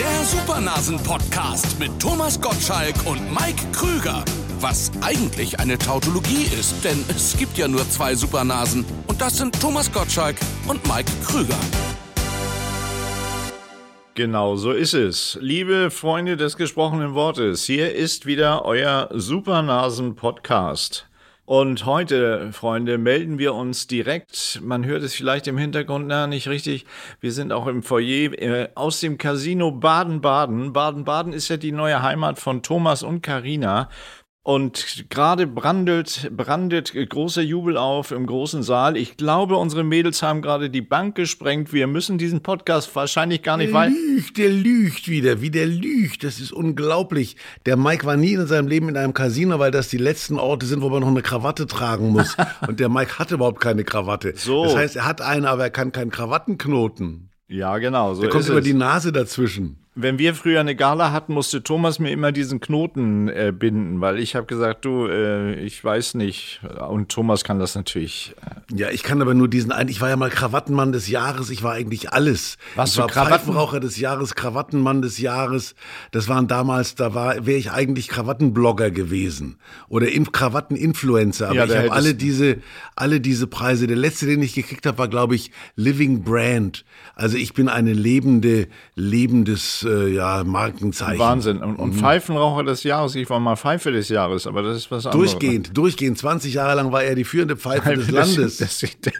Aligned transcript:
Der 0.00 0.24
Supernasen-Podcast 0.24 1.78
mit 1.78 2.00
Thomas 2.00 2.40
Gottschalk 2.40 2.94
und 3.04 3.20
Mike 3.32 3.62
Krüger. 3.70 4.24
Was 4.58 4.90
eigentlich 5.02 5.60
eine 5.60 5.76
Tautologie 5.76 6.44
ist, 6.58 6.82
denn 6.82 7.04
es 7.10 7.36
gibt 7.36 7.58
ja 7.58 7.68
nur 7.68 7.86
zwei 7.86 8.14
Supernasen. 8.14 8.86
Und 9.08 9.20
das 9.20 9.36
sind 9.36 9.60
Thomas 9.60 9.92
Gottschalk 9.92 10.36
und 10.66 10.82
Mike 10.88 11.12
Krüger. 11.22 11.58
Genau, 14.14 14.56
so 14.56 14.72
ist 14.72 14.94
es. 14.94 15.36
Liebe 15.42 15.90
Freunde 15.90 16.38
des 16.38 16.56
gesprochenen 16.56 17.12
Wortes, 17.12 17.64
hier 17.64 17.94
ist 17.94 18.24
wieder 18.24 18.64
euer 18.64 19.10
Supernasen-Podcast. 19.12 21.09
Und 21.50 21.84
heute, 21.84 22.52
Freunde, 22.52 22.96
melden 22.96 23.40
wir 23.40 23.54
uns 23.54 23.88
direkt, 23.88 24.60
man 24.62 24.84
hört 24.84 25.02
es 25.02 25.14
vielleicht 25.14 25.48
im 25.48 25.58
Hintergrund 25.58 26.06
na, 26.06 26.28
nicht 26.28 26.46
richtig, 26.46 26.86
wir 27.18 27.32
sind 27.32 27.50
auch 27.50 27.66
im 27.66 27.82
Foyer 27.82 28.32
äh, 28.40 28.68
aus 28.76 29.00
dem 29.00 29.18
Casino 29.18 29.72
Baden-Baden. 29.72 30.72
Baden-Baden 30.72 31.32
ist 31.32 31.48
ja 31.48 31.56
die 31.56 31.72
neue 31.72 32.04
Heimat 32.04 32.38
von 32.38 32.62
Thomas 32.62 33.02
und 33.02 33.22
Karina. 33.22 33.88
Und 34.42 35.04
gerade 35.10 35.46
brandet, 35.46 36.30
brandet 36.34 36.94
großer 36.94 37.42
Jubel 37.42 37.76
auf 37.76 38.10
im 38.10 38.24
großen 38.24 38.62
Saal. 38.62 38.96
Ich 38.96 39.18
glaube, 39.18 39.56
unsere 39.56 39.84
Mädels 39.84 40.22
haben 40.22 40.40
gerade 40.40 40.70
die 40.70 40.80
Bank 40.80 41.14
gesprengt. 41.14 41.74
Wir 41.74 41.86
müssen 41.86 42.16
diesen 42.16 42.40
Podcast 42.40 42.96
wahrscheinlich 42.96 43.42
gar 43.42 43.58
nicht 43.58 43.74
weiter. 43.74 43.92
Der 43.92 44.00
lügt, 44.00 44.38
der 44.38 44.48
lügt 44.48 45.08
wieder, 45.08 45.42
wie 45.42 45.50
der 45.50 45.66
lügt. 45.66 46.24
Das 46.24 46.40
ist 46.40 46.52
unglaublich. 46.52 47.36
Der 47.66 47.76
Mike 47.76 48.06
war 48.06 48.16
nie 48.16 48.32
in 48.32 48.46
seinem 48.46 48.66
Leben 48.66 48.88
in 48.88 48.96
einem 48.96 49.12
Casino, 49.12 49.58
weil 49.58 49.72
das 49.72 49.88
die 49.88 49.98
letzten 49.98 50.38
Orte 50.38 50.64
sind, 50.64 50.80
wo 50.80 50.88
man 50.88 51.00
noch 51.00 51.08
eine 51.08 51.22
Krawatte 51.22 51.66
tragen 51.66 52.08
muss. 52.08 52.34
Und 52.66 52.80
der 52.80 52.88
Mike 52.88 53.18
hatte 53.18 53.34
überhaupt 53.34 53.60
keine 53.60 53.84
Krawatte. 53.84 54.32
So. 54.36 54.64
Das 54.64 54.74
heißt, 54.74 54.96
er 54.96 55.04
hat 55.04 55.20
eine, 55.20 55.50
aber 55.50 55.64
er 55.64 55.70
kann 55.70 55.92
keinen 55.92 56.10
Krawattenknoten. 56.10 57.28
Ja, 57.46 57.76
genau. 57.76 58.14
So 58.14 58.22
der 58.22 58.30
kommt 58.30 58.48
über 58.48 58.62
die 58.62 58.74
Nase 58.74 59.12
dazwischen 59.12 59.84
wenn 59.96 60.18
wir 60.18 60.36
früher 60.36 60.60
eine 60.60 60.76
Gala 60.76 61.10
hatten, 61.10 61.34
musste 61.34 61.64
Thomas 61.64 61.98
mir 61.98 62.12
immer 62.12 62.30
diesen 62.30 62.60
Knoten 62.60 63.28
äh, 63.28 63.52
binden, 63.56 64.00
weil 64.00 64.20
ich 64.20 64.36
habe 64.36 64.46
gesagt, 64.46 64.84
du, 64.84 65.08
äh, 65.08 65.54
ich 65.64 65.82
weiß 65.82 66.14
nicht. 66.14 66.60
Und 66.88 67.08
Thomas 67.08 67.42
kann 67.42 67.58
das 67.58 67.74
natürlich. 67.74 68.36
Äh 68.40 68.76
ja, 68.78 68.90
ich 68.90 69.02
kann 69.02 69.20
aber 69.20 69.34
nur 69.34 69.48
diesen 69.48 69.72
einen. 69.72 69.90
Ich 69.90 70.00
war 70.00 70.08
ja 70.08 70.16
mal 70.16 70.30
Krawattenmann 70.30 70.92
des 70.92 71.08
Jahres. 71.08 71.50
Ich 71.50 71.64
war 71.64 71.72
eigentlich 71.72 72.12
alles. 72.12 72.56
Was 72.76 72.92
ich 72.92 72.98
war 72.98 73.08
Pfeifenraucher 73.08 73.80
des 73.80 73.98
Jahres, 73.98 74.36
Krawattenmann 74.36 75.02
des 75.02 75.18
Jahres. 75.18 75.74
Das 76.12 76.28
waren 76.28 76.46
damals, 76.46 76.94
da 76.94 77.12
war, 77.14 77.44
wäre 77.44 77.58
ich 77.58 77.72
eigentlich 77.72 78.06
Krawattenblogger 78.06 78.92
gewesen 78.92 79.56
oder 79.88 80.08
In 80.08 80.30
Krawatteninfluencer. 80.30 81.48
Aber 81.48 81.56
ja, 81.56 81.64
ich 81.64 81.76
habe 81.76 81.92
alle 81.92 82.14
diese, 82.14 82.58
alle 82.94 83.20
diese 83.20 83.48
Preise. 83.48 83.88
Der 83.88 83.96
letzte, 83.96 84.26
den 84.26 84.40
ich 84.40 84.54
gekriegt 84.54 84.86
habe, 84.86 84.98
war 84.98 85.08
glaube 85.08 85.34
ich 85.34 85.50
Living 85.74 86.22
Brand. 86.22 86.84
Also 87.16 87.36
ich 87.36 87.54
bin 87.54 87.68
eine 87.68 87.92
lebende, 87.92 88.68
lebendes 88.94 89.79
äh, 89.82 90.08
ja, 90.08 90.44
Markenzeichen. 90.44 91.18
Wahnsinn. 91.18 91.58
Und, 91.58 91.76
und 91.76 91.94
mhm. 91.94 91.98
Pfeifenraucher 91.98 92.64
des 92.64 92.82
Jahres, 92.82 93.14
ich 93.14 93.28
war 93.30 93.40
mal 93.40 93.56
Pfeife 93.56 93.92
des 93.92 94.08
Jahres, 94.08 94.46
aber 94.46 94.62
das 94.62 94.76
ist 94.76 94.90
was 94.90 95.06
anderes. 95.06 95.30
Durchgehend, 95.30 95.76
durchgehend. 95.76 96.18
20 96.18 96.54
Jahre 96.54 96.76
lang 96.76 96.92
war 96.92 97.02
er 97.02 97.14
die 97.14 97.24
führende 97.24 97.56
Pfeife, 97.56 97.82
Pfeife 97.82 97.96
des 97.98 98.10
Landes. 98.10 98.56
Des, 98.58 98.78
des, 99.00 99.12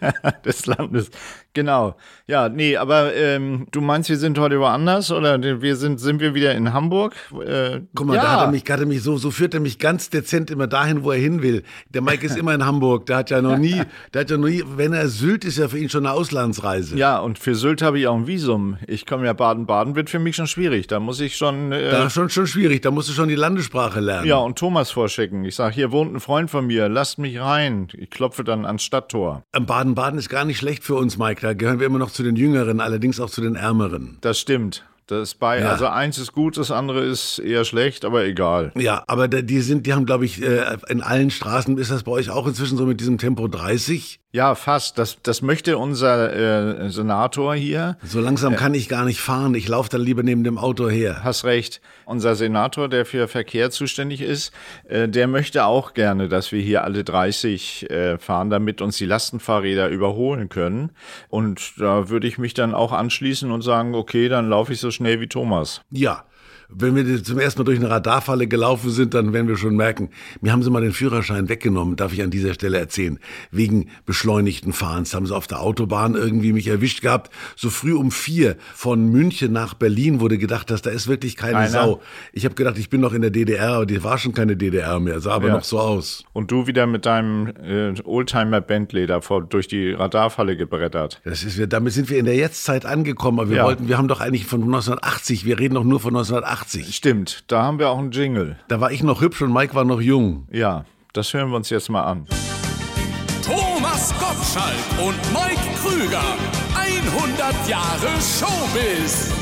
des, 0.44 0.66
Landes. 0.66 1.10
Genau. 1.52 1.96
Ja, 2.26 2.48
nee, 2.48 2.76
aber 2.76 3.14
ähm, 3.14 3.66
du 3.72 3.80
meinst, 3.80 4.08
wir 4.08 4.16
sind 4.16 4.38
heute 4.38 4.60
woanders 4.60 5.10
oder 5.10 5.40
wir 5.62 5.76
sind, 5.76 5.98
sind 5.98 6.20
wir 6.20 6.34
wieder 6.34 6.54
in 6.54 6.72
Hamburg? 6.72 7.14
Äh, 7.44 7.80
Guck 7.94 8.06
mal, 8.06 8.14
ja. 8.16 8.22
da 8.22 8.30
hat 8.32 8.40
er 8.42 8.50
mich, 8.50 8.64
hat 8.68 8.80
er 8.80 8.86
mich 8.86 9.02
so, 9.02 9.16
so 9.16 9.30
führt 9.30 9.54
er 9.54 9.60
mich 9.60 9.78
ganz 9.78 10.10
dezent 10.10 10.50
immer 10.50 10.66
dahin, 10.66 11.02
wo 11.02 11.10
er 11.10 11.18
hin 11.18 11.42
will. 11.42 11.64
Der 11.88 12.02
Mike 12.02 12.24
ist 12.24 12.36
immer 12.36 12.54
in 12.54 12.64
Hamburg. 12.64 13.06
Der 13.06 13.16
hat 13.16 13.30
ja 13.30 13.42
noch 13.42 13.58
nie, 13.58 13.82
der 14.14 14.20
hat 14.20 14.30
ja 14.30 14.36
noch 14.36 14.48
nie, 14.48 14.62
wenn 14.76 14.92
er 14.92 15.08
Sylt 15.08 15.44
ist 15.44 15.58
ja 15.58 15.68
für 15.68 15.78
ihn 15.78 15.88
schon 15.88 16.06
eine 16.06 16.14
Auslandsreise. 16.14 16.96
Ja, 16.96 17.18
und 17.18 17.38
für 17.38 17.54
Sylt 17.54 17.82
habe 17.82 17.98
ich 17.98 18.06
auch 18.06 18.16
ein 18.16 18.26
Visum. 18.26 18.76
Ich 18.86 19.06
komme 19.06 19.26
ja 19.26 19.32
Baden-Baden, 19.32 19.96
wird 19.96 20.10
für 20.10 20.18
mich 20.18 20.36
schon 20.36 20.46
schwierig. 20.50 20.86
Da 20.86 21.00
muss 21.00 21.20
ich 21.20 21.36
schon. 21.36 21.72
Äh, 21.72 21.90
da 21.90 22.10
schon 22.10 22.30
schon 22.30 22.46
schwierig. 22.46 22.82
Da 22.82 22.90
musst 22.90 23.08
du 23.08 23.12
schon 23.12 23.28
die 23.28 23.34
Landessprache 23.34 24.00
lernen. 24.00 24.26
Ja, 24.26 24.36
und 24.36 24.58
Thomas 24.58 24.90
vorschicken. 24.90 25.44
Ich 25.44 25.54
sage, 25.54 25.74
hier 25.74 25.92
wohnt 25.92 26.14
ein 26.14 26.20
Freund 26.20 26.50
von 26.50 26.66
mir. 26.66 26.88
Lasst 26.88 27.18
mich 27.18 27.40
rein. 27.40 27.88
Ich 27.96 28.10
klopfe 28.10 28.44
dann 28.44 28.64
ans 28.64 28.82
Stadttor. 28.82 29.44
Baden-Baden 29.52 30.18
ist 30.18 30.28
gar 30.28 30.44
nicht 30.44 30.58
schlecht 30.58 30.84
für 30.84 30.94
uns, 30.96 31.16
Mike. 31.16 31.40
Da 31.40 31.54
gehören 31.54 31.80
wir 31.80 31.86
immer 31.86 31.98
noch 31.98 32.10
zu 32.10 32.22
den 32.22 32.36
Jüngeren, 32.36 32.80
allerdings 32.80 33.20
auch 33.20 33.30
zu 33.30 33.40
den 33.40 33.56
Ärmeren. 33.56 34.18
Das 34.20 34.38
stimmt. 34.38 34.84
Das 35.10 35.30
ist 35.30 35.40
bei, 35.40 35.58
ja. 35.58 35.70
also 35.70 35.88
eins 35.88 36.18
ist 36.18 36.32
gut, 36.32 36.56
das 36.56 36.70
andere 36.70 37.00
ist 37.00 37.40
eher 37.40 37.64
schlecht, 37.64 38.04
aber 38.04 38.24
egal. 38.24 38.70
Ja, 38.76 39.02
aber 39.08 39.26
die 39.26 39.60
sind, 39.60 39.84
die 39.84 39.92
haben, 39.92 40.06
glaube 40.06 40.24
ich, 40.24 40.40
äh, 40.40 40.76
in 40.88 41.02
allen 41.02 41.32
Straßen 41.32 41.78
ist 41.78 41.90
das 41.90 42.04
bei 42.04 42.12
euch 42.12 42.30
auch 42.30 42.46
inzwischen 42.46 42.78
so 42.78 42.86
mit 42.86 43.00
diesem 43.00 43.18
Tempo 43.18 43.48
30. 43.48 44.20
Ja, 44.32 44.54
fast. 44.54 44.96
Das, 44.96 45.18
das 45.22 45.42
möchte 45.42 45.76
unser 45.76 46.84
äh, 46.84 46.88
Senator 46.90 47.56
hier. 47.56 47.96
So 48.04 48.20
langsam 48.20 48.52
äh, 48.52 48.56
kann 48.56 48.74
ich 48.74 48.88
gar 48.88 49.04
nicht 49.04 49.20
fahren. 49.20 49.56
Ich 49.56 49.66
laufe 49.66 49.88
dann 49.90 50.02
lieber 50.02 50.22
neben 50.22 50.44
dem 50.44 50.56
Auto 50.56 50.88
her. 50.88 51.24
Hast 51.24 51.44
recht. 51.44 51.80
Unser 52.04 52.36
Senator, 52.36 52.88
der 52.88 53.04
für 53.06 53.26
Verkehr 53.26 53.72
zuständig 53.72 54.20
ist, 54.20 54.52
äh, 54.88 55.08
der 55.08 55.26
möchte 55.26 55.64
auch 55.64 55.94
gerne, 55.94 56.28
dass 56.28 56.52
wir 56.52 56.62
hier 56.62 56.84
alle 56.84 57.02
30 57.02 57.90
äh, 57.90 58.18
fahren, 58.18 58.50
damit 58.50 58.80
uns 58.80 58.98
die 58.98 59.06
Lastenfahrräder 59.06 59.88
überholen 59.88 60.48
können. 60.48 60.92
Und 61.28 61.72
da 61.78 62.08
würde 62.08 62.28
ich 62.28 62.38
mich 62.38 62.54
dann 62.54 62.72
auch 62.72 62.92
anschließen 62.92 63.50
und 63.50 63.62
sagen, 63.62 63.96
okay, 63.96 64.28
dann 64.28 64.48
laufe 64.48 64.72
ich 64.72 64.78
so 64.78 64.92
schnell 64.92 65.20
wie 65.20 65.26
Thomas. 65.26 65.80
Ja, 65.90 66.24
wenn 66.72 66.94
wir 66.94 67.22
zum 67.22 67.38
ersten 67.38 67.60
Mal 67.60 67.64
durch 67.64 67.78
eine 67.78 67.90
Radarfalle 67.90 68.46
gelaufen 68.46 68.90
sind, 68.90 69.14
dann 69.14 69.32
werden 69.32 69.48
wir 69.48 69.56
schon 69.56 69.76
merken, 69.76 70.10
mir 70.40 70.52
haben 70.52 70.62
sie 70.62 70.70
mal 70.70 70.82
den 70.82 70.92
Führerschein 70.92 71.48
weggenommen, 71.48 71.96
darf 71.96 72.12
ich 72.12 72.22
an 72.22 72.30
dieser 72.30 72.54
Stelle 72.54 72.78
erzählen, 72.78 73.18
wegen 73.50 73.90
beschleunigten 74.06 74.72
Fahrens. 74.72 75.14
Haben 75.14 75.26
sie 75.26 75.34
auf 75.34 75.46
der 75.46 75.60
Autobahn 75.60 76.14
irgendwie 76.14 76.52
mich 76.52 76.68
erwischt 76.68 77.02
gehabt. 77.02 77.30
So 77.56 77.70
früh 77.70 77.94
um 77.94 78.10
vier 78.10 78.56
von 78.74 79.08
München 79.08 79.52
nach 79.52 79.74
Berlin 79.74 80.20
wurde 80.20 80.38
gedacht, 80.38 80.70
dass 80.70 80.82
da 80.82 80.90
ist 80.90 81.08
wirklich 81.08 81.36
keine 81.36 81.58
Einer. 81.58 81.68
Sau. 81.68 82.00
Ich 82.32 82.44
habe 82.44 82.54
gedacht, 82.54 82.78
ich 82.78 82.90
bin 82.90 83.00
noch 83.00 83.12
in 83.12 83.22
der 83.22 83.30
DDR, 83.30 83.74
aber 83.74 83.86
die 83.86 84.02
war 84.04 84.18
schon 84.18 84.32
keine 84.32 84.56
DDR 84.56 85.00
mehr, 85.00 85.20
sah 85.20 85.32
aber 85.32 85.48
ja. 85.48 85.54
noch 85.54 85.64
so 85.64 85.78
aus. 85.78 86.24
Und 86.32 86.50
du 86.50 86.66
wieder 86.66 86.86
mit 86.86 87.06
deinem 87.06 87.48
äh, 87.48 88.00
Oldtimer 88.04 88.60
Bentley 88.60 89.06
da 89.06 89.20
vor, 89.20 89.42
durch 89.42 89.68
die 89.68 89.92
Radarfalle 89.92 90.56
gebrettert. 90.56 91.20
Das 91.24 91.42
ist, 91.42 91.60
damit 91.72 91.92
sind 91.92 92.10
wir 92.10 92.18
in 92.18 92.24
der 92.26 92.36
Jetztzeit 92.36 92.86
angekommen, 92.86 93.40
aber 93.40 93.50
wir 93.50 93.58
ja. 93.58 93.64
wollten, 93.64 93.88
wir 93.88 93.98
haben 93.98 94.08
doch 94.08 94.20
eigentlich 94.20 94.46
von 94.46 94.62
1980, 94.62 95.44
wir 95.44 95.58
reden 95.58 95.74
doch 95.74 95.84
nur 95.84 96.00
von 96.00 96.14
1980. 96.14 96.59
80. 96.60 96.94
Stimmt, 96.94 97.44
da 97.46 97.62
haben 97.62 97.78
wir 97.78 97.88
auch 97.88 97.98
einen 97.98 98.10
Jingle. 98.10 98.58
Da 98.68 98.80
war 98.80 98.92
ich 98.92 99.02
noch 99.02 99.22
hübsch 99.22 99.40
und 99.40 99.52
Mike 99.52 99.74
war 99.74 99.84
noch 99.84 100.00
jung. 100.00 100.46
Ja, 100.50 100.84
das 101.14 101.32
hören 101.32 101.48
wir 101.50 101.56
uns 101.56 101.70
jetzt 101.70 101.88
mal 101.88 102.02
an. 102.02 102.26
Thomas 103.42 104.12
Gottschalk 104.18 104.74
und 105.02 105.16
Mike 105.32 105.60
Krüger. 105.82 106.22
100 106.74 107.68
Jahre 107.68 108.08
Showbiz. 108.20 109.32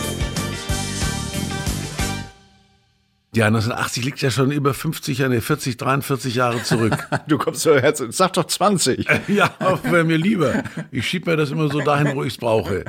Ja, 3.34 3.46
1980 3.46 4.04
liegt 4.04 4.22
ja 4.22 4.30
schon 4.30 4.52
über 4.52 4.72
50, 4.72 5.18
nee, 5.28 5.40
40, 5.40 5.76
43 5.76 6.34
Jahre 6.36 6.62
zurück. 6.62 6.96
du 7.26 7.36
kommst 7.36 7.62
so 7.62 7.74
herz, 7.74 8.02
sag 8.10 8.32
doch 8.34 8.44
20. 8.44 9.06
ja, 9.28 9.50
wäre 9.82 10.04
mir 10.04 10.18
lieber. 10.18 10.62
Ich 10.92 11.08
schieb 11.08 11.26
mir 11.26 11.36
das 11.36 11.50
immer 11.50 11.68
so 11.68 11.80
dahin, 11.80 12.16
wo 12.16 12.22
ich 12.22 12.34
es 12.34 12.38
brauche. 12.38 12.84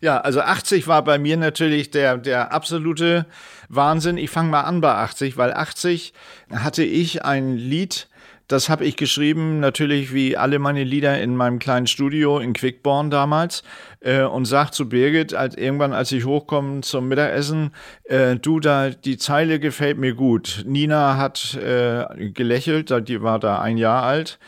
Ja, 0.00 0.18
also 0.20 0.40
80 0.40 0.86
war 0.88 1.02
bei 1.04 1.18
mir 1.18 1.36
natürlich 1.36 1.90
der, 1.90 2.18
der 2.18 2.52
absolute 2.52 3.26
Wahnsinn. 3.68 4.18
Ich 4.18 4.30
fange 4.30 4.50
mal 4.50 4.62
an 4.62 4.80
bei 4.80 4.92
80, 4.92 5.36
weil 5.36 5.52
80 5.52 6.12
hatte 6.50 6.84
ich 6.84 7.24
ein 7.24 7.56
Lied, 7.56 8.08
das 8.48 8.68
habe 8.68 8.84
ich 8.84 8.96
geschrieben, 8.96 9.58
natürlich 9.58 10.14
wie 10.14 10.36
alle 10.36 10.60
meine 10.60 10.84
Lieder 10.84 11.20
in 11.20 11.34
meinem 11.34 11.58
kleinen 11.58 11.88
Studio 11.88 12.38
in 12.38 12.52
Quickborn 12.52 13.10
damals 13.10 13.64
äh, 14.00 14.22
und 14.22 14.44
sag 14.44 14.70
zu 14.70 14.88
Birgit, 14.88 15.34
als, 15.34 15.56
irgendwann 15.56 15.92
als 15.92 16.12
ich 16.12 16.24
hochkomme 16.24 16.82
zum 16.82 17.08
Mittagessen, 17.08 17.72
äh, 18.04 18.36
du, 18.36 18.60
da 18.60 18.90
die 18.90 19.16
Zeile 19.16 19.58
gefällt 19.58 19.98
mir 19.98 20.14
gut. 20.14 20.62
Nina 20.64 21.16
hat 21.16 21.54
äh, 21.54 22.30
gelächelt, 22.30 23.08
die 23.08 23.20
war 23.20 23.40
da 23.40 23.60
ein 23.60 23.78
Jahr 23.78 24.04
alt. 24.04 24.38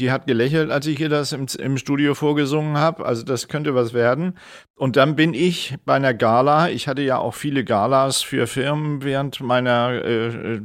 Die 0.00 0.10
hat 0.10 0.26
gelächelt, 0.26 0.70
als 0.70 0.86
ich 0.86 0.98
ihr 0.98 1.10
das 1.10 1.32
im, 1.32 1.46
im 1.58 1.76
Studio 1.76 2.14
vorgesungen 2.14 2.78
habe. 2.78 3.04
Also 3.04 3.22
das 3.22 3.48
könnte 3.48 3.74
was 3.74 3.92
werden. 3.92 4.34
Und 4.76 4.96
dann 4.96 5.14
bin 5.14 5.34
ich 5.34 5.76
bei 5.84 5.94
einer 5.94 6.14
Gala. 6.14 6.70
Ich 6.70 6.88
hatte 6.88 7.02
ja 7.02 7.18
auch 7.18 7.34
viele 7.34 7.64
Galas 7.64 8.22
für 8.22 8.46
Firmen 8.46 9.02
während 9.02 9.40
meiner 9.40 9.90
äh, 10.02 10.26
äh 10.28 10.60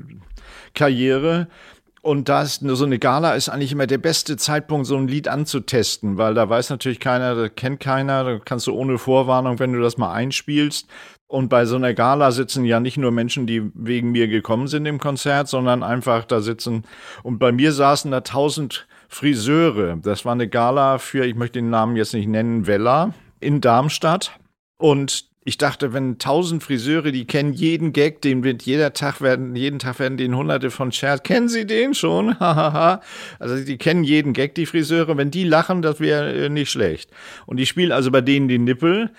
Karriere. 0.73 1.47
Und 2.01 2.29
da 2.29 2.43
ist 2.43 2.61
so 2.63 2.85
eine 2.85 2.99
Gala 2.99 3.33
ist 3.33 3.49
eigentlich 3.49 3.71
immer 3.71 3.87
der 3.87 3.97
beste 3.97 4.37
Zeitpunkt, 4.37 4.85
so 4.85 4.95
ein 4.95 5.07
Lied 5.07 5.27
anzutesten, 5.27 6.19
weil 6.19 6.35
da 6.35 6.47
weiß 6.47 6.69
natürlich 6.69 6.99
keiner, 6.99 7.33
da 7.33 7.49
kennt 7.49 7.79
keiner, 7.79 8.23
da 8.23 8.37
kannst 8.37 8.67
du 8.67 8.73
ohne 8.73 8.99
Vorwarnung, 8.99 9.57
wenn 9.57 9.73
du 9.73 9.81
das 9.81 9.97
mal 9.97 10.13
einspielst. 10.13 10.87
Und 11.27 11.49
bei 11.49 11.65
so 11.65 11.77
einer 11.77 11.95
Gala 11.95 12.31
sitzen 12.31 12.63
ja 12.63 12.79
nicht 12.79 12.97
nur 12.97 13.09
Menschen, 13.09 13.47
die 13.47 13.71
wegen 13.73 14.11
mir 14.11 14.27
gekommen 14.27 14.67
sind 14.67 14.85
im 14.85 14.99
Konzert, 14.99 15.47
sondern 15.47 15.81
einfach 15.81 16.25
da 16.25 16.41
sitzen. 16.41 16.83
Und 17.23 17.39
bei 17.39 17.51
mir 17.51 17.71
saßen 17.73 18.11
da 18.11 18.21
tausend 18.21 18.87
Friseure. 19.07 19.97
Das 20.01 20.25
war 20.25 20.33
eine 20.33 20.47
Gala 20.47 20.97
für, 20.97 21.25
ich 21.25 21.35
möchte 21.35 21.59
den 21.59 21.69
Namen 21.69 21.95
jetzt 21.95 22.13
nicht 22.13 22.27
nennen, 22.27 22.67
Vella 22.67 23.13
in 23.39 23.61
Darmstadt. 23.61 24.37
Und 24.77 25.25
ich 25.47 25.59
dachte, 25.59 25.93
wenn 25.93 26.17
tausend 26.17 26.63
Friseure, 26.63 27.11
die 27.11 27.25
kennen 27.25 27.53
jeden 27.53 27.93
Gag, 27.93 28.19
den 28.23 28.43
wird 28.43 28.63
jeder 28.63 28.93
Tag 28.93 29.21
werden, 29.21 29.55
jeden 29.55 29.77
Tag 29.77 29.99
werden 29.99 30.17
den 30.17 30.35
hunderte 30.35 30.71
von 30.71 30.91
Scherz. 30.91 31.21
Kennen 31.21 31.49
Sie 31.49 31.67
den 31.67 31.93
schon? 31.93 32.39
Hahaha. 32.39 33.01
also 33.37 33.63
die 33.63 33.77
kennen 33.77 34.03
jeden 34.03 34.33
Gag, 34.33 34.55
die 34.55 34.65
Friseure. 34.65 35.17
Wenn 35.17 35.29
die 35.29 35.43
lachen, 35.43 35.83
das 35.83 35.99
wäre 35.99 36.33
äh, 36.33 36.49
nicht 36.49 36.71
schlecht. 36.71 37.11
Und 37.45 37.59
ich 37.59 37.69
spiele 37.69 37.93
also 37.93 38.09
bei 38.09 38.21
denen 38.21 38.47
die 38.47 38.57
Nippel. 38.57 39.11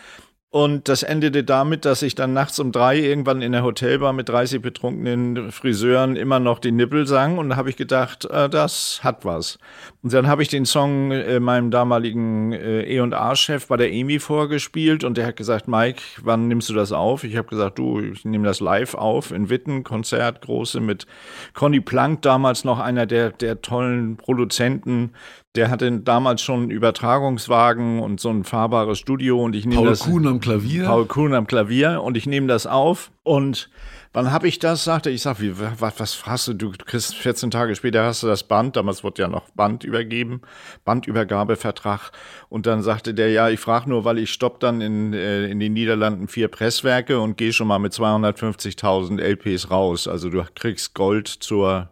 Und 0.57 0.89
das 0.89 1.03
endete 1.03 1.45
damit, 1.45 1.85
dass 1.85 2.01
ich 2.01 2.15
dann 2.15 2.33
nachts 2.33 2.59
um 2.59 2.73
drei 2.73 2.99
irgendwann 2.99 3.43
in 3.43 3.53
der 3.53 3.63
Hotelbar 3.63 4.15
mit 4.15 4.31
30 4.31 4.63
betrunkenen 4.63 5.53
Friseuren 5.53 6.17
immer 6.17 6.41
noch 6.41 6.61
die 6.61 6.73
Nippel 6.73 7.07
sang. 7.07 7.37
Und 7.37 7.51
da 7.51 7.57
habe 7.57 7.69
ich 7.69 7.77
gedacht, 7.77 8.25
äh, 8.25 8.49
das 8.49 9.01
hat 9.05 9.27
was. 9.27 9.59
Und 10.03 10.15
dann 10.15 10.27
habe 10.27 10.41
ich 10.41 10.49
den 10.49 10.65
Song 10.65 11.13
äh, 11.13 11.41
meinem 11.41 11.71
damaligen 11.71 12.55
äh, 12.55 12.85
E&A-Chef 12.85 13.67
bei 13.67 13.77
der 13.77 13.93
EMI 13.93 14.19
vorgespielt. 14.19 15.05
Und 15.05 15.19
der 15.19 15.27
hat 15.27 15.37
gesagt, 15.37 15.69
Mike, 15.69 16.01
wann 16.23 16.49
nimmst 16.49 16.71
du 16.71 16.73
das 16.73 16.91
auf? 16.91 17.25
Ich 17.25 17.37
habe 17.37 17.49
gesagt, 17.49 17.79
du, 17.79 18.01
ich 18.01 18.25
nehme 18.25 18.47
das 18.47 18.61
live 18.61 18.95
auf 18.95 19.33
in 19.33 19.51
Witten, 19.51 19.85
Konzert, 19.85 20.41
große 20.41 20.81
mit 20.81 21.07
Conny 21.53 21.81
Plank, 21.81 22.23
damals 22.23 22.65
noch 22.65 22.79
einer 22.79 23.05
der, 23.05 23.29
der 23.31 23.61
tollen 23.61 24.17
Produzenten 24.17 25.13
der 25.57 25.71
hatte 25.71 25.91
damals 26.01 26.43
schon 26.43 26.63
einen 26.63 26.71
Übertragungswagen 26.71 28.01
und 28.01 28.21
so 28.21 28.31
ein 28.31 28.45
fahrbares 28.45 28.99
Studio 28.99 29.43
und 29.43 29.57
ich 29.57 29.65
nehme 29.65 29.81
Paul 29.81 29.91
das. 29.91 30.01
Kuhn 30.01 30.27
am 30.27 30.41
Klavier. 30.41 30.85
Paul 30.85 31.07
Kuhn 31.07 31.35
am 31.35 31.47
Klavier 31.47 32.03
und 32.03 32.17
ich 32.17 32.27
nehme 32.27 32.47
das 32.47 32.67
auf 32.67 33.11
und 33.23 33.71
wann 34.13 34.31
habe 34.31 34.49
ich 34.49 34.59
das? 34.59 34.85
Sagte 34.85 35.11
ich, 35.11 35.23
sag, 35.23 35.41
wie, 35.41 35.59
was, 35.59 35.99
was 35.99 36.27
hast 36.27 36.49
du? 36.49 36.55
Du 36.55 36.71
kriegst 36.73 37.15
14 37.15 37.51
Tage 37.51 37.75
später 37.75 38.05
hast 38.05 38.23
du 38.23 38.27
das 38.27 38.45
Band, 38.45 38.77
damals 38.77 39.03
wurde 39.03 39.23
ja 39.23 39.29
noch 39.29 39.49
Band 39.51 39.85
übergeben, 39.85 40.43
Bandübergabevertrag 40.85 42.13
und 42.49 42.67
dann 42.67 42.83
sagte 42.83 43.15
der, 43.15 43.31
ja, 43.31 43.49
ich 43.49 43.61
frage 43.61 43.89
nur, 43.89 44.05
weil 44.05 44.19
ich 44.19 44.31
stopp 44.31 44.61
dann 44.61 44.81
in, 44.81 45.15
äh, 45.15 45.47
in 45.47 45.59
den 45.59 45.73
Niederlanden 45.73 46.29
vier 46.29 46.49
Presswerke 46.49 47.19
und 47.19 47.37
gehe 47.37 47.53
schon 47.53 47.69
mal 47.69 47.79
mit 47.79 47.93
250.000 47.93 49.21
LPs 49.21 49.71
raus. 49.71 50.07
Also 50.07 50.29
du 50.29 50.45
kriegst 50.55 50.95
Gold 50.95 51.29
zur 51.29 51.91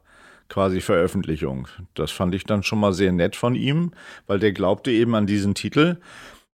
quasi 0.55 0.81
Veröffentlichung. 0.81 1.67
Das 1.95 2.13
fand 2.13 2.33
ich 2.33 2.45
dann 2.45 2.63
schon 2.63 2.79
mal 2.79 2.93
sehr 2.93 3.11
nett 3.11 3.35
von 3.35 3.57
ihm, 3.57 3.91
weil 4.29 4.39
der 4.39 4.53
glaubte 4.53 4.93
eben 4.93 5.17
an 5.17 5.27
diesen 5.27 5.57
Titel. 5.57 5.97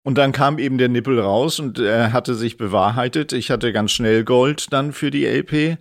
Und 0.03 0.17
dann 0.17 0.33
kam 0.33 0.59
eben 0.59 0.79
der 0.79 0.89
Nippel 0.89 1.21
raus 1.21 1.61
und 1.61 1.79
er 1.79 2.15
hatte 2.15 2.35
sich 2.35 2.57
bewahrheitet. 2.57 3.35
Ich 3.35 3.51
hatte 3.51 3.75
ganz 3.75 3.93
schnell 3.93 4.25
Gold 4.25 4.73
dann 4.73 4.95
für 4.95 5.11
die 5.11 5.27
LP. 5.27 5.77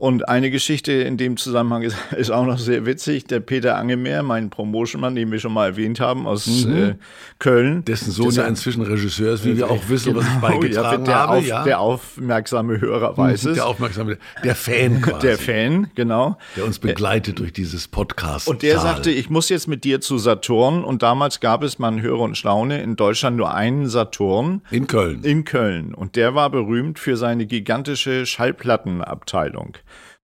Und 0.00 0.30
eine 0.30 0.50
Geschichte 0.50 0.92
in 0.92 1.18
dem 1.18 1.36
Zusammenhang 1.36 1.82
ist, 1.82 1.94
ist 2.16 2.30
auch 2.30 2.46
noch 2.46 2.58
sehr 2.58 2.86
witzig. 2.86 3.26
Der 3.26 3.40
Peter 3.40 3.76
Angemeer, 3.76 4.22
mein 4.22 4.48
Promotionmann, 4.48 5.14
den 5.14 5.30
wir 5.30 5.38
schon 5.38 5.52
mal 5.52 5.66
erwähnt 5.66 6.00
haben, 6.00 6.26
aus 6.26 6.46
mhm. 6.46 6.74
äh, 6.74 6.94
Köln. 7.38 7.84
Dessen 7.84 8.10
Sohn 8.10 8.30
ja 8.30 8.46
inzwischen 8.46 8.80
Regisseur 8.80 9.34
ist, 9.34 9.44
wie 9.44 9.58
wir 9.58 9.70
auch 9.70 9.90
wissen, 9.90 10.14
genau, 10.14 10.24
was 10.24 10.34
ich 10.34 10.40
beigetragen 10.40 11.04
ja, 11.04 11.06
der 11.06 11.14
habe. 11.16 11.32
Auf, 11.32 11.46
ja. 11.46 11.64
Der 11.64 11.80
aufmerksame 11.80 12.80
Hörer 12.80 13.14
weiß 13.18 13.44
mhm, 13.44 13.50
es. 13.50 13.56
Der 13.56 13.66
aufmerksame, 13.66 14.16
der 14.42 14.54
Fan 14.54 15.00
quasi. 15.02 15.26
Der 15.26 15.36
Fan, 15.36 15.90
genau. 15.94 16.38
Der 16.56 16.64
uns 16.64 16.78
begleitet 16.78 17.38
durch 17.38 17.52
dieses 17.52 17.86
Podcast. 17.86 18.48
Und 18.48 18.62
der 18.62 18.78
sagte, 18.78 19.10
ich 19.10 19.28
muss 19.28 19.50
jetzt 19.50 19.68
mit 19.68 19.84
dir 19.84 20.00
zu 20.00 20.16
Saturn. 20.16 20.82
Und 20.82 21.02
damals 21.02 21.40
gab 21.40 21.62
es, 21.62 21.78
man 21.78 22.00
höre 22.00 22.20
und 22.20 22.38
staune, 22.38 22.80
in 22.82 22.96
Deutschland 22.96 23.36
nur 23.36 23.52
einen 23.52 23.86
Saturn. 23.86 24.62
In 24.70 24.86
Köln. 24.86 25.24
In 25.24 25.44
Köln. 25.44 25.92
Und 25.92 26.16
der 26.16 26.34
war 26.34 26.48
berühmt 26.48 26.98
für 26.98 27.18
seine 27.18 27.44
gigantische 27.44 28.24
Schallplattenabteilung. 28.24 29.76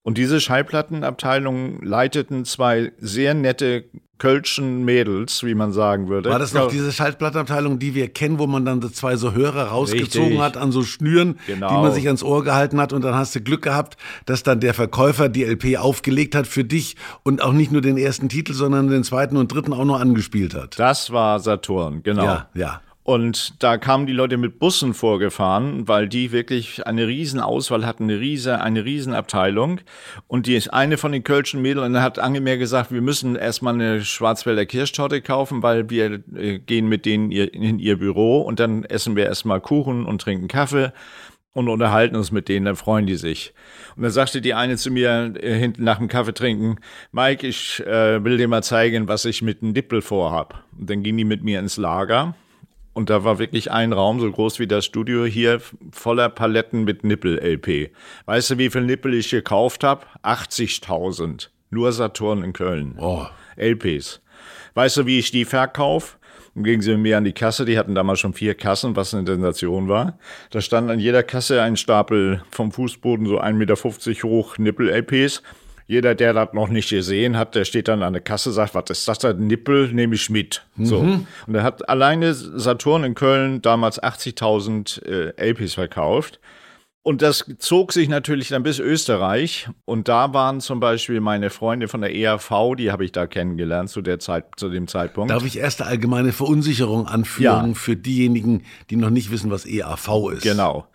Und 0.05 0.19
diese 0.19 0.39
Schallplattenabteilung 0.39 1.83
leiteten 1.83 2.45
zwei 2.45 2.93
sehr 2.99 3.33
nette 3.33 3.87
Kölschen 4.19 4.85
Mädels, 4.85 5.43
wie 5.45 5.55
man 5.55 5.73
sagen 5.73 6.09
würde. 6.09 6.31
War 6.31 6.39
das 6.39 6.53
noch 6.53 6.69
diese 6.69 6.93
Schallplattenabteilung, 6.93 7.79
die 7.79 7.95
wir 7.95 8.09
kennen, 8.09 8.39
wo 8.39 8.47
man 8.47 8.67
dann 8.67 8.81
so 8.83 8.91
zwei 8.91 9.17
so 9.17 9.33
Hörer 9.33 9.69
rausgezogen 9.69 10.29
Richtig. 10.29 10.41
hat 10.43 10.57
an 10.59 10.73
so 10.73 10.83
Schnüren, 10.83 11.39
genau. 11.47 11.69
die 11.69 11.75
man 11.75 11.93
sich 11.93 12.07
ans 12.07 12.23
Ohr 12.23 12.45
gehalten 12.45 12.81
hat 12.81 12.93
und 12.93 13.03
dann 13.03 13.15
hast 13.15 13.35
du 13.35 13.41
Glück 13.41 13.63
gehabt, 13.63 13.97
dass 14.27 14.43
dann 14.43 14.61
der 14.61 14.75
Verkäufer 14.75 15.31
die 15.31 15.43
LP 15.43 15.79
aufgelegt 15.79 16.35
hat 16.35 16.47
für 16.47 16.65
dich 16.65 16.97
und 17.23 17.43
auch 17.43 17.53
nicht 17.53 17.73
nur 17.73 17.81
den 17.81 17.97
ersten 17.97 18.29
Titel, 18.29 18.53
sondern 18.53 18.89
den 18.89 19.05
zweiten 19.05 19.39
und 19.39 19.53
dritten 19.53 19.73
auch 19.73 19.87
noch 19.87 20.01
angespielt 20.01 20.55
hat. 20.55 20.79
Das 20.79 21.11
war 21.11 21.41
Saturn, 21.41 22.03
genau. 22.03 22.25
Ja, 22.25 22.49
ja. 22.55 22.83
Und 23.05 23.63
da 23.63 23.77
kamen 23.77 24.07
die 24.07 24.15
Leute 24.15 24.39
mit 24.39 24.59
Bussen 24.59 24.95
vorgefahren, 24.95 25.87
weil 25.87 26.09
die 26.09 26.33
wirklich 26.33 26.87
eine 26.87 27.07
riesen 27.07 27.39
Auswahl 27.39 27.85
hatten, 27.85 28.05
eine 28.05 28.19
riese, 28.19 28.63
eine 28.63 28.87
riesen 28.87 29.13
Abteilung. 29.13 29.83
Und 30.27 30.47
die 30.47 30.57
ist 30.57 30.73
eine 30.73 30.97
von 30.97 31.13
den 31.13 31.23
Kölschen 31.23 31.61
Mädeln 31.61 32.01
hat 32.01 32.19
angemehr 32.19 32.57
gesagt, 32.57 32.91
wir 32.93 33.03
müssen 33.03 33.37
erstmal 33.37 33.75
eine 33.75 34.03
Schwarzwälder 34.03 34.65
Kirschtorte 34.65 35.21
kaufen, 35.21 35.63
weil 35.63 35.91
wir 35.91 36.23
äh, 36.35 36.59
gehen 36.59 36.89
mit 36.89 37.05
denen 37.05 37.31
in 37.31 37.79
ihr 37.79 37.99
Büro 37.99 38.41
und 38.41 38.59
dann 38.59 38.85
essen 38.85 39.17
wir 39.17 39.27
erstmal 39.27 39.61
Kuchen 39.61 40.07
und 40.07 40.23
trinken 40.23 40.49
Kaffee 40.49 40.91
und 41.53 41.69
unterhalten 41.69 42.17
uns 42.17 42.33
mit 42.33 42.49
denen, 42.49 42.65
dann 42.65 42.77
freuen 42.77 43.07
die 43.07 43.17
sich. 43.17 43.53
Und 43.97 44.03
dann 44.03 44.13
sagte 44.13 44.41
die 44.41 44.55
eine 44.55 44.79
zu 44.79 44.91
mir 44.91 45.35
äh, 45.43 45.55
hinten 45.59 45.85
nach 45.85 45.99
dem 45.99 46.09
Kaffee 46.09 46.33
trinken, 46.33 46.77
Mike, 47.13 47.47
ich 47.47 47.81
äh, 47.87 48.25
will 48.25 48.39
dir 48.39 48.49
mal 48.49 48.63
zeigen, 48.63 49.09
was 49.09 49.27
ich 49.27 49.43
mit 49.43 49.63
einem 49.63 49.75
Dippel 49.75 50.01
vorhab. 50.01 50.65
Und 50.79 50.89
dann 50.89 51.03
ging 51.03 51.19
die 51.19 51.25
mit 51.25 51.45
mir 51.45 51.61
ins 51.61 51.77
Lager 51.77 52.35
und 52.95 53.11
da 53.11 53.25
war 53.25 53.39
wirklich 53.39 53.71
ein 53.71 53.93
Raum, 53.93 54.21
so 54.21 54.31
groß 54.31 54.59
wie 54.61 54.67
das 54.67 54.85
Studio 54.85 55.25
hier, 55.25 55.61
voller 55.93 56.29
Paletten 56.31 56.85
mit 56.85 57.05
Nippel-LP. 57.05 57.91
Weißt 58.25 58.51
du, 58.51 58.59
wie 58.59 58.71
viel 58.71 58.83
Nippel 58.83 59.15
ich 59.15 59.31
gekauft 59.31 59.85
habe? 59.85 60.07
80.000. 60.23 61.49
Nur 61.71 61.93
Saturn 61.93 62.43
in 62.43 62.53
Köln. 62.53 62.95
Oh. 62.99 63.27
LPs. 63.57 64.21
Weißt 64.75 64.97
du, 64.97 65.07
wie 65.07 65.19
ich 65.19 65.31
die 65.31 65.45
verkaufe? 65.45 66.17
Dann 66.55 66.65
gingen 66.65 66.83
sie 66.83 66.93
mit 66.93 67.01
mir 67.01 67.19
an 67.19 67.25
die 67.25 67.33
Kasse, 67.33 67.65
die 67.65 67.79
hatten 67.79 67.97
damals 67.97 68.21
schon 68.21 68.33
vier 68.33 68.55
Kassen, 68.55 68.95
was 68.95 69.13
eine 69.13 69.27
Sensation 69.27 69.89
war. 69.89 70.19
Da 70.51 70.61
stand 70.61 70.89
an 70.89 71.01
jeder 71.01 71.25
Kasse 71.25 71.61
ein 71.63 71.77
Stapel 71.77 72.43
vom 72.51 72.71
Fußboden 72.71 73.27
so 73.27 73.41
1,50 73.41 73.55
Meter 73.55 74.29
hoch 74.29 74.59
Nippel-LPs. 74.59 75.43
Jeder, 75.87 76.15
der 76.15 76.33
das 76.33 76.55
noch 76.55 76.69
nicht 76.69 76.89
gesehen 76.89 77.37
hat, 77.37 77.55
der 77.55 77.65
steht 77.67 77.89
dann 77.89 78.03
an 78.03 78.15
der 78.15 78.23
Kasse, 78.23 78.53
sagt, 78.53 78.75
was 78.75 78.85
ist 78.89 79.07
das 79.07 79.19
da? 79.19 79.33
Nippel 79.35 79.93
nehme 79.93 80.15
ich 80.15 80.31
mit. 80.31 80.65
Mhm. 80.77 80.87
So. 80.87 80.99
Und 81.01 81.55
er 81.55 81.63
hat 81.63 81.89
alleine 81.89 82.33
Saturn 82.33 83.05
in 83.05 83.15
Köln 83.15 83.61
damals 83.61 84.03
80.000 84.03 85.05
äh, 85.05 85.51
LPs 85.51 85.75
verkauft. 85.75 86.41
Und 87.07 87.21
das 87.21 87.45
zog 87.59 87.93
sich 87.93 88.09
natürlich 88.09 88.49
dann 88.49 88.63
bis 88.63 88.79
Österreich. 88.79 89.69
Und 89.85 90.09
da 90.09 90.33
waren 90.33 90.63
zum 90.63 90.81
Beispiel 90.81 91.21
meine 91.21 91.51
Freunde 91.51 91.87
von 91.87 92.01
der 92.01 92.17
ERV, 92.17 92.77
die 92.79 92.91
habe 92.91 93.05
ich 93.05 93.13
da 93.13 93.27
kennengelernt 93.27 93.91
zu 93.91 94.01
der 94.01 94.21
Zeit, 94.21 94.47
zu 94.57 94.71
dem 94.71 94.89
Zeitpunkt. 94.89 95.31
Darf 95.31 95.45
ich 95.45 95.59
erste 95.59 95.85
allgemeine 95.85 96.33
Verunsicherung 96.33 97.07
anführen 97.07 97.69
ja. 97.69 97.75
für 97.75 97.95
diejenigen, 97.95 98.63
die 98.89 98.97
noch 98.97 99.11
nicht 99.11 99.31
wissen, 99.31 99.51
was 99.51 99.67
ERV 99.67 100.31
ist? 100.33 100.45
Genau. 100.45 100.87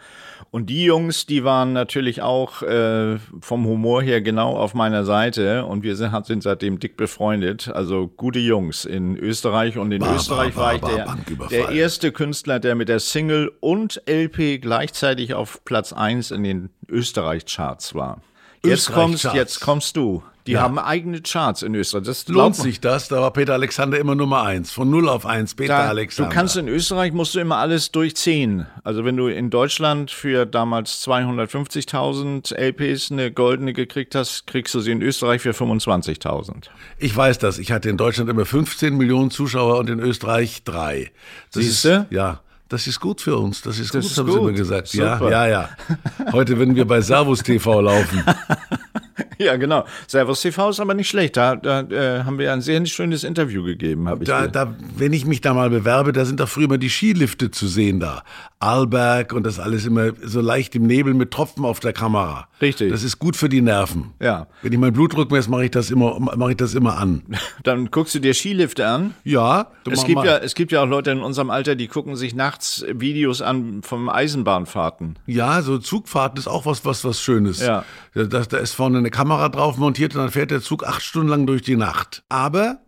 Und 0.52 0.72
die 0.72 0.84
Jungs, 0.84 1.28
die 1.28 1.44
waren 1.44 1.74
natürlich 1.74 2.24
auch 2.24 2.64
äh, 2.64 3.18
vom 3.40 3.66
Humor 3.66 4.02
her 4.02 4.20
genau 4.22 4.58
auf 4.58 4.74
meiner 4.74 5.06
Seite 5.06 5.66
und 5.66 5.84
wir 5.84 5.96
sind, 5.96 6.26
sind 6.26 6.42
seitdem 6.42 6.80
dick 6.80 6.98
befreundet. 6.98 7.70
Also 7.70 8.08
gute 8.08 8.40
Jungs 8.40 8.86
in 8.86 9.16
Österreich 9.16 9.78
und 9.78 9.92
in 9.92 10.00
bar, 10.00 10.16
Österreich 10.16 10.56
bar, 10.56 10.64
war 10.66 10.74
ich 10.74 10.82
der, 10.82 11.48
der 11.50 11.70
erste 11.70 12.12
Künstler, 12.12 12.60
der 12.60 12.74
mit 12.74 12.90
der 12.90 13.00
Single 13.00 13.52
und 13.60 14.02
LP 14.08 14.60
gleichzeitig 14.60 15.36
auf 15.36 15.64
Platz 15.66 15.94
1 16.00 16.32
in 16.32 16.44
den 16.44 16.70
Österreich-Charts 16.88 17.96
war. 17.96 18.22
Jetzt 18.64 18.92
kommst, 18.92 19.24
jetzt 19.34 19.60
kommst 19.62 19.96
du. 19.96 20.24
Die 20.48 20.54
ja. 20.54 20.62
haben 20.62 20.80
eigene 20.80 21.22
Charts 21.22 21.62
in 21.62 21.76
Österreich. 21.76 22.06
Das 22.06 22.28
lohnt 22.28 22.56
sich 22.56 22.82
das. 22.82 23.08
Da 23.08 23.22
war 23.22 23.32
Peter 23.32 23.54
Alexander 23.54 24.00
immer 24.00 24.16
Nummer 24.16 24.42
eins. 24.42 24.72
Von 24.72 24.90
0 24.90 25.08
auf 25.08 25.28
1, 25.28 25.54
Peter 25.54 25.78
da, 25.78 25.90
Alexander. 25.90 26.30
Du 26.30 26.36
kannst 26.36 26.58
in 26.58 26.68
Österreich, 26.68 27.14
musst 27.14 27.36
du 27.36 27.40
immer 27.40 27.58
alles 27.58 27.92
durchziehen. 27.92 28.66
Also 28.84 29.06
wenn 29.06 29.16
du 29.16 29.28
in 29.28 29.52
Deutschland 29.52 30.10
für 30.10 30.48
damals 30.48 31.06
250.000 31.06 32.56
LPs 32.56 33.12
eine 33.12 33.32
goldene 33.32 33.74
gekriegt 33.74 34.16
hast, 34.16 34.48
kriegst 34.48 34.74
du 34.74 34.80
sie 34.80 34.92
in 34.92 35.04
Österreich 35.04 35.44
für 35.44 35.52
25.000. 35.52 36.70
Ich 36.98 37.16
weiß 37.16 37.38
das. 37.38 37.60
Ich 37.60 37.72
hatte 37.72 37.90
in 37.90 37.98
Deutschland 37.98 38.28
immer 38.28 38.46
15 38.46 38.98
Millionen 38.98 39.30
Zuschauer 39.30 39.78
und 39.78 39.88
in 39.90 40.00
Österreich 40.00 40.64
drei. 40.64 41.12
Siehst 41.52 41.86
du? 41.86 42.08
Ja. 42.10 42.40
Das 42.70 42.86
ist 42.86 43.00
gut 43.00 43.20
für 43.20 43.36
uns, 43.36 43.62
das 43.64 43.80
ist 43.80 43.94
das 43.96 44.04
gut, 44.04 44.12
ist 44.12 44.18
haben 44.18 44.26
gut. 44.28 44.36
sie 44.36 44.40
immer 44.42 44.52
gesagt. 44.52 44.88
Super. 44.90 45.30
Ja, 45.30 45.48
ja, 45.48 45.48
ja. 45.48 45.70
Heute 46.32 46.58
werden 46.60 46.76
wir 46.76 46.86
bei 46.86 47.02
Servus 47.02 47.44
TV 47.44 47.82
laufen. 47.82 48.24
Ja, 49.42 49.56
genau. 49.56 49.86
Servus 50.06 50.42
TV 50.42 50.70
ist 50.70 50.82
aber 50.82 50.94
nicht 50.94 51.08
schlecht. 51.08 51.38
Da, 51.38 51.56
da 51.56 51.82
äh, 51.84 52.24
haben 52.26 52.38
wir 52.40 52.52
ein 52.52 52.60
sehr 52.60 52.86
schönes 52.86 53.24
Interview 53.24 53.64
gegeben, 53.64 54.10
habe 54.10 54.24
ich 54.24 54.30
da, 54.30 54.48
da, 54.48 54.76
Wenn 54.98 55.14
ich 55.14 55.26
mich 55.26 55.40
da 55.40 55.54
mal 55.54 55.70
bewerbe, 55.70 56.12
da 56.12 56.26
sind 56.26 56.42
doch 56.42 56.50
früher 56.50 56.66
immer 56.66 56.78
die 56.78 56.90
Skilifte 56.90 57.50
zu 57.50 57.70
sehen 57.70 58.02
da. 58.02 58.24
Arlberg 58.60 59.32
und 59.32 59.44
das 59.44 59.58
alles 59.58 59.86
immer 59.86 60.12
so 60.22 60.42
leicht 60.42 60.76
im 60.76 60.88
Nebel 60.88 61.14
mit 61.14 61.32
Tropfen 61.32 61.64
auf 61.64 61.80
der 61.80 61.94
Kamera. 61.94 62.49
Richtig. 62.62 62.92
Das 62.92 63.04
ist 63.04 63.20
gut 63.20 63.36
für 63.36 63.50
die 63.50 63.62
Nerven. 63.62 64.14
Ja. 64.22 64.48
Wenn 64.62 64.74
ich 64.74 64.80
meinen 64.80 64.94
Blutdruck 64.94 65.32
messe, 65.32 65.50
mache 65.50 65.66
ich 65.66 65.72
das 65.72 65.92
immer, 65.92 66.20
mache 66.20 66.52
ich 66.52 66.58
das 66.58 66.74
immer 66.74 66.98
an. 66.98 67.24
Dann 67.64 67.90
guckst 67.92 68.16
du 68.16 68.20
dir 68.20 68.34
Skilifte 68.34 68.88
an. 68.88 69.14
Ja. 69.24 69.72
Es 69.90 70.04
gibt 70.06 70.24
ja, 70.24 70.38
es 70.38 70.56
gibt 70.56 70.72
ja 70.72 70.84
auch 70.84 70.88
Leute 70.88 71.12
in 71.12 71.22
unserem 71.22 71.50
Alter, 71.50 71.76
die 71.76 71.88
gucken 71.88 72.16
sich 72.16 72.36
nachts 72.36 72.86
Videos 72.92 73.42
an 73.42 73.82
vom 73.82 74.10
Eisenbahnfahrten. 74.10 75.18
Ja, 75.26 75.62
so 75.62 75.78
Zugfahrten 75.78 76.38
ist 76.38 76.48
auch 76.48 76.66
was, 76.66 76.86
was, 76.86 77.04
was 77.06 77.22
Schönes. 77.22 77.62
Ja. 77.62 77.86
Da, 78.14 78.26
da 78.26 78.58
ist 78.58 78.74
vorne 78.74 78.98
eine 78.98 79.12
Kamera 79.12 79.50
drauf 79.50 79.78
montiert 79.78 80.16
und 80.16 80.22
dann 80.22 80.32
fährt 80.32 80.52
der 80.52 80.62
Zug 80.62 80.86
acht 80.86 81.02
Stunden 81.02 81.30
lang 81.30 81.46
durch 81.46 81.62
die 81.62 81.78
Nacht. 81.78 82.24
Aber 82.30 82.80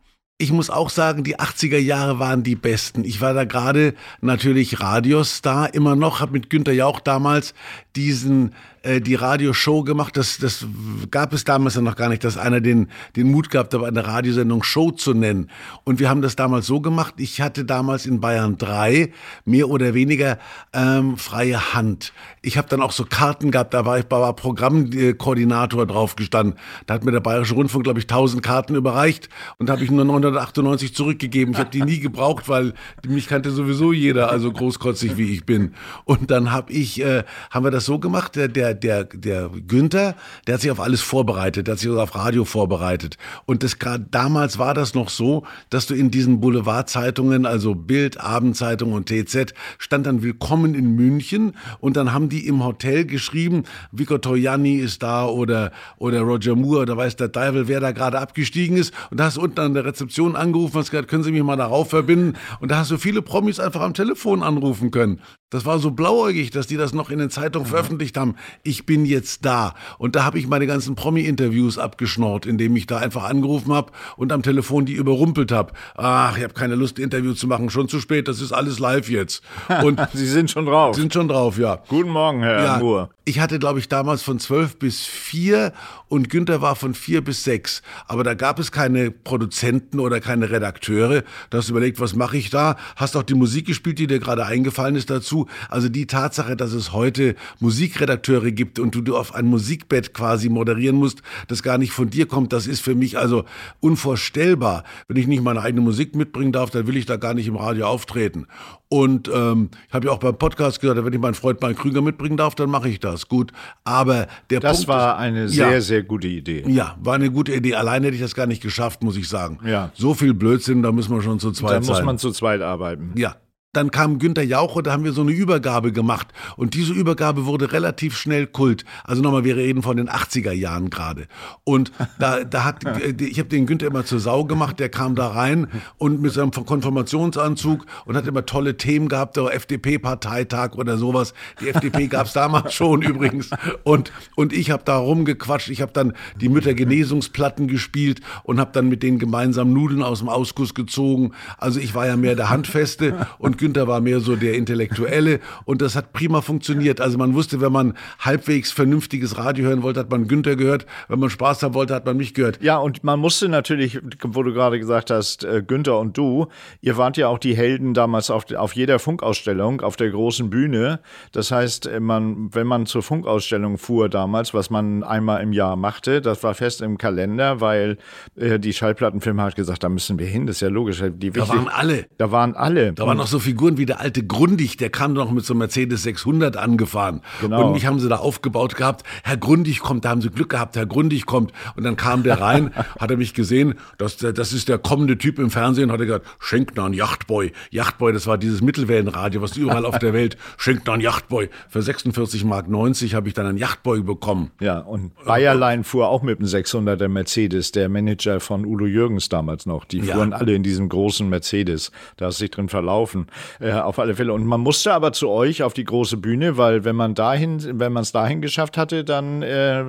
ich 0.42 0.52
muss 0.52 0.72
auch 0.72 0.90
sagen, 0.90 1.24
die 1.24 1.38
80er 1.38 1.78
Jahre 1.78 2.18
waren 2.18 2.42
die 2.42 2.56
besten. 2.56 3.04
Ich 3.04 3.22
war 3.22 3.36
da 3.36 3.44
gerade 3.44 3.94
natürlich 4.22 4.80
Radiostar 4.80 5.76
immer 5.76 5.96
noch, 5.96 6.20
habe 6.20 6.32
mit 6.32 6.50
Günter 6.50 6.72
Jauch 6.72 7.00
damals 7.00 7.54
diesen 7.96 8.54
äh, 8.84 9.00
die 9.00 9.16
Radioshow 9.16 9.84
gemacht. 9.84 10.18
Das, 10.18 10.40
das 10.40 10.66
gab 11.12 11.34
es 11.34 11.44
damals 11.44 11.76
ja 11.76 11.82
noch 11.82 11.96
gar 11.96 12.10
nicht, 12.10 12.24
dass 12.24 12.38
einer 12.38 12.62
den, 12.62 12.88
den 13.16 13.30
Mut 13.30 13.52
gehabt 13.52 13.74
hat, 13.74 13.84
eine 13.84 14.08
Radiosendung 14.08 14.64
Show 14.64 14.90
zu 14.90 15.14
nennen. 15.14 15.50
Und 15.84 16.00
wir 16.00 16.10
haben 16.10 16.24
das 16.24 16.36
damals 16.36 16.66
so 16.66 16.82
gemacht. 16.82 17.16
Ich 17.18 17.42
hatte 17.42 17.64
damals 17.64 18.08
in 18.08 18.20
Bayern 18.22 18.58
3 18.58 19.12
mehr 19.46 19.70
oder 19.70 19.94
weniger 19.94 20.40
ähm, 20.74 21.18
freie 21.18 21.76
Hand. 21.76 22.12
Ich 22.42 22.58
habe 22.58 22.68
dann 22.70 22.82
auch 22.82 22.92
so 22.92 23.06
Karten 23.06 23.52
gehabt, 23.52 23.74
da 23.76 23.86
war 23.86 24.00
ich 24.00 24.06
war 24.10 24.36
Programmkoordinator 24.36 25.86
drauf 25.86 26.16
gestanden. 26.16 26.56
Da 26.88 26.96
hat 26.96 27.06
mir 27.06 27.12
der 27.12 27.20
Bayerische 27.20 27.54
Rundfunk, 27.54 27.84
glaube 27.84 28.00
ich, 28.00 28.06
1000 28.06 28.42
Karten 28.42 28.76
überreicht 28.76 29.30
und 29.60 29.70
habe 29.70 29.84
ich 29.84 29.92
nur 29.92 30.06
998 30.06 30.96
zurückgegeben. 30.96 31.54
Ich 31.54 31.60
habe 31.60 31.70
die 31.70 31.84
nie 31.84 32.00
gebraucht, 32.00 32.50
weil 32.50 32.74
mich 33.08 33.28
kannte 33.28 33.52
sowieso 33.52 33.94
jeder, 33.94 34.32
also 34.32 34.52
großkotzig 34.52 35.18
wie 35.18 35.32
ich 35.32 35.46
bin. 35.46 35.76
Und 36.04 36.32
dann 36.32 36.52
habe 36.52 36.74
ich, 36.74 37.00
äh, 37.02 37.24
haben 37.52 37.64
wir 37.64 37.72
das 37.72 37.81
so 37.86 38.00
gemacht, 38.00 38.36
der, 38.36 38.48
der, 38.48 38.74
der, 38.74 39.06
der 39.06 39.50
Günther, 39.50 40.16
der 40.46 40.56
hat 40.56 40.62
sich 40.62 40.72
auf 40.72 40.80
alles 40.80 41.02
vorbereitet, 41.02 41.68
der 41.68 41.74
hat 41.74 41.80
sich 41.80 41.90
auf 41.90 42.16
Radio 42.16 42.46
vorbereitet. 42.46 43.18
Und 43.46 43.64
das 43.64 43.80
gerade 43.80 44.06
damals 44.12 44.60
war 44.60 44.74
das 44.74 44.94
noch 44.94 45.10
so, 45.10 45.46
dass 45.70 45.88
du 45.88 45.94
in 45.94 46.12
diesen 46.12 46.42
Boulevardzeitungen, 46.42 47.46
also 47.46 47.74
Bild, 47.74 48.20
Abendzeitung 48.20 48.94
und 48.94 49.08
TZ, 49.08 49.54
stand 49.78 50.06
dann 50.06 50.22
Willkommen 50.22 50.76
in 50.76 50.96
München 50.96 51.54
und 51.80 51.96
dann 51.96 52.14
haben 52.14 52.30
die 52.30 52.48
im 52.48 52.64
Hotel 52.64 53.06
geschrieben, 53.06 53.64
Vico 53.92 54.18
Toyani 54.18 54.76
ist 54.76 55.02
da 55.04 55.26
oder, 55.26 55.72
oder 55.98 56.22
Roger 56.22 56.56
Moore 56.56 56.82
oder 56.82 56.98
weiß 56.98 57.16
der 57.16 57.32
Teufel, 57.32 57.68
wer 57.68 57.80
da 57.80 57.92
gerade 57.92 58.20
abgestiegen 58.20 58.78
ist. 58.78 58.94
Und 59.10 59.20
da 59.20 59.26
hast 59.26 59.38
du 59.38 59.42
unten 59.42 59.60
an 59.60 59.74
der 59.74 59.86
Rezeption 59.86 60.36
angerufen 60.36 60.82
hast 60.82 60.92
gesagt, 60.92 61.08
können 61.08 61.24
Sie 61.24 61.32
mich 61.32 61.44
mal 61.44 61.56
darauf 61.56 61.90
verbinden? 61.90 62.38
Und 62.60 62.72
da 62.72 62.78
hast 62.78 62.92
du 62.92 62.98
viele 62.98 63.22
Promis 63.22 63.60
einfach 63.60 63.82
am 63.82 63.94
Telefon 63.94 64.44
anrufen 64.44 64.92
können. 64.92 65.22
Das 65.52 65.66
war 65.66 65.80
so 65.80 65.92
blauäugig, 65.92 66.50
dass 66.52 66.66
die 66.66 66.78
das 66.78 66.94
noch 66.94 67.10
in 67.10 67.20
den 67.20 67.30
Zeitungen 67.30 67.68
veröffentlicht 67.68 68.16
haben. 68.18 68.36
Ich 68.64 68.86
bin 68.86 69.06
jetzt 69.06 69.44
da. 69.44 69.76
Und 69.98 70.16
da 70.16 70.24
habe 70.24 70.40
ich 70.40 70.48
meine 70.48 70.66
ganzen 70.66 70.96
Promi-Interviews 70.96 71.78
abgeschnort, 71.78 72.46
indem 72.46 72.74
ich 72.78 72.88
da 72.88 73.00
einfach 73.00 73.26
angerufen 73.26 73.74
habe 73.74 73.92
und 74.16 74.32
am 74.32 74.44
Telefon 74.44 74.86
die 74.86 74.94
überrumpelt 74.94 75.52
habe. 75.52 75.74
Ach, 75.96 76.38
ich 76.38 76.44
habe 76.44 76.54
keine 76.54 76.76
Lust, 76.76 77.00
Interview 77.00 77.34
zu 77.34 77.48
machen. 77.48 77.70
Schon 77.70 77.90
zu 77.90 78.00
spät, 78.00 78.30
das 78.30 78.40
ist 78.40 78.54
alles 78.54 78.80
live 78.80 79.10
jetzt. 79.10 79.44
Und 79.84 80.00
Sie 80.14 80.26
sind 80.26 80.50
schon 80.50 80.66
drauf. 80.66 80.96
Sind 80.96 81.14
schon 81.14 81.28
drauf, 81.28 81.58
ja. 81.58 81.80
Guten 81.90 82.12
Morgen, 82.12 82.42
Herr 82.42 82.64
ja, 82.64 82.78
Moore. 82.78 83.10
Ich 83.32 83.40
hatte, 83.40 83.60
glaube 83.60 83.80
ich, 83.80 83.88
damals 83.88 84.24
von 84.24 84.40
zwölf 84.40 84.78
bis 84.78 85.06
vier 85.06 85.72
und 86.10 86.30
Günther 86.30 86.62
war 86.62 86.76
von 86.76 86.94
vier 86.94 87.24
bis 87.24 87.46
sechs. 87.46 87.82
Aber 88.06 88.26
da 88.26 88.34
gab 88.34 88.60
es 88.60 88.74
keine 88.74 89.10
Produzenten 89.10 90.02
oder 90.02 90.20
keine 90.20 90.52
Redakteure. 90.52 91.24
Du 91.50 91.58
hast 91.58 91.70
überlegt, 91.70 92.02
was 92.02 92.14
mache 92.14 92.36
ich 92.36 92.50
da? 92.50 92.76
Hast 92.98 93.16
auch 93.16 93.24
die 93.24 93.34
Musik 93.34 93.68
gespielt, 93.68 94.00
die 94.00 94.08
dir 94.08 94.20
gerade 94.20 94.46
eingefallen 94.46 94.98
ist 94.98 95.10
dazu. 95.10 95.48
Also 95.70 95.88
die 95.88 96.08
Tatsache, 96.08 96.58
dass 96.58 96.74
es 96.74 96.92
heute 96.92 97.36
Musikredakteure 97.62 98.52
gibt 98.52 98.80
und 98.80 98.96
du, 98.96 99.00
du 99.00 99.16
auf 99.16 99.34
ein 99.34 99.46
Musikbett 99.46 100.14
quasi 100.14 100.50
moderieren 100.50 100.98
musst, 100.98 101.22
das 101.48 101.64
gar 101.64 101.78
nicht 101.78 101.94
von 101.94 102.10
dir 102.10 102.26
kommt, 102.26 102.52
das 102.52 102.68
ist 102.68 102.82
für 102.82 102.96
mich 102.96 103.18
also 103.18 103.46
unvorstellbar. 103.80 104.84
Wenn 105.08 105.16
ich 105.16 105.28
nicht 105.28 105.42
meine 105.42 105.62
eigene 105.62 105.80
Musik 105.80 106.16
mitbringen 106.16 106.52
darf, 106.52 106.70
dann 106.70 106.86
will 106.86 106.98
ich 106.98 107.06
da 107.06 107.16
gar 107.16 107.34
nicht 107.34 107.48
im 107.48 107.56
Radio 107.56 107.86
auftreten. 107.86 108.46
Und 108.90 109.32
ähm, 109.34 109.70
ich 109.88 109.94
habe 109.94 110.08
ja 110.08 110.12
auch 110.12 110.20
beim 110.20 110.38
Podcast 110.38 110.82
gesagt, 110.82 111.02
wenn 111.02 111.14
ich 111.14 111.20
meinen 111.20 111.34
Freund 111.34 111.62
Mike 111.62 111.76
Krüger 111.76 112.02
mitbringen 112.02 112.36
darf, 112.36 112.56
dann 112.56 112.70
mache 112.70 112.90
ich 112.90 113.00
das. 113.00 113.21
Gut. 113.28 113.52
Aber 113.84 114.28
der 114.50 114.60
das 114.60 114.78
Punkt. 114.78 114.90
Das 114.90 114.96
war 114.96 115.18
eine 115.18 115.50
sehr, 115.50 115.72
ja, 115.72 115.82
sehr 115.82 116.04
gute 116.04 116.28
Idee. 116.28 116.64
Ja, 116.68 116.96
war 117.02 117.16
eine 117.16 117.32
gute 117.32 117.54
Idee. 117.54 117.76
Alleine 117.76 118.08
hätte 118.08 118.16
ich 118.16 118.22
das 118.22 118.36
gar 118.36 118.48
nicht 118.48 118.62
geschafft, 118.62 119.04
muss 119.04 119.18
ich 119.18 119.28
sagen. 119.28 119.60
Ja. 119.66 119.92
So 119.94 120.14
viel 120.14 120.34
Blödsinn, 120.34 120.82
da 120.84 120.92
müssen 120.92 121.14
wir 121.16 121.22
schon 121.22 121.40
zu 121.40 121.52
zweit 121.52 121.84
sein. 121.84 121.94
Da 121.94 122.00
muss 122.00 122.04
man 122.04 122.18
zu 122.18 122.32
zweit 122.32 122.62
arbeiten. 122.62 123.14
Ja. 123.16 123.36
Dann 123.74 123.90
kam 123.90 124.20
Günter 124.20 124.44
Jauch 124.44 124.82
da 124.82 124.92
haben 124.92 125.06
wir 125.06 125.14
so 125.14 125.22
eine 125.22 125.32
Übergabe 125.32 125.94
gemacht. 125.94 126.28
Und 126.58 126.74
diese 126.74 126.92
Übergabe 126.92 127.46
wurde 127.46 127.72
relativ 127.72 128.18
schnell 128.18 128.48
Kult. 128.48 128.84
Also 129.06 129.22
nochmal, 129.22 129.46
wir 129.46 129.56
reden 129.56 129.82
von 129.82 129.96
den 129.96 130.10
80er 130.10 130.52
Jahren 130.52 130.90
gerade. 130.90 131.28
Und 131.64 131.94
da, 132.20 132.44
da 132.44 132.66
hat, 132.66 132.84
äh, 133.02 133.14
ich 133.24 133.40
habe 133.40 133.48
den 133.48 133.66
Günther 133.66 133.88
immer 133.88 134.04
zur 134.04 134.20
Sau 134.20 134.44
gemacht, 134.44 134.80
der 134.80 134.90
kam 134.90 135.16
da 135.16 135.28
rein 135.28 135.68
und 135.98 136.22
mit 136.22 136.34
seinem 136.34 136.52
Konfirmationsanzug 136.52 137.86
und 138.06 138.16
hat 138.18 138.28
immer 138.28 138.46
tolle 138.46 138.76
Themen 138.76 139.08
gehabt, 139.08 139.38
der 139.38 139.54
FDP-Parteitag 139.54 140.74
oder 140.74 140.98
sowas. 140.98 141.34
Die 141.62 141.70
FDP 141.70 142.08
gab 142.10 142.28
es 142.28 142.34
damals 142.34 142.74
schon 142.74 143.02
übrigens. 143.02 143.52
Und, 143.84 144.12
und 144.36 144.52
ich 144.52 144.70
habe 144.72 144.84
da 144.84 144.98
rumgequatscht. 144.98 145.70
Ich 145.70 145.82
habe 145.82 145.94
dann 145.94 146.14
die 146.36 146.50
Müttergenesungsplatten 146.50 147.70
gespielt 147.70 148.20
und 148.44 148.60
habe 148.60 148.72
dann 148.74 148.90
mit 148.90 149.02
denen 149.02 149.18
gemeinsam 149.18 149.72
Nudeln 149.72 150.04
aus 150.04 150.20
dem 150.20 150.28
Ausguss 150.28 150.74
gezogen. 150.74 151.32
Also 151.58 151.80
ich 151.80 151.96
war 151.96 152.06
ja 152.06 152.18
mehr 152.18 152.36
der 152.36 152.50
Handfeste 152.50 153.28
und 153.38 153.61
Günther 153.62 153.88
war 153.88 154.02
mehr 154.02 154.20
so 154.20 154.36
der 154.36 154.56
Intellektuelle 154.56 155.40
und 155.66 155.84
das 155.84 155.96
hat 155.96 156.14
prima 156.14 156.42
funktioniert. 156.42 157.00
Also 157.00 157.20
man 157.20 157.36
wusste, 157.36 157.62
wenn 157.62 157.72
man 157.72 157.94
halbwegs 158.20 158.72
vernünftiges 158.72 159.38
Radio 159.38 159.66
hören 159.66 159.84
wollte, 159.84 160.00
hat 160.00 160.10
man 160.10 160.28
Günther 160.28 160.56
gehört. 160.56 160.88
Wenn 161.08 161.20
man 161.20 161.30
Spaß 161.30 161.62
haben 161.62 161.76
wollte, 161.76 161.94
hat 161.94 162.06
man 162.08 162.18
mich 162.18 162.34
gehört. 162.34 162.62
Ja, 162.64 162.78
und 162.78 163.04
man 163.04 163.20
musste 163.20 163.50
natürlich, 163.50 164.00
wo 164.24 164.42
du 164.42 164.52
gerade 164.52 164.80
gesagt 164.80 165.12
hast, 165.12 165.44
äh, 165.44 165.62
Günther 165.66 166.00
und 166.00 166.18
du, 166.18 166.48
ihr 166.82 166.98
wart 166.98 167.18
ja 167.18 167.28
auch 167.28 167.38
die 167.38 167.56
Helden 167.56 167.94
damals 167.94 168.32
auf, 168.32 168.52
auf 168.52 168.74
jeder 168.74 168.98
Funkausstellung, 168.98 169.82
auf 169.82 169.96
der 169.96 170.10
großen 170.10 170.50
Bühne. 170.50 171.00
Das 171.32 171.52
heißt, 171.52 171.86
äh, 171.86 172.00
man, 172.00 172.54
wenn 172.56 172.66
man 172.66 172.88
zur 172.88 173.04
Funkausstellung 173.04 173.78
fuhr 173.78 174.10
damals, 174.10 174.56
was 174.56 174.72
man 174.72 175.04
einmal 175.04 175.44
im 175.44 175.54
Jahr 175.54 175.76
machte, 175.76 176.20
das 176.20 176.42
war 176.42 176.56
fest 176.56 176.82
im 176.82 176.98
Kalender, 176.98 177.62
weil 177.62 178.00
äh, 178.36 178.58
die 178.58 178.74
Schallplattenfirma 178.74 179.44
hat 179.44 179.56
gesagt, 179.56 179.84
da 179.84 179.90
müssen 179.90 180.18
wir 180.18 180.26
hin, 180.26 180.48
das 180.48 180.56
ist 180.58 180.62
ja 180.62 180.70
logisch. 180.70 181.04
Die 181.14 181.30
da 181.30 181.48
waren 181.48 181.68
alle. 181.68 182.08
Da 182.18 182.32
waren 182.32 182.56
alle. 182.56 182.94
Da 182.94 183.06
waren 183.06 183.18
noch 183.18 183.28
so 183.28 183.38
viele 183.38 183.51
Figuren 183.52 183.78
wie 183.78 183.86
der 183.86 184.00
alte 184.00 184.24
Grundig, 184.24 184.78
der 184.78 184.90
kam 184.90 185.12
noch 185.12 185.30
mit 185.30 185.44
so 185.44 185.54
einem 185.54 185.60
Mercedes 185.60 186.04
600 186.04 186.56
angefahren. 186.56 187.20
Genau. 187.42 187.68
Und 187.68 187.74
mich 187.74 187.86
haben 187.86 188.00
sie 188.00 188.08
da 188.08 188.16
aufgebaut 188.16 188.78
gehabt. 188.78 189.04
Herr 189.26 189.36
Grundig 189.36 189.82
kommt, 189.82 190.06
da 190.06 190.10
haben 190.12 190.22
sie 190.22 190.30
Glück 190.30 190.48
gehabt, 190.48 190.78
Herr 190.78 190.86
Grundig 190.86 191.26
kommt. 191.26 191.52
Und 191.76 191.84
dann 191.84 191.98
kam 191.98 192.24
der 192.24 192.40
rein, 192.40 192.74
hat 193.00 193.12
er 193.12 193.18
mich 193.18 193.34
gesehen, 193.34 193.76
das, 193.98 194.16
das 194.16 194.54
ist 194.54 194.70
der 194.70 194.78
kommende 194.78 195.18
Typ 195.18 195.38
im 195.38 195.50
Fernsehen, 195.50 195.92
hat 195.92 196.00
er 196.00 196.06
gesagt, 196.06 196.28
schenkt 196.40 196.78
noch 196.78 196.86
einen 196.86 196.94
Yachtboy. 196.94 197.52
Yachtboy, 197.72 198.14
das 198.14 198.26
war 198.26 198.38
dieses 198.38 198.62
Mittelwellenradio, 198.62 199.42
was 199.42 199.58
überall 199.58 199.86
auf 199.86 200.00
der 200.00 200.14
Welt, 200.14 200.38
schenkt 200.58 200.88
noch 200.88 200.94
einen 200.94 201.04
Yachtboy. 201.04 201.50
Für 201.68 201.82
46 201.82 202.46
Mark 202.46 202.70
90 202.70 203.16
habe 203.16 203.28
ich 203.28 203.34
dann 203.34 203.48
einen 203.48 203.58
Yachtboy 203.58 204.02
bekommen. 204.02 204.52
Ja, 204.62 204.80
und 204.80 205.12
Bayerlein 205.26 205.84
fuhr 205.84 206.08
auch 206.08 206.22
mit 206.22 206.40
einem 206.40 206.48
600er 206.48 207.10
Mercedes, 207.10 207.74
der 207.74 207.90
Manager 207.90 208.40
von 208.40 208.66
Udo 208.66 208.86
Jürgens 208.86 209.28
damals 209.28 209.66
noch. 209.66 209.84
Die 209.84 210.02
fuhren 210.02 210.32
ja. 210.32 210.38
alle 210.38 210.56
in 210.56 210.64
diesem 210.64 210.88
großen 210.88 211.28
Mercedes. 211.28 211.92
Da 212.16 212.28
hast 212.28 212.40
du 212.40 212.46
dich 212.46 212.52
drin 212.52 212.70
verlaufen. 212.70 213.28
Äh, 213.60 213.72
auf 213.72 214.00
alle 214.00 214.16
Fälle. 214.16 214.34
Und 214.34 214.46
man 214.46 214.62
musste 214.62 214.94
aber 214.94 215.14
zu 215.14 215.30
euch 215.30 215.64
auf 215.64 215.74
die 215.74 215.84
große 215.84 216.18
Bühne, 216.18 216.58
weil 216.58 216.84
wenn 216.84 216.96
man 216.96 217.16
dahin, 217.16 217.80
wenn 217.80 217.94
man 217.94 218.04
es 218.04 218.12
dahin 218.12 218.42
geschafft 218.42 218.78
hatte, 218.78 219.04
dann 219.04 219.42
äh, 219.42 219.84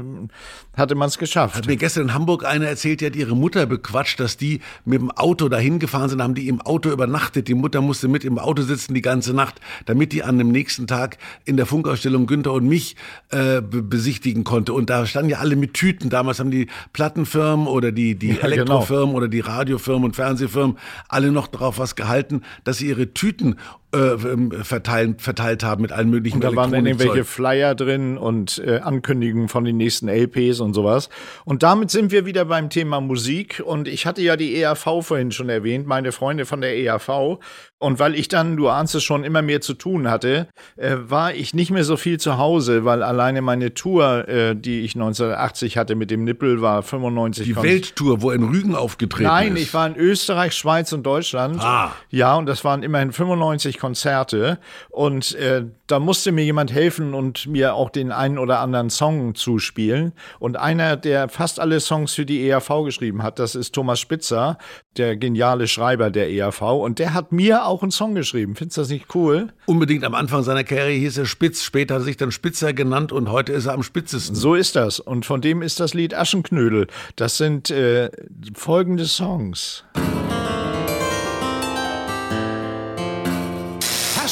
hatte 0.76 0.94
man 0.94 1.08
es 1.08 1.18
geschafft. 1.18 1.56
Hat 1.56 1.66
mir 1.66 1.76
gestern 1.76 2.04
in 2.04 2.14
Hamburg 2.14 2.44
einer 2.44 2.66
erzählt, 2.66 3.00
die 3.00 3.06
hat 3.06 3.16
ihre 3.16 3.36
Mutter 3.36 3.66
bequatscht, 3.66 4.20
dass 4.20 4.36
die 4.36 4.60
mit 4.84 5.00
dem 5.00 5.10
Auto 5.10 5.48
dahin 5.48 5.78
gefahren 5.78 6.08
sind, 6.08 6.22
haben 6.22 6.34
die 6.34 6.48
im 6.48 6.60
Auto 6.60 6.90
übernachtet. 6.90 7.48
Die 7.48 7.54
Mutter 7.54 7.80
musste 7.80 8.08
mit 8.08 8.24
im 8.24 8.38
Auto 8.38 8.62
sitzen 8.62 8.94
die 8.94 9.02
ganze 9.02 9.34
Nacht, 9.34 9.60
damit 9.86 10.12
die 10.12 10.22
an 10.22 10.38
dem 10.38 10.48
nächsten 10.48 10.86
Tag 10.86 11.18
in 11.44 11.56
der 11.56 11.66
Funkausstellung 11.66 12.26
Günther 12.26 12.52
und 12.52 12.66
mich 12.66 12.96
äh, 13.30 13.60
besichtigen 13.60 14.44
konnte. 14.44 14.72
Und 14.72 14.88
da 14.88 15.04
standen 15.06 15.30
ja 15.30 15.38
alle 15.38 15.56
mit 15.56 15.74
Tüten. 15.74 16.10
Damals 16.10 16.40
haben 16.40 16.50
die 16.50 16.68
Plattenfirmen 16.92 17.66
oder 17.66 17.92
die, 17.92 18.14
die 18.14 18.28
ja, 18.28 18.34
genau. 18.34 18.46
Elektrofirmen 18.46 19.06
genau. 19.08 19.16
oder 19.18 19.28
die 19.28 19.40
Radiofirmen 19.40 20.04
und 20.04 20.16
Fernsehfirmen 20.16 20.78
alle 21.08 21.32
noch 21.32 21.48
darauf 21.48 21.78
was 21.78 21.96
gehalten, 21.96 22.42
dass 22.64 22.78
sie 22.78 22.88
ihre 22.88 23.12
Tüten 23.12 23.41
Ägypten 23.42 23.58
äh, 23.94 23.98
ähm, 23.98 24.50
verteilt, 24.62 25.20
verteilt 25.20 25.62
haben 25.62 25.82
mit 25.82 25.92
allen 25.92 26.08
möglichen 26.08 26.36
und 26.36 26.44
Da 26.44 26.56
waren 26.56 26.72
dann 26.72 26.86
irgendwelche 26.86 27.24
Flyer 27.24 27.74
drin 27.74 28.16
und 28.16 28.62
äh, 28.64 28.78
Ankündigungen 28.78 29.48
von 29.48 29.64
den 29.64 29.76
nächsten 29.76 30.08
LPs 30.08 30.60
und 30.60 30.72
sowas. 30.72 31.10
Und 31.44 31.62
damit 31.62 31.90
sind 31.90 32.10
wir 32.10 32.24
wieder 32.24 32.46
beim 32.46 32.70
Thema 32.70 33.02
Musik. 33.02 33.62
Und 33.64 33.88
ich 33.88 34.06
hatte 34.06 34.22
ja 34.22 34.36
die 34.36 34.56
ERV 34.56 35.02
vorhin 35.02 35.30
schon 35.30 35.50
erwähnt, 35.50 35.86
meine 35.86 36.12
Freunde 36.12 36.46
von 36.46 36.62
der 36.62 36.78
ERV. 36.78 37.38
Und 37.78 37.98
weil 37.98 38.14
ich 38.14 38.28
dann, 38.28 38.56
du 38.56 38.68
ahnst 38.68 38.94
es 38.94 39.02
schon, 39.02 39.24
immer 39.24 39.42
mehr 39.42 39.60
zu 39.60 39.74
tun 39.74 40.08
hatte, 40.08 40.46
äh, 40.76 40.96
war 41.08 41.34
ich 41.34 41.52
nicht 41.52 41.70
mehr 41.70 41.84
so 41.84 41.96
viel 41.96 42.18
zu 42.18 42.38
Hause, 42.38 42.84
weil 42.84 43.02
alleine 43.02 43.42
meine 43.42 43.74
Tour, 43.74 44.28
äh, 44.28 44.54
die 44.54 44.82
ich 44.82 44.94
1980 44.94 45.76
hatte 45.76 45.96
mit 45.96 46.10
dem 46.10 46.22
Nippel, 46.24 46.62
war 46.62 46.82
95. 46.82 47.44
Die 47.44 47.56
Welttour, 47.56 48.22
wo 48.22 48.30
in 48.30 48.44
Rügen 48.44 48.76
aufgetreten 48.76 49.24
Nein, 49.24 49.48
ist. 49.48 49.52
Nein, 49.52 49.62
ich 49.62 49.74
war 49.74 49.86
in 49.88 49.96
Österreich, 49.96 50.54
Schweiz 50.54 50.92
und 50.92 51.02
Deutschland. 51.02 51.60
Ah. 51.60 51.92
Ja, 52.08 52.36
und 52.36 52.46
das 52.46 52.64
waren 52.64 52.84
immerhin 52.84 53.12
95 53.12 53.81
Konzerte. 53.82 54.60
Und 54.90 55.34
äh, 55.34 55.64
da 55.88 55.98
musste 55.98 56.30
mir 56.30 56.44
jemand 56.44 56.72
helfen 56.72 57.14
und 57.14 57.48
mir 57.48 57.74
auch 57.74 57.90
den 57.90 58.12
einen 58.12 58.38
oder 58.38 58.60
anderen 58.60 58.90
Song 58.90 59.34
zuspielen. 59.34 60.12
Und 60.38 60.56
einer, 60.56 60.96
der 60.96 61.28
fast 61.28 61.58
alle 61.58 61.80
Songs 61.80 62.14
für 62.14 62.24
die 62.24 62.48
ERV 62.48 62.84
geschrieben 62.84 63.24
hat, 63.24 63.40
das 63.40 63.56
ist 63.56 63.74
Thomas 63.74 63.98
Spitzer, 63.98 64.56
der 64.96 65.16
geniale 65.16 65.66
Schreiber 65.66 66.10
der 66.10 66.30
ERV. 66.30 66.62
Und 66.62 67.00
der 67.00 67.12
hat 67.12 67.32
mir 67.32 67.66
auch 67.66 67.82
einen 67.82 67.90
Song 67.90 68.14
geschrieben. 68.14 68.54
Findest 68.54 68.76
du 68.76 68.82
das 68.82 68.88
nicht 68.90 69.12
cool? 69.16 69.48
Unbedingt 69.66 70.04
am 70.04 70.14
Anfang 70.14 70.44
seiner 70.44 70.62
Karriere 70.62 70.92
hieß 70.92 71.18
er 71.18 71.26
Spitz, 71.26 71.64
später 71.64 71.94
hat 71.94 72.02
er 72.02 72.04
sich 72.04 72.16
dann 72.16 72.30
Spitzer 72.30 72.72
genannt 72.72 73.10
und 73.10 73.32
heute 73.32 73.52
ist 73.52 73.66
er 73.66 73.74
am 73.74 73.82
spitzesten. 73.82 74.36
So 74.36 74.54
ist 74.54 74.76
das. 74.76 75.00
Und 75.00 75.26
von 75.26 75.40
dem 75.40 75.60
ist 75.60 75.80
das 75.80 75.92
Lied 75.92 76.14
Aschenknödel. 76.14 76.86
Das 77.16 77.36
sind 77.36 77.68
äh, 77.70 78.10
folgende 78.54 79.06
Songs. 79.06 79.82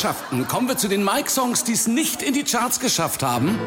Herrschaften, 0.02 0.49
kommen 0.49 0.66
wir 0.66 0.78
zu 0.78 0.88
den 0.88 1.04
Mike-Songs, 1.04 1.62
die 1.64 1.73
es 1.73 1.87
nicht 1.87 2.23
in 2.23 2.33
die 2.33 2.42
Charts 2.45 2.80
geschafft 2.80 3.23
haben. 3.23 3.59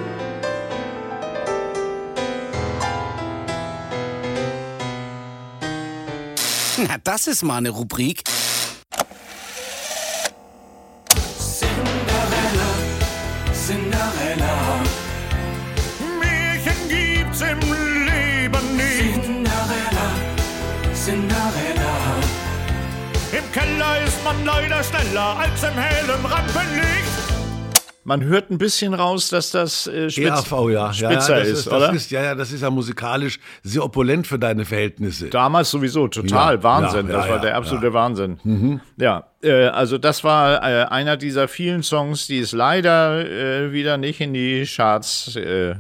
Na, 6.78 6.98
das 7.04 7.28
ist 7.28 7.44
mal 7.44 7.58
eine 7.58 7.70
Rubrik. 7.70 8.24
Cinderella, 11.38 12.72
Cinderella, 13.54 14.82
Im 23.74 23.80
Keller 23.80 24.04
ist 24.06 24.24
man 24.24 24.46
leider 24.46 24.84
schneller 24.84 25.38
als 25.38 25.64
im 25.64 25.74
hellen 25.74 26.26
Rampenlicht. 26.26 27.34
Man 28.04 28.24
hört 28.24 28.52
ein 28.52 28.58
bisschen 28.58 28.94
raus, 28.94 29.30
dass 29.30 29.52
das 29.52 29.88
äh, 29.88 30.10
Spitz 30.10 30.28
EAV, 30.28 30.52
ja. 30.70 30.92
ja, 30.92 30.94
Spitzer 30.94 31.38
ja, 31.38 31.40
das 31.40 31.48
ist, 31.48 31.68
das 31.68 31.74
oder? 31.74 31.94
Ist, 31.94 32.12
ja, 32.12 32.22
ja, 32.22 32.36
das 32.36 32.52
ist 32.52 32.62
ja 32.62 32.70
musikalisch 32.70 33.40
sehr 33.64 33.84
opulent 33.84 34.28
für 34.28 34.38
deine 34.38 34.66
Verhältnisse. 34.66 35.30
Damals 35.30 35.72
sowieso 35.72 36.08
total 36.08 36.56
Ja, 36.56 36.64
Wahnsinn. 36.64 37.08
ja, 37.08 37.14
ja, 37.14 37.18
das 37.20 37.30
war 37.30 37.36
ja, 37.38 37.42
der 37.42 37.56
absolute 37.56 37.86
ja. 37.86 37.92
Mhm. 37.92 37.96
Wahnsinn. 37.96 38.82
Ja, 38.98 39.28
äh, 39.42 39.68
also 39.68 39.98
das 39.98 40.24
war 40.24 40.62
äh, 40.62 40.84
einer 40.86 41.16
dieser 41.18 41.48
vielen 41.48 41.82
Songs, 41.82 42.28
die 42.28 42.40
es 42.40 42.52
leider 42.52 43.26
äh, 43.26 43.72
wieder 43.72 43.98
nicht 43.98 44.20
in 44.20 44.34
die 44.34 44.66
Charts 44.66 45.36
äh, 45.38 45.76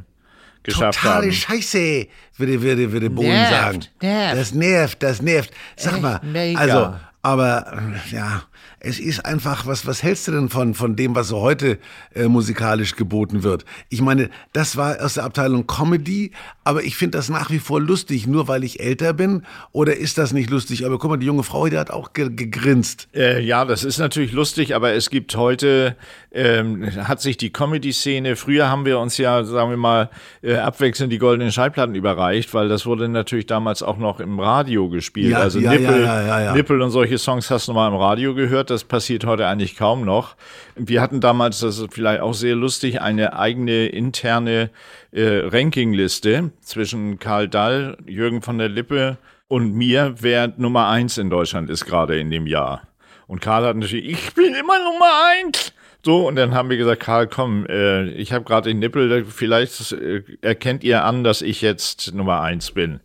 geschafft 0.63 1.01
Totale 1.01 1.25
haben. 1.25 1.31
Scheiße, 1.31 2.07
würde, 2.38 2.62
würde, 2.62 2.91
würde 2.91 3.09
Bohlen 3.09 3.29
Nervt, 3.29 3.51
sagen. 3.51 3.85
nervt. 4.01 4.38
Das 4.39 4.53
nervt, 4.53 5.03
das 5.03 5.21
nervt. 5.21 5.51
Sag 5.75 6.01
mal, 6.01 6.21
mega. 6.23 6.59
also, 6.59 6.93
aber 7.23 7.73
äh, 7.73 8.15
ja, 8.15 8.43
es 8.79 9.00
ist 9.00 9.25
einfach, 9.25 9.65
was, 9.65 9.88
was 9.88 10.03
hältst 10.03 10.27
du 10.27 10.32
denn 10.34 10.50
von, 10.50 10.74
von 10.74 10.96
dem, 10.96 11.15
was 11.15 11.29
so 11.29 11.39
heute 11.39 11.79
äh, 12.13 12.27
musikalisch 12.27 12.96
geboten 12.96 13.43
wird? 13.43 13.65
Ich 13.89 14.01
meine, 14.01 14.29
das 14.51 14.75
war 14.77 15.01
aus 15.01 15.15
der 15.15 15.24
Abteilung 15.24 15.67
Comedy, 15.67 16.32
aber 16.63 16.84
ich 16.84 16.98
finde 16.98 17.17
das 17.17 17.29
nach 17.29 17.50
wie 17.50 17.60
vor 17.60 17.79
lustig, 17.79 18.27
nur 18.27 18.48
weil 18.48 18.63
ich 18.63 18.79
älter 18.79 19.13
bin. 19.13 19.43
Oder 19.72 19.96
ist 19.98 20.17
das 20.17 20.34
nicht 20.34 20.50
lustig? 20.50 20.86
Aber 20.86 20.98
guck 20.98 21.12
mal, 21.12 21.17
die 21.17 21.25
junge 21.25 21.43
Frau, 21.43 21.67
die 21.67 21.77
hat 21.77 21.91
auch 21.91 22.13
ge 22.13 22.29
gegrinst. 22.29 23.08
Äh, 23.13 23.41
ja, 23.41 23.65
das 23.65 23.84
ist 23.84 24.00
natürlich 24.00 24.32
lustig, 24.32 24.75
aber 24.75 24.93
es 24.93 25.10
gibt 25.10 25.36
heute, 25.36 25.96
ähm, 26.32 26.89
hat 27.08 27.22
sich 27.22 27.38
die 27.38 27.51
Comedy-Szene, 27.51 28.36
früher 28.36 28.70
haben 28.70 28.86
wir 28.86 29.00
uns 29.00 29.17
ja, 29.17 29.43
sagen 29.43 29.70
wir 29.70 29.77
mal, 29.77 30.10
äh, 30.41 30.55
abwechselnd 30.55 31.12
die 31.12 31.17
goldenen 31.20 31.51
Schallplatten 31.51 31.96
überreicht, 31.96 32.53
weil 32.53 32.70
das 32.70 32.86
wurde 32.86 33.08
natürlich 33.10 33.46
damals 33.46 33.84
auch 33.84 33.98
noch 33.98 34.20
im 34.20 34.39
Radio 34.39 34.89
gespielt. 34.89 35.32
Ja, 35.32 35.39
also 35.39 35.60
ja, 35.60 35.72
Nippel, 35.72 36.03
ja. 36.03 36.53
Nippel 36.53 36.82
und 36.82 36.91
solche 36.91 37.17
Songs 37.17 37.50
hast 37.50 37.67
du 37.67 37.74
mal 37.74 37.88
im 37.88 37.96
Radio 37.96 38.34
gehört, 38.34 38.52
das 38.62 38.83
passiert 38.83 39.25
heute 39.25 39.48
eigentlich 39.48 39.75
kaum 39.75 40.05
noch. 40.05 40.36
Wir 40.75 41.01
hatten 41.01 41.22
damals, 41.22 41.60
das 41.60 41.79
ist 41.79 41.93
vielleicht 41.93 42.22
auch 42.22 42.33
sehr 42.33 42.55
lustig, 42.55 43.01
eine 43.01 43.38
eigene 43.38 43.88
interne 43.88 44.69
äh, 45.12 45.39
Rankingliste 45.45 46.51
zwischen 46.62 47.17
Karl 47.17 47.48
Dall, 47.48 47.98
Jürgen 48.05 48.41
von 48.41 48.60
der 48.60 48.69
Lippe 48.69 49.17
und 49.48 49.74
mir, 49.74 50.15
wer 50.19 50.53
Nummer 50.57 50.88
eins 50.89 51.17
in 51.17 51.29
Deutschland 51.29 51.69
ist 51.69 51.86
gerade 51.86 52.19
in 52.19 52.29
dem 52.29 52.45
Jahr. 52.45 52.88
Und 53.25 53.41
Karl 53.41 53.65
hat 53.65 53.77
natürlich, 53.77 54.05
ich 54.05 54.33
bin 54.33 54.53
immer 54.53 54.77
Nummer 54.77 55.12
eins. 55.31 55.74
So, 56.05 56.27
und 56.27 56.36
dann 56.36 56.53
haben 56.53 56.69
wir 56.69 56.77
gesagt, 56.77 57.01
Karl, 57.01 57.27
komm, 57.27 57.65
äh, 57.67 58.10
ich 58.10 58.33
habe 58.33 58.43
gerade 58.43 58.69
den 58.69 58.79
Nippel, 58.79 59.25
vielleicht 59.25 59.93
äh, 59.93 60.22
erkennt 60.41 60.83
ihr 60.83 61.05
an, 61.05 61.24
dass 61.24 61.41
ich 61.41 61.62
jetzt 61.62 62.13
Nummer 62.13 62.41
eins 62.41 62.72
bin. 62.72 63.00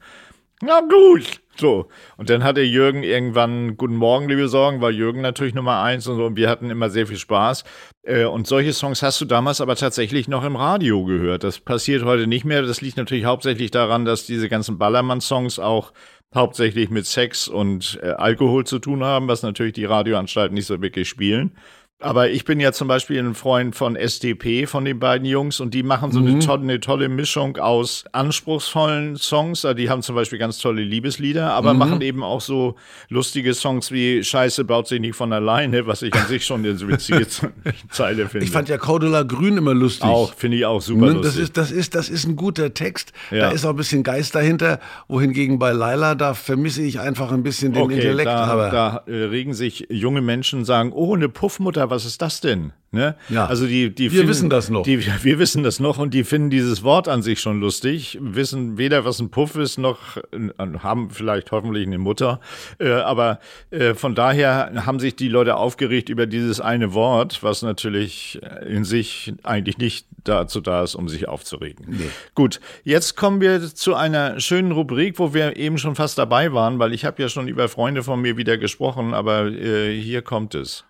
Na 0.60 0.80
gut. 0.80 1.40
So, 1.56 1.88
und 2.16 2.30
dann 2.30 2.44
hatte 2.44 2.60
Jürgen 2.62 3.02
irgendwann 3.02 3.76
Guten 3.76 3.96
Morgen, 3.96 4.28
liebe 4.28 4.48
Sorgen, 4.48 4.80
war 4.80 4.90
Jürgen 4.90 5.20
natürlich 5.20 5.54
Nummer 5.54 5.82
eins 5.82 6.06
und 6.06 6.16
so, 6.16 6.26
und 6.26 6.36
wir 6.36 6.48
hatten 6.48 6.70
immer 6.70 6.88
sehr 6.88 7.06
viel 7.06 7.16
Spaß. 7.16 7.64
Äh, 8.04 8.24
und 8.24 8.46
solche 8.46 8.72
Songs 8.72 9.02
hast 9.02 9.20
du 9.20 9.24
damals 9.24 9.60
aber 9.60 9.76
tatsächlich 9.76 10.28
noch 10.28 10.44
im 10.44 10.56
Radio 10.56 11.04
gehört. 11.04 11.44
Das 11.44 11.58
passiert 11.60 12.04
heute 12.04 12.26
nicht 12.26 12.44
mehr. 12.44 12.62
Das 12.62 12.80
liegt 12.80 12.96
natürlich 12.96 13.24
hauptsächlich 13.24 13.70
daran, 13.70 14.04
dass 14.04 14.26
diese 14.26 14.48
ganzen 14.48 14.78
Ballermann-Songs 14.78 15.58
auch 15.58 15.92
hauptsächlich 16.34 16.90
mit 16.90 17.06
Sex 17.06 17.48
und 17.48 17.98
äh, 18.02 18.10
Alkohol 18.10 18.64
zu 18.64 18.78
tun 18.78 19.02
haben, 19.02 19.28
was 19.28 19.42
natürlich 19.42 19.72
die 19.72 19.84
Radioanstalten 19.84 20.54
nicht 20.54 20.66
so 20.66 20.80
wirklich 20.80 21.08
spielen. 21.08 21.56
Aber 22.00 22.30
ich 22.30 22.44
bin 22.44 22.60
ja 22.60 22.70
zum 22.70 22.86
Beispiel 22.86 23.18
ein 23.18 23.34
Freund 23.34 23.74
von 23.74 23.96
SDP, 23.96 24.66
von 24.66 24.84
den 24.84 25.00
beiden 25.00 25.26
Jungs, 25.26 25.58
und 25.58 25.74
die 25.74 25.82
machen 25.82 26.12
so 26.12 26.20
eine, 26.20 26.38
tolle, 26.38 26.62
eine 26.62 26.78
tolle 26.78 27.08
Mischung 27.08 27.56
aus 27.56 28.04
anspruchsvollen 28.12 29.16
Songs. 29.16 29.64
Also 29.64 29.74
die 29.74 29.90
haben 29.90 30.02
zum 30.02 30.14
Beispiel 30.14 30.38
ganz 30.38 30.58
tolle 30.58 30.82
Liebeslieder, 30.82 31.52
aber 31.52 31.74
machen 31.74 32.00
eben 32.00 32.22
auch 32.22 32.40
so 32.40 32.76
lustige 33.08 33.52
Songs 33.52 33.90
wie 33.90 34.22
Scheiße 34.22 34.64
baut 34.64 34.86
sich 34.86 35.00
nicht 35.00 35.16
von 35.16 35.32
alleine, 35.32 35.88
was 35.88 36.02
ich 36.02 36.14
an 36.14 36.26
sich 36.28 36.44
schon 36.46 36.64
eine 36.64 36.78
witzige 36.86 37.26
Zeile 37.90 38.28
finde. 38.28 38.46
Ich 38.46 38.52
fand 38.52 38.68
ja 38.68 38.78
Cordula 38.78 39.24
Grün 39.24 39.56
immer 39.56 39.74
lustig. 39.74 40.04
auch, 40.08 40.32
finde 40.34 40.58
ich 40.58 40.66
auch 40.66 40.80
super 40.80 41.06
Ne, 41.06 41.12
lustig. 41.14 41.32
Das 41.32 41.36
ist, 41.36 41.56
das, 41.56 41.70
ist, 41.72 41.94
das 41.96 42.08
ist 42.10 42.26
ein 42.28 42.36
guter 42.36 42.74
Text. 42.74 43.12
Ja. 43.32 43.40
Da 43.40 43.50
ist 43.50 43.64
auch 43.64 43.70
ein 43.70 43.76
bisschen 43.76 44.04
Geist 44.04 44.36
dahinter. 44.36 44.78
Wohingegen 45.08 45.58
bei 45.58 45.72
Laila, 45.72 46.14
da 46.14 46.34
vermisse 46.34 46.82
ich 46.82 47.00
einfach 47.00 47.32
ein 47.32 47.42
bisschen 47.42 47.72
den 47.72 47.90
Intellekt. 47.90 48.28
da, 48.28 48.70
da 48.70 49.02
äh, 49.12 49.24
regen 49.24 49.52
sich 49.52 49.86
junge 49.90 50.20
Menschen 50.20 50.64
sagen, 50.64 50.92
oh, 50.94 51.16
eine 51.16 51.28
Puffmutter, 51.28 51.87
was 51.90 52.04
ist 52.04 52.22
das 52.22 52.40
denn? 52.40 52.72
Ne? 52.90 53.16
Ja. 53.28 53.44
Also 53.44 53.66
die, 53.66 53.94
die 53.94 54.10
Wir 54.10 54.26
wissen 54.26 54.48
das 54.48 54.70
noch. 54.70 54.82
Die, 54.82 55.04
wir 55.22 55.38
wissen 55.38 55.62
das 55.62 55.78
noch 55.78 55.98
und 55.98 56.14
die 56.14 56.24
finden 56.24 56.48
dieses 56.48 56.82
Wort 56.82 57.06
an 57.06 57.20
sich 57.20 57.40
schon 57.40 57.60
lustig, 57.60 58.18
wissen 58.20 58.78
weder, 58.78 59.04
was 59.04 59.20
ein 59.20 59.30
Puff 59.30 59.56
ist, 59.56 59.76
noch 59.76 60.16
äh, 60.16 60.48
haben 60.78 61.10
vielleicht 61.10 61.52
hoffentlich 61.52 61.86
eine 61.86 61.98
Mutter. 61.98 62.40
Äh, 62.78 62.92
aber 62.92 63.40
äh, 63.70 63.92
von 63.92 64.14
daher 64.14 64.86
haben 64.86 65.00
sich 65.00 65.16
die 65.16 65.28
Leute 65.28 65.56
aufgeregt 65.56 66.08
über 66.08 66.26
dieses 66.26 66.60
eine 66.60 66.94
Wort, 66.94 67.42
was 67.42 67.60
natürlich 67.60 68.40
in 68.66 68.84
sich 68.84 69.34
eigentlich 69.42 69.76
nicht 69.76 70.06
dazu 70.24 70.60
da 70.60 70.82
ist, 70.82 70.94
um 70.94 71.08
sich 71.08 71.28
aufzuregen. 71.28 72.10
Gut, 72.34 72.60
jetzt 72.84 73.16
kommen 73.16 73.40
wir 73.40 73.60
zu 73.74 73.94
einer 73.94 74.40
schönen 74.40 74.72
Rubrik, 74.72 75.18
wo 75.18 75.34
wir 75.34 75.56
eben 75.56 75.78
schon 75.78 75.94
fast 75.94 76.18
dabei 76.18 76.52
waren, 76.52 76.78
weil 76.78 76.92
ich 76.92 77.04
habe 77.04 77.20
ja 77.22 77.28
schon 77.28 77.48
über 77.48 77.68
Freunde 77.68 78.02
von 78.02 78.20
mir 78.20 78.36
wieder 78.36 78.58
gesprochen, 78.58 79.14
aber 79.14 79.46
äh, 79.46 79.98
hier 79.98 80.22
kommt 80.22 80.54
es. 80.54 80.84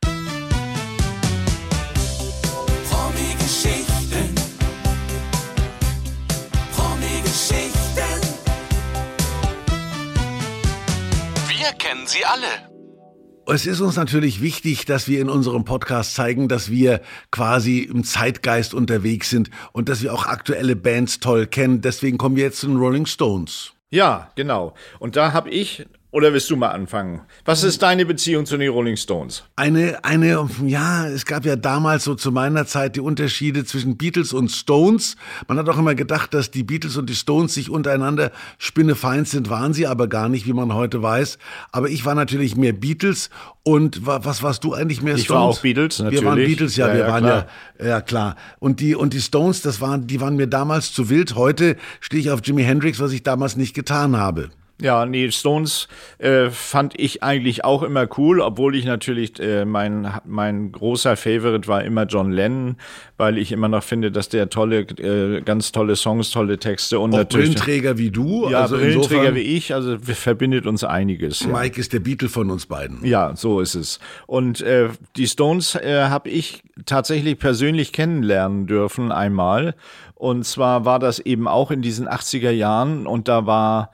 Es 13.55 13.67
ist 13.67 13.81
uns 13.81 13.97
natürlich 13.97 14.43
wichtig, 14.43 14.85
dass 14.85 15.09
wir 15.09 15.21
in 15.21 15.31
unserem 15.31 15.65
Podcast 15.65 16.15
zeigen, 16.15 16.49
dass 16.49 16.71
wir 16.71 17.01
quasi 17.31 17.81
im 17.81 18.05
Zeitgeist 18.05 18.75
unterwegs 18.75 19.31
sind 19.31 19.51
und 19.73 19.89
dass 19.89 20.03
wir 20.03 20.13
auch 20.13 20.27
aktuelle 20.27 20.77
Bands 20.77 21.21
toll 21.21 21.47
kennen. 21.47 21.81
Deswegen 21.81 22.19
kommen 22.19 22.37
wir 22.37 22.45
jetzt 22.45 22.61
zu 22.61 22.67
den 22.67 22.77
Rolling 22.77 23.07
Stones. 23.07 23.73
Ja, 23.91 24.31
genau. 24.35 24.75
Und 24.99 25.17
da 25.17 25.33
habe 25.33 25.49
ich, 25.51 25.87
oder 26.11 26.33
willst 26.33 26.49
du 26.51 26.57
mal 26.57 26.69
anfangen? 26.69 27.21
Was 27.45 27.63
ist 27.65 27.83
deine 27.83 28.07
Beziehung 28.07 28.47
zu 28.47 28.57
den 28.57 28.71
Rolling 28.71 28.97
Stones? 28.97 29.45
Eine, 29.57 30.03
eine, 30.05 30.49
ja, 30.65 31.07
es 31.07 31.27
gab 31.27 31.45
ja 31.45 31.55
damals 31.57 32.05
so 32.05 32.15
zu 32.15 32.33
meiner 32.33 32.65
Zeit 32.67 32.97
die 32.97 33.01
Unterschiede 33.01 33.65
zwischen 33.65 33.99
Beatles 33.99 34.33
und 34.33 34.51
Stones. 34.51 35.17
Man 35.49 35.59
hat 35.59 35.69
auch 35.69 35.77
immer 35.79 35.95
gedacht, 35.95 36.33
dass 36.33 36.51
die 36.51 36.63
Beatles 36.63 36.97
und 36.97 37.11
die 37.11 37.15
Stones 37.15 37.53
sich 37.55 37.69
untereinander 37.69 38.33
spinnefeind 38.57 39.29
sind, 39.29 39.51
waren 39.51 39.75
sie 39.75 39.87
aber 39.87 40.09
gar 40.09 40.29
nicht, 40.31 40.47
wie 40.47 40.53
man 40.55 40.73
heute 40.73 41.03
weiß. 41.03 41.39
Aber 41.73 41.91
ich 41.91 42.05
war 42.07 42.15
natürlich 42.15 42.57
mehr 42.57 42.73
Beatles 42.73 43.29
und 43.63 44.07
wa- 44.07 44.21
was 44.23 44.43
warst 44.43 44.65
du 44.65 44.73
eigentlich 44.73 45.03
mehr 45.03 45.17
Ich 45.17 45.25
Stones? 45.25 45.41
war 45.41 45.49
auch 45.49 45.61
Beatles, 45.61 45.99
Wir 45.99 46.07
waren 46.25 46.25
natürlich. 46.25 46.49
Beatles, 46.57 46.77
ja, 46.77 46.89
Ja, 46.89 46.95
wir 46.95 47.01
ja, 47.01 47.09
waren 47.09 47.25
klar. 47.25 47.47
ja, 47.81 47.87
ja 47.87 48.01
klar. 48.01 48.37
Und 48.61 48.81
die, 48.81 48.95
und 48.95 49.13
die 49.13 49.21
Stones, 49.21 49.61
das 49.61 49.81
waren, 49.83 50.07
die 50.07 50.21
waren 50.23 50.37
mir 50.37 50.47
damals 50.47 50.93
zu 50.93 51.11
wild. 51.11 51.35
Heute 51.35 51.77
stehe 52.01 52.21
ich 52.23 52.31
auf 52.31 52.41
Jimi 52.43 52.63
Hendrix, 52.65 52.99
was 52.99 53.13
ich 53.13 53.23
damals 53.23 53.57
nicht 53.57 53.75
getan 53.75 54.17
habe. 54.17 54.49
Ja, 54.81 55.07
nee, 55.07 55.29
Stones 55.33 55.89
äh, 56.19 56.51
fand 56.51 56.99
ich 56.99 57.25
eigentlich 57.25 57.65
auch 57.65 57.83
immer 57.83 58.07
cool, 58.17 58.41
obwohl 58.41 58.77
ich 58.77 58.85
natürlich, 58.85 59.41
äh, 59.41 59.65
mein, 59.65 60.09
mein 60.25 60.71
großer 60.71 61.17
Favorite 61.17 61.67
war 61.67 61.83
immer 61.83 62.05
John 62.05 62.31
Lennon, 62.31 62.77
weil 63.17 63.39
ich 63.39 63.51
immer 63.51 63.67
noch 63.67 63.83
finde, 63.83 64.13
dass 64.13 64.29
der 64.29 64.51
tolle, 64.51 64.83
äh, 64.83 65.41
ganz 65.41 65.73
tolle 65.73 65.97
Songs, 65.97 66.31
tolle 66.31 66.59
Texte 66.59 67.01
und 67.01 67.13
Auch 67.13 67.19
natürlich. 67.19 67.47
Brillenträger 67.47 67.99
wie 67.99 68.13
du. 68.13 68.49
ja, 68.49 68.61
also 68.61 68.77
Brillenträger 68.77 69.35
wie 69.35 69.41
ich, 69.41 69.75
also 69.75 69.99
verbindet 69.99 70.65
uns 70.67 70.85
einiges. 70.85 71.41
Ja. 71.41 71.49
Mike 71.49 71.81
ist 71.81 71.93
der 71.93 72.01
Beatle 72.01 72.29
von 72.29 72.49
uns 72.49 72.67
beiden. 72.67 73.05
Ja, 73.05 73.35
so 73.35 73.61
ist 73.61 73.75
es. 73.75 73.99
Und 74.29 74.61
äh, 74.61 74.91
die 75.17 75.27
Stones 75.27 75.75
äh, 75.75 76.05
habe 76.05 76.29
ich 76.29 76.63
tatsächlich 76.87 77.37
persönlich 77.41 77.93
kennenlernen 77.93 78.69
dürfen 78.69 79.11
einmal. 79.11 79.75
Und 80.15 80.45
zwar 80.45 80.85
war 80.85 81.01
das 81.01 81.19
eben 81.19 81.49
auch 81.49 81.73
in 81.73 81.83
diesen 81.83 82.09
80er 82.09 82.51
Jahren 82.51 83.09
und 83.09 83.27
da 83.27 83.47
war 83.47 83.91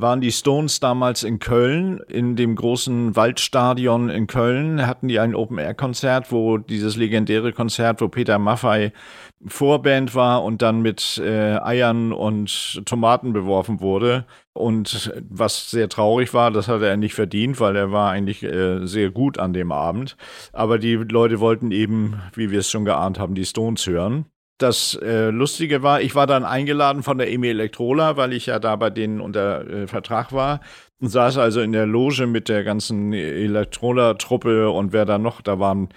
waren 0.00 0.20
die 0.20 0.32
Stones 0.32 0.80
damals 0.80 1.22
in 1.22 1.38
Köln, 1.38 2.00
in 2.08 2.36
dem 2.36 2.56
großen 2.56 3.14
Waldstadion 3.16 4.08
in 4.08 4.26
Köln, 4.26 4.86
hatten 4.86 5.08
die 5.08 5.20
ein 5.20 5.34
Open-Air-Konzert, 5.34 6.32
wo 6.32 6.58
dieses 6.58 6.96
legendäre 6.96 7.52
Konzert, 7.52 8.00
wo 8.00 8.08
Peter 8.08 8.38
Maffay 8.38 8.92
Vorband 9.46 10.14
war 10.14 10.42
und 10.42 10.62
dann 10.62 10.80
mit 10.80 11.18
äh, 11.18 11.58
Eiern 11.58 12.12
und 12.12 12.82
Tomaten 12.86 13.32
beworfen 13.32 13.80
wurde. 13.80 14.24
Und 14.54 15.12
was 15.28 15.70
sehr 15.70 15.88
traurig 15.88 16.32
war, 16.32 16.50
das 16.50 16.68
hat 16.68 16.80
er 16.80 16.96
nicht 16.96 17.14
verdient, 17.14 17.60
weil 17.60 17.76
er 17.76 17.92
war 17.92 18.10
eigentlich 18.10 18.42
äh, 18.42 18.86
sehr 18.86 19.10
gut 19.10 19.38
an 19.38 19.52
dem 19.52 19.70
Abend. 19.70 20.16
Aber 20.52 20.78
die 20.78 20.94
Leute 20.94 21.40
wollten 21.40 21.72
eben, 21.72 22.22
wie 22.34 22.50
wir 22.50 22.60
es 22.60 22.70
schon 22.70 22.84
geahnt 22.84 23.18
haben, 23.18 23.34
die 23.34 23.44
Stones 23.44 23.86
hören. 23.86 24.26
Das 24.58 24.94
äh, 25.02 25.30
Lustige 25.30 25.82
war, 25.82 26.00
ich 26.00 26.14
war 26.14 26.26
dann 26.26 26.44
eingeladen 26.44 27.02
von 27.02 27.18
der 27.18 27.30
Emi 27.32 27.48
Elektrola, 27.48 28.16
weil 28.16 28.32
ich 28.32 28.46
ja 28.46 28.60
da 28.60 28.76
bei 28.76 28.90
denen 28.90 29.20
unter 29.20 29.68
äh, 29.68 29.86
Vertrag 29.88 30.32
war 30.32 30.60
und 31.00 31.08
saß 31.08 31.38
also 31.38 31.60
in 31.60 31.72
der 31.72 31.86
Loge 31.86 32.26
mit 32.26 32.48
der 32.48 32.62
ganzen 32.62 33.12
Elektrola-Truppe 33.12 34.70
und 34.70 34.92
wer 34.92 35.04
da 35.04 35.18
noch, 35.18 35.40
da 35.40 35.58
waren 35.58 35.88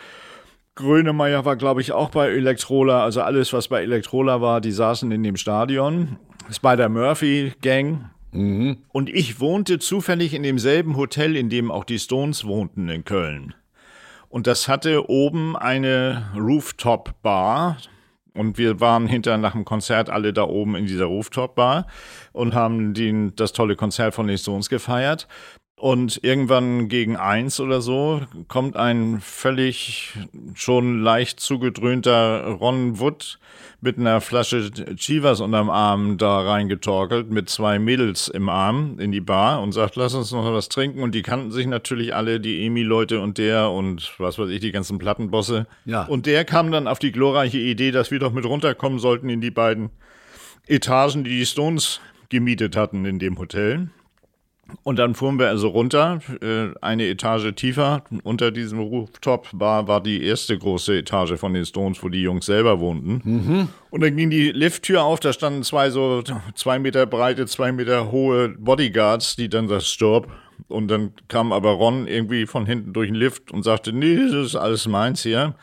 Grönemeyer 0.77 1.43
war, 1.43 1.55
glaube 1.55 1.81
ich, 1.81 1.91
auch 1.91 2.09
bei 2.09 2.29
Elektrola. 2.29 3.03
Also 3.03 3.21
alles, 3.21 3.51
was 3.51 3.67
bei 3.67 3.81
Elektrola 3.81 4.41
war, 4.41 4.61
die 4.61 4.71
saßen 4.71 5.11
in 5.11 5.23
dem 5.23 5.35
Stadion. 5.35 6.17
Spider-Murphy-Gang. 6.51 8.09
Mhm. 8.31 8.77
Und 8.93 9.09
ich 9.09 9.39
wohnte 9.39 9.79
zufällig 9.79 10.33
in 10.33 10.43
demselben 10.43 10.95
Hotel, 10.95 11.35
in 11.35 11.49
dem 11.49 11.71
auch 11.71 11.83
die 11.83 11.99
Stones 11.99 12.45
wohnten 12.45 12.89
in 12.89 13.03
Köln. 13.03 13.55
Und 14.29 14.47
das 14.47 14.67
hatte 14.67 15.09
oben 15.09 15.55
eine 15.57 16.29
Rooftop-Bar. 16.37 17.77
Und 18.37 18.57
wir 18.57 18.79
waren 18.79 19.07
hinterher 19.07 19.39
nach 19.39 19.53
dem 19.53 19.65
Konzert 19.65 20.09
alle 20.09 20.31
da 20.31 20.43
oben 20.43 20.75
in 20.75 20.85
dieser 20.85 21.05
Rooftop-Bar 21.05 21.87
und 22.33 22.53
haben 22.53 22.93
den, 22.93 23.35
das 23.35 23.51
tolle 23.51 23.75
Konzert 23.75 24.13
von 24.13 24.27
den 24.27 24.37
Stones 24.37 24.69
gefeiert. 24.69 25.27
Und 25.79 26.21
irgendwann 26.23 26.87
gegen 26.87 27.17
eins 27.17 27.59
oder 27.59 27.81
so 27.81 28.21
kommt 28.47 28.75
ein 28.75 29.21
völlig 29.21 30.11
schon 30.55 31.03
leicht 31.03 31.39
zugedröhnter 31.39 32.45
Ron 32.59 32.99
Wood 32.99 33.37
mit 33.79 33.99
einer 33.99 34.19
Flasche 34.19 34.71
Chivas 34.95 35.39
unterm 35.39 35.69
Arm 35.69 36.17
da 36.17 36.39
reingetorkelt, 36.39 37.29
mit 37.29 37.47
zwei 37.49 37.77
Mädels 37.77 38.27
im 38.27 38.49
Arm 38.49 38.97
in 38.97 39.11
die 39.11 39.21
Bar 39.21 39.61
und 39.61 39.71
sagt, 39.71 39.97
lass 39.97 40.15
uns 40.15 40.31
noch 40.31 40.51
was 40.51 40.67
trinken. 40.67 41.03
Und 41.03 41.13
die 41.13 41.21
kannten 41.21 41.51
sich 41.51 41.67
natürlich 41.67 42.15
alle, 42.15 42.39
die 42.39 42.65
Emi-Leute 42.65 43.21
und 43.21 43.37
der 43.37 43.69
und 43.69 44.13
was 44.17 44.39
weiß 44.39 44.49
ich, 44.49 44.61
die 44.61 44.71
ganzen 44.71 44.97
Plattenbosse. 44.97 45.67
Ja. 45.85 46.05
Und 46.05 46.25
der 46.25 46.43
kam 46.43 46.71
dann 46.71 46.87
auf 46.87 46.97
die 46.97 47.11
glorreiche 47.11 47.59
Idee, 47.59 47.91
dass 47.91 48.09
wir 48.09 48.17
doch 48.17 48.33
mit 48.33 48.45
runterkommen 48.45 48.97
sollten 48.97 49.29
in 49.29 49.41
die 49.41 49.51
beiden 49.51 49.91
Etagen, 50.65 51.23
die 51.23 51.37
die 51.37 51.45
Stones 51.45 52.01
gemietet 52.29 52.75
hatten 52.75 53.05
in 53.05 53.19
dem 53.19 53.37
Hotel. 53.37 53.91
Und 54.83 54.99
dann 54.99 55.15
fuhren 55.15 55.39
wir 55.39 55.47
also 55.47 55.69
runter, 55.69 56.19
äh, 56.41 56.69
eine 56.81 57.07
Etage 57.07 57.53
tiefer. 57.55 58.03
Unter 58.23 58.51
diesem 58.51 58.79
Rooftop-Bar 58.79 59.87
war 59.87 60.01
die 60.01 60.23
erste 60.23 60.57
große 60.57 60.97
Etage 60.97 61.37
von 61.37 61.53
den 61.53 61.65
Stones, 61.65 62.03
wo 62.03 62.09
die 62.09 62.21
Jungs 62.21 62.45
selber 62.45 62.79
wohnten. 62.79 63.21
Mhm. 63.23 63.67
Und 63.89 64.01
dann 64.01 64.15
ging 64.15 64.29
die 64.29 64.51
Lifttür 64.51 65.03
auf, 65.03 65.19
da 65.19 65.33
standen 65.33 65.63
zwei 65.63 65.89
so 65.89 66.23
zwei 66.55 66.79
Meter 66.79 67.05
breite, 67.05 67.45
zwei 67.47 67.71
Meter 67.71 68.11
hohe 68.11 68.49
Bodyguards, 68.49 69.35
die 69.35 69.49
dann 69.49 69.67
das 69.67 69.87
Stopp. 69.87 70.27
Und 70.67 70.89
dann 70.89 71.11
kam 71.27 71.53
aber 71.53 71.71
Ron 71.71 72.07
irgendwie 72.07 72.45
von 72.45 72.65
hinten 72.65 72.91
durch 72.93 73.09
den 73.09 73.15
Lift 73.15 73.51
und 73.51 73.63
sagte, 73.63 73.93
nee, 73.93 74.17
das 74.17 74.47
ist 74.47 74.55
alles 74.55 74.87
meins 74.87 75.23
hier. 75.23 75.55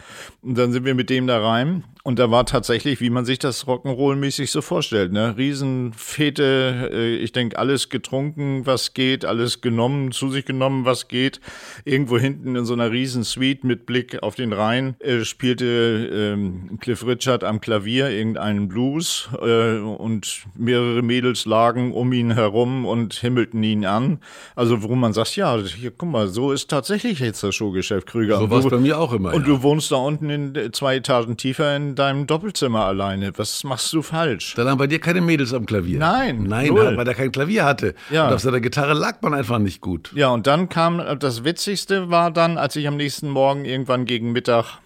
Und 0.43 0.57
dann 0.57 0.73
sind 0.73 0.85
wir 0.85 0.95
mit 0.95 1.11
dem 1.11 1.27
da 1.27 1.45
rein. 1.45 1.85
Und 2.07 2.19
da 2.19 2.31
war 2.31 2.45
tatsächlich, 2.45 3.01
wie 3.01 3.09
man 3.09 3.25
sich 3.25 3.39
das 3.39 3.67
Rock'n'Roll-mäßig 3.67 4.51
so 4.51 4.61
vorstellt, 4.61 5.11
ne? 5.11 5.39
Riesenfete, 5.39 6.91
äh, 6.93 7.17
ich 7.17 7.33
denke, 7.33 7.59
alles 7.59 7.89
getrunken, 7.89 8.67
was 8.67 8.93
geht, 8.93 9.25
alles 9.25 9.63
genommen, 9.63 10.13
zu 10.13 10.31
sich 10.31 10.45
genommen, 10.45 10.85
was 10.85 11.09
geht. 11.09 11.41
Irgendwo 11.87 12.19
hinten 12.19 12.57
in 12.57 12.67
so 12.67 12.75
einer 12.75 12.91
Riesensuite 12.91 13.67
mit 13.67 13.87
Blick 13.87 14.23
auf 14.23 14.35
den 14.35 14.53
Rhein 14.53 14.97
äh, 15.01 15.25
spielte 15.25 16.35
ähm, 16.35 16.79
Cliff 16.79 17.07
Richard 17.07 17.43
am 17.43 17.63
Klavier 17.63 18.11
irgendeinen 18.11 18.69
Blues 18.69 19.31
äh, 19.41 19.79
und 19.79 20.43
mehrere 20.59 21.01
Mädels 21.01 21.47
lagen 21.47 21.95
um 21.95 22.13
ihn 22.13 22.33
herum 22.33 22.85
und 22.85 23.15
himmelten 23.15 23.63
ihn 23.63 23.87
an. 23.87 24.19
Also, 24.57 24.83
wo 24.83 24.95
man 24.95 25.15
sagt, 25.15 25.37
ja, 25.37 25.57
hier, 25.57 25.91
guck 25.91 26.11
mal, 26.11 26.29
so 26.29 26.53
ist 26.53 26.69
tatsächlich 26.69 27.21
jetzt 27.21 27.43
das 27.43 27.55
Showgeschäft 27.55 28.07
Krüger. 28.07 28.41
So 28.41 28.51
war 28.51 28.59
es 28.59 28.69
bei 28.69 28.77
mir 28.77 28.99
auch 28.99 29.15
immer. 29.15 29.33
Und 29.33 29.49
ja. 29.49 29.55
du 29.55 29.63
wohnst 29.63 29.91
da 29.91 29.97
unten 29.97 30.29
in 30.29 30.73
zwei 30.75 30.97
Etagen 30.97 31.39
tiefer 31.39 31.75
in 31.75 31.94
deinem 31.95 32.27
Doppelzimmer 32.27 32.85
alleine. 32.85 33.33
Was 33.37 33.65
machst 33.65 33.93
du 33.93 34.03
falsch? 34.03 34.55
Dann 34.55 34.69
haben 34.69 34.79
bei 34.79 34.87
dir 34.87 35.01
keine 35.01 35.21
Mädels 35.21 35.53
am 35.55 35.67
Klavier. 35.67 35.99
Nein. 35.99 36.45
Nein, 36.45 36.69
null. 36.69 36.97
weil 36.97 37.07
er 37.07 37.15
kein 37.15 37.33
Klavier 37.33 37.65
hatte. 37.65 37.95
Ja. 38.11 38.29
Und 38.29 38.35
auf 38.35 38.41
seiner 38.41 38.61
Gitarre 38.61 38.95
lag 38.95 39.23
man 39.23 39.35
einfach 39.35 39.59
nicht 39.59 39.81
gut. 39.81 40.13
Ja, 40.15 40.29
und 40.29 40.47
dann 40.47 40.69
kam, 40.69 41.03
das 41.19 41.45
Witzigste 41.45 42.11
war 42.11 42.31
dann, 42.31 42.59
als 42.59 42.77
ich 42.77 42.87
am 42.87 42.97
nächsten 42.97 43.29
Morgen 43.29 43.65
irgendwann 43.65 44.05
gegen 44.05 44.33
Mittag 44.33 44.79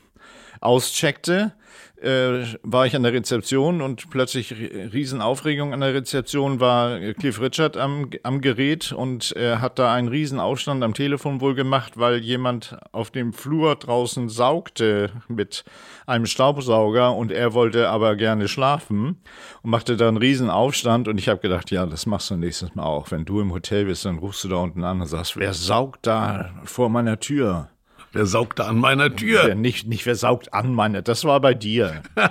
auscheckte, 0.61 1.53
äh, 2.01 2.45
war 2.63 2.87
ich 2.87 2.95
an 2.95 3.03
der 3.03 3.13
Rezeption 3.13 3.83
und 3.83 4.11
plötzlich 4.11 4.53
Riesenaufregung 4.53 5.73
an 5.73 5.81
der 5.81 5.95
Rezeption 5.95 6.61
war 6.61 6.99
Cliff 7.15 7.41
Richard 7.41 7.77
am, 7.77 8.11
am 8.23 8.41
Gerät 8.41 8.93
und 8.93 9.33
er 9.33 9.61
hat 9.61 9.79
da 9.79 9.93
einen 9.93 10.09
Riesenaufstand 10.09 10.85
am 10.85 10.95
Telefon 10.95 11.41
wohl 11.41 11.55
gemacht, 11.55 11.95
weil 11.97 12.19
jemand 12.19 12.77
auf 12.93 13.11
dem 13.11 13.33
Flur 13.33 13.77
draußen 13.77 14.29
saugte 14.29 15.11
mit 15.29 15.65
einem 16.07 16.27
Staubsauger 16.27 17.15
und 17.15 17.33
er 17.33 17.53
wollte 17.55 17.89
aber 17.89 18.17
gerne 18.17 18.49
schlafen 18.49 19.21
und 19.63 19.71
machte 19.71 19.97
da 19.97 20.09
einen 20.09 20.17
Riesenaufstand 20.17 21.09
und 21.09 21.19
ich 21.19 21.29
habe 21.29 21.41
gedacht, 21.41 21.71
ja, 21.71 21.87
das 21.87 22.07
machst 22.07 22.31
du 22.31 22.37
nächstes 22.37 22.75
Mal 22.75 22.85
auch. 22.85 23.11
Wenn 23.11 23.25
du 23.25 23.41
im 23.41 23.53
Hotel 23.53 23.87
bist, 23.87 24.05
dann 24.05 24.19
rufst 24.19 24.45
du 24.45 24.49
da 24.49 24.57
unten 24.57 24.85
an 24.85 25.01
und 25.01 25.07
sagst, 25.07 25.37
wer 25.37 25.53
saugt 25.53 26.07
da 26.07 26.51
vor 26.65 26.89
meiner 26.89 27.19
Tür? 27.19 27.69
Wer 28.13 28.27
saugte 28.27 28.65
an 28.65 28.79
meiner 28.79 29.15
Tür? 29.15 29.55
Nicht, 29.55 29.87
nicht 29.87 30.07
wer 30.07 30.15
saugt 30.15 30.55
an 30.55 30.73
meiner, 30.73 31.03
das 31.03 31.25
war 31.25 31.41
bei 31.41 31.55
dir. 31.55 32.03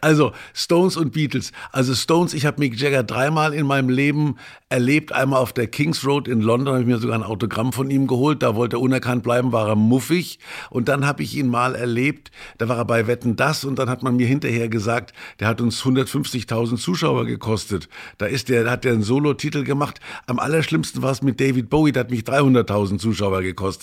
Also 0.00 0.32
Stones 0.54 0.96
und 0.96 1.12
Beatles. 1.12 1.52
Also 1.70 1.94
Stones, 1.94 2.34
ich 2.34 2.46
habe 2.46 2.58
Mick 2.58 2.78
Jagger 2.78 3.02
dreimal 3.02 3.54
in 3.54 3.66
meinem 3.66 3.88
Leben 3.88 4.36
erlebt. 4.68 5.12
Einmal 5.12 5.40
auf 5.40 5.52
der 5.52 5.66
Kings 5.66 6.04
Road 6.04 6.28
in 6.28 6.40
London, 6.40 6.74
habe 6.74 6.82
ich 6.82 6.88
mir 6.88 6.98
sogar 6.98 7.18
ein 7.18 7.22
Autogramm 7.22 7.72
von 7.72 7.90
ihm 7.90 8.06
geholt. 8.06 8.42
Da 8.42 8.56
wollte 8.56 8.76
er 8.76 8.80
unerkannt 8.80 9.22
bleiben, 9.22 9.52
war 9.52 9.68
er 9.68 9.76
muffig. 9.76 10.38
Und 10.70 10.88
dann 10.88 11.06
habe 11.06 11.22
ich 11.22 11.36
ihn 11.36 11.48
mal 11.48 11.74
erlebt, 11.74 12.30
da 12.58 12.68
war 12.68 12.78
er 12.78 12.84
bei 12.84 13.06
Wetten 13.06 13.36
Das 13.36 13.64
und 13.64 13.78
dann 13.78 13.88
hat 13.88 14.02
man 14.02 14.16
mir 14.16 14.26
hinterher 14.26 14.68
gesagt, 14.68 15.14
der 15.40 15.48
hat 15.48 15.60
uns 15.60 15.82
150.000 15.82 16.76
Zuschauer 16.76 17.26
gekostet. 17.26 17.88
Da 18.18 18.26
ist 18.26 18.48
der, 18.48 18.70
hat 18.70 18.84
der 18.84 18.92
einen 18.92 19.02
Solo-Titel 19.02 19.64
gemacht. 19.64 20.00
Am 20.26 20.38
allerschlimmsten 20.38 21.02
war 21.02 21.12
es 21.12 21.22
mit 21.22 21.40
David 21.40 21.70
Bowie, 21.70 21.92
der 21.92 22.00
hat 22.00 22.10
mich 22.10 22.22
300.000 22.22 22.98
Zuschauer 22.98 23.42
gekostet. 23.42 23.81